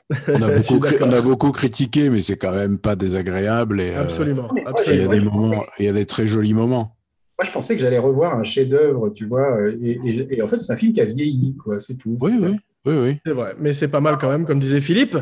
On 0.27 0.41
a, 0.41 0.49
beaucoup, 0.49 0.79
cri- 0.79 0.93
d'accord. 0.97 1.07
on 1.07 1.13
a 1.13 1.21
beaucoup 1.21 1.51
critiqué, 1.51 2.09
mais 2.09 2.23
c'est 2.23 2.35
quand 2.37 2.53
même 2.53 2.79
pas 2.79 2.95
désagréable. 2.95 3.79
Et, 3.79 3.93
euh, 3.95 4.01
Absolument. 4.01 4.49
il 4.87 4.95
y 4.97 5.01
a 5.01 5.07
des 5.07 5.19
moments, 5.21 5.63
il 5.77 5.85
y 5.85 5.89
a 5.89 5.93
des 5.93 6.07
très 6.07 6.25
jolis 6.25 6.55
moments. 6.55 6.97
Moi, 7.39 7.45
je 7.45 7.51
pensais 7.51 7.75
que 7.75 7.81
j'allais 7.81 7.99
revoir 7.99 8.35
un 8.35 8.43
chef-d'œuvre, 8.43 9.09
tu 9.11 9.27
vois. 9.27 9.57
euh, 9.59 9.77
Et, 9.79 9.99
et- 10.03 10.37
et 10.37 10.41
en 10.41 10.47
fait, 10.47 10.57
c'est 10.59 10.73
un 10.73 10.75
film 10.75 10.91
qui 10.91 11.01
a 11.01 11.05
vieilli, 11.05 11.55
quoi. 11.55 11.79
C'est 11.79 11.97
tout. 11.97 12.17
Oui, 12.19 12.31
oui, 12.41 12.57
oui, 12.85 12.93
oui. 12.95 13.17
C'est 13.23 13.33
vrai, 13.33 13.53
mais 13.59 13.73
c'est 13.73 13.87
pas 13.89 14.01
mal 14.01 14.17
quand 14.19 14.29
même, 14.29 14.45
comme 14.47 14.59
disait 14.59 14.81
Philippe. 14.81 15.17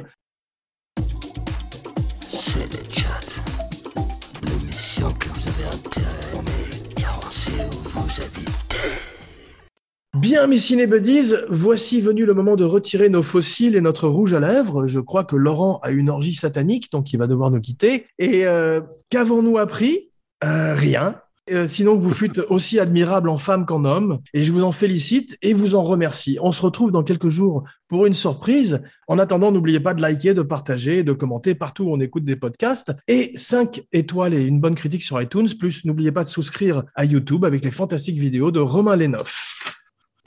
Bien, 10.17 10.45
mes 10.45 10.59
cinébuddies, 10.59 11.33
voici 11.49 12.01
venu 12.01 12.25
le 12.25 12.33
moment 12.33 12.57
de 12.57 12.65
retirer 12.65 13.07
nos 13.07 13.23
fossiles 13.23 13.77
et 13.77 13.81
notre 13.81 14.09
rouge 14.09 14.33
à 14.33 14.41
lèvres. 14.41 14.85
Je 14.85 14.99
crois 14.99 15.23
que 15.23 15.37
Laurent 15.37 15.79
a 15.83 15.91
une 15.91 16.09
orgie 16.09 16.35
satanique, 16.35 16.91
donc 16.91 17.13
il 17.13 17.17
va 17.17 17.27
devoir 17.27 17.49
nous 17.49 17.61
quitter. 17.61 18.07
Et 18.19 18.45
euh, 18.45 18.81
qu'avons-nous 19.09 19.57
appris? 19.57 20.09
Euh, 20.43 20.75
Rien. 20.75 21.15
Euh, 21.49 21.65
sinon, 21.65 21.95
vous 21.95 22.09
fûtes 22.09 22.39
aussi 22.49 22.77
admirable 22.77 23.29
en 23.29 23.37
femme 23.37 23.65
qu'en 23.65 23.85
homme, 23.85 24.19
et 24.33 24.43
je 24.43 24.51
vous 24.51 24.63
en 24.63 24.73
félicite 24.73 25.37
et 25.41 25.53
vous 25.53 25.75
en 25.75 25.83
remercie. 25.83 26.37
On 26.41 26.51
se 26.51 26.61
retrouve 26.61 26.91
dans 26.91 27.03
quelques 27.03 27.29
jours 27.29 27.63
pour 27.87 28.05
une 28.05 28.13
surprise. 28.13 28.81
En 29.07 29.17
attendant, 29.17 29.53
n'oubliez 29.53 29.79
pas 29.79 29.93
de 29.93 30.01
liker, 30.01 30.33
de 30.33 30.41
partager, 30.41 30.99
et 30.99 31.03
de 31.03 31.13
commenter 31.13 31.55
partout 31.55 31.85
où 31.85 31.93
on 31.93 32.01
écoute 32.01 32.25
des 32.25 32.35
podcasts. 32.35 32.93
Et 33.07 33.31
5 33.37 33.83
étoiles 33.93 34.33
et 34.33 34.43
une 34.43 34.59
bonne 34.59 34.75
critique 34.75 35.03
sur 35.03 35.21
iTunes, 35.21 35.47
plus 35.57 35.85
n'oubliez 35.85 36.11
pas 36.11 36.25
de 36.25 36.29
souscrire 36.29 36.83
à 36.95 37.05
YouTube 37.05 37.45
avec 37.45 37.63
les 37.63 37.71
fantastiques 37.71 38.19
vidéos 38.19 38.51
de 38.51 38.59
Romain 38.59 38.97
Lenoff. 38.97 39.50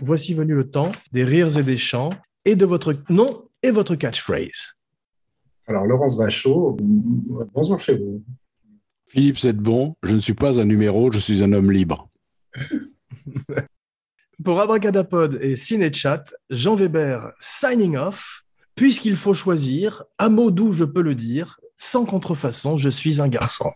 Voici 0.07 0.35
venu 0.35 0.55
le 0.55 0.71
temps 0.71 0.93
des 1.13 1.25
rires 1.25 1.57
et 1.57 1.63
des 1.63 1.79
chants 1.79 2.11
et 2.45 2.57
de 2.57 2.67
votre 2.67 2.93
nom 3.09 3.49
et 3.63 3.71
votre 3.71 3.95
catchphrase. 3.95 4.79
Alors, 5.67 5.87
Laurence 5.87 6.19
Vachot, 6.19 6.77
bonjour 7.55 7.79
chez 7.79 7.97
vous. 7.97 8.23
Philippe 9.07 9.39
bon. 9.57 9.97
je 10.03 10.15
ne 10.15 10.19
suis 10.19 10.35
pas 10.35 10.61
un 10.61 10.67
numéro, 10.67 11.11
je 11.11 11.19
suis 11.19 11.43
un 11.43 11.55
homme 11.55 11.71
libre. 11.71 12.11
Pour 14.45 14.61
Abracadapod 14.61 15.39
et 15.41 15.57
Cinéchat, 15.57 16.25
Jean 16.51 16.75
Weber 16.75 17.33
signing 17.39 17.97
off. 17.97 18.43
Puisqu'il 18.75 19.17
faut 19.17 19.33
choisir, 19.33 20.05
à 20.19 20.29
mot 20.29 20.51
doux 20.51 20.75
je 20.75 20.85
peux 20.85 21.01
le 21.01 21.15
dire, 21.15 21.59
sans 21.77 22.05
contrefaçon, 22.05 22.77
je 22.77 22.91
suis 22.91 23.23
un 23.23 23.29
garçon. 23.29 23.73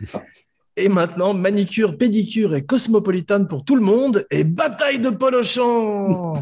Et 0.78 0.88
maintenant, 0.88 1.32
manicure, 1.32 1.96
pédicure 1.96 2.54
et 2.54 2.64
cosmopolitane 2.64 3.48
pour 3.48 3.64
tout 3.64 3.76
le 3.76 3.82
monde 3.82 4.26
et 4.30 4.44
bataille 4.44 5.00
de 5.00 5.10
polochon. 5.10 6.34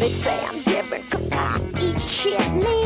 They 0.00 0.08
say 0.08 0.42
I'm 0.46 0.62
different 0.62 1.10
cause 1.10 1.30
I 1.30 1.56
eat 1.78 1.96
chitlins. 1.96 2.79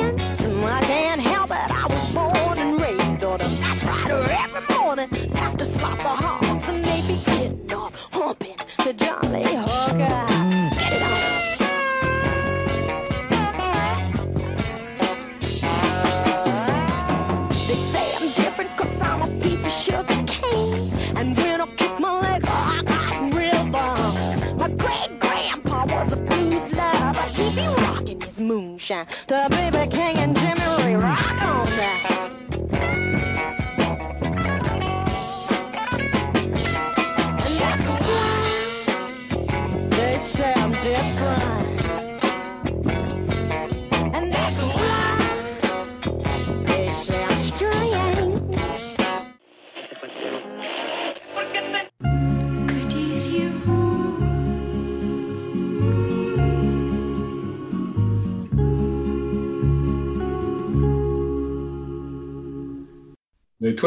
Moonshine. 28.95 29.07
The 29.27 29.49
baby 29.51 29.74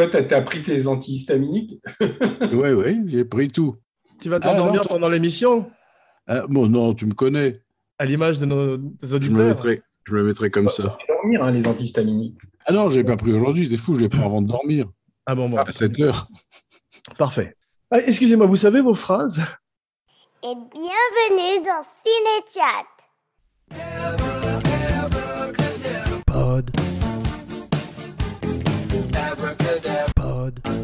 toi, 0.06 0.22
tu 0.22 0.34
as, 0.34 0.36
as, 0.36 0.42
pris 0.42 0.62
tes 0.62 0.86
antihistaminiques 0.86 1.80
Oui, 2.52 2.70
oui, 2.72 3.00
j'ai 3.06 3.24
pris 3.24 3.48
tout. 3.48 3.76
Tu 4.20 4.28
vas 4.28 4.38
t'endormir 4.40 4.82
ah, 4.84 4.88
pendant 4.88 5.08
l'émission? 5.08 5.70
Ah, 6.26 6.46
bon, 6.48 6.68
non, 6.68 6.94
tu 6.94 7.06
me 7.06 7.14
connais. 7.14 7.54
À 7.98 8.04
l'image 8.04 8.38
de 8.38 8.46
nos 8.46 8.76
des 8.76 9.14
auditeurs. 9.14 9.56
Je 10.04 10.14
me 10.14 10.22
mettrai, 10.22 10.50
comme 10.50 10.68
ça. 10.68 10.96
dormir, 11.08 11.42
hein, 11.42 11.50
les 11.50 11.66
antihistaminiques. 11.66 12.38
Ah 12.64 12.72
non, 12.72 12.88
je 12.88 12.98
n'ai 12.98 13.04
pas 13.04 13.16
pris 13.16 13.32
aujourd'hui, 13.32 13.68
t'es 13.68 13.76
fou, 13.76 13.94
je 13.96 14.00
l'ai 14.00 14.08
pris 14.08 14.22
avant 14.22 14.40
de 14.40 14.48
dormir. 14.48 14.86
Ah 15.26 15.34
bon, 15.34 15.48
bon. 15.48 15.56
À 15.56 15.70
7 15.70 16.00
heures. 16.00 16.28
Parfait. 17.18 17.56
Ah, 17.90 18.00
excusez-moi, 18.00 18.46
vous 18.46 18.56
savez 18.56 18.80
vos 18.80 18.94
phrases? 18.94 19.40
Et 20.42 20.54
bienvenue 20.72 21.66
dans 21.66 21.84
Cinéchat. 22.04 22.86
Pod. 26.26 26.70
God. 30.50 30.77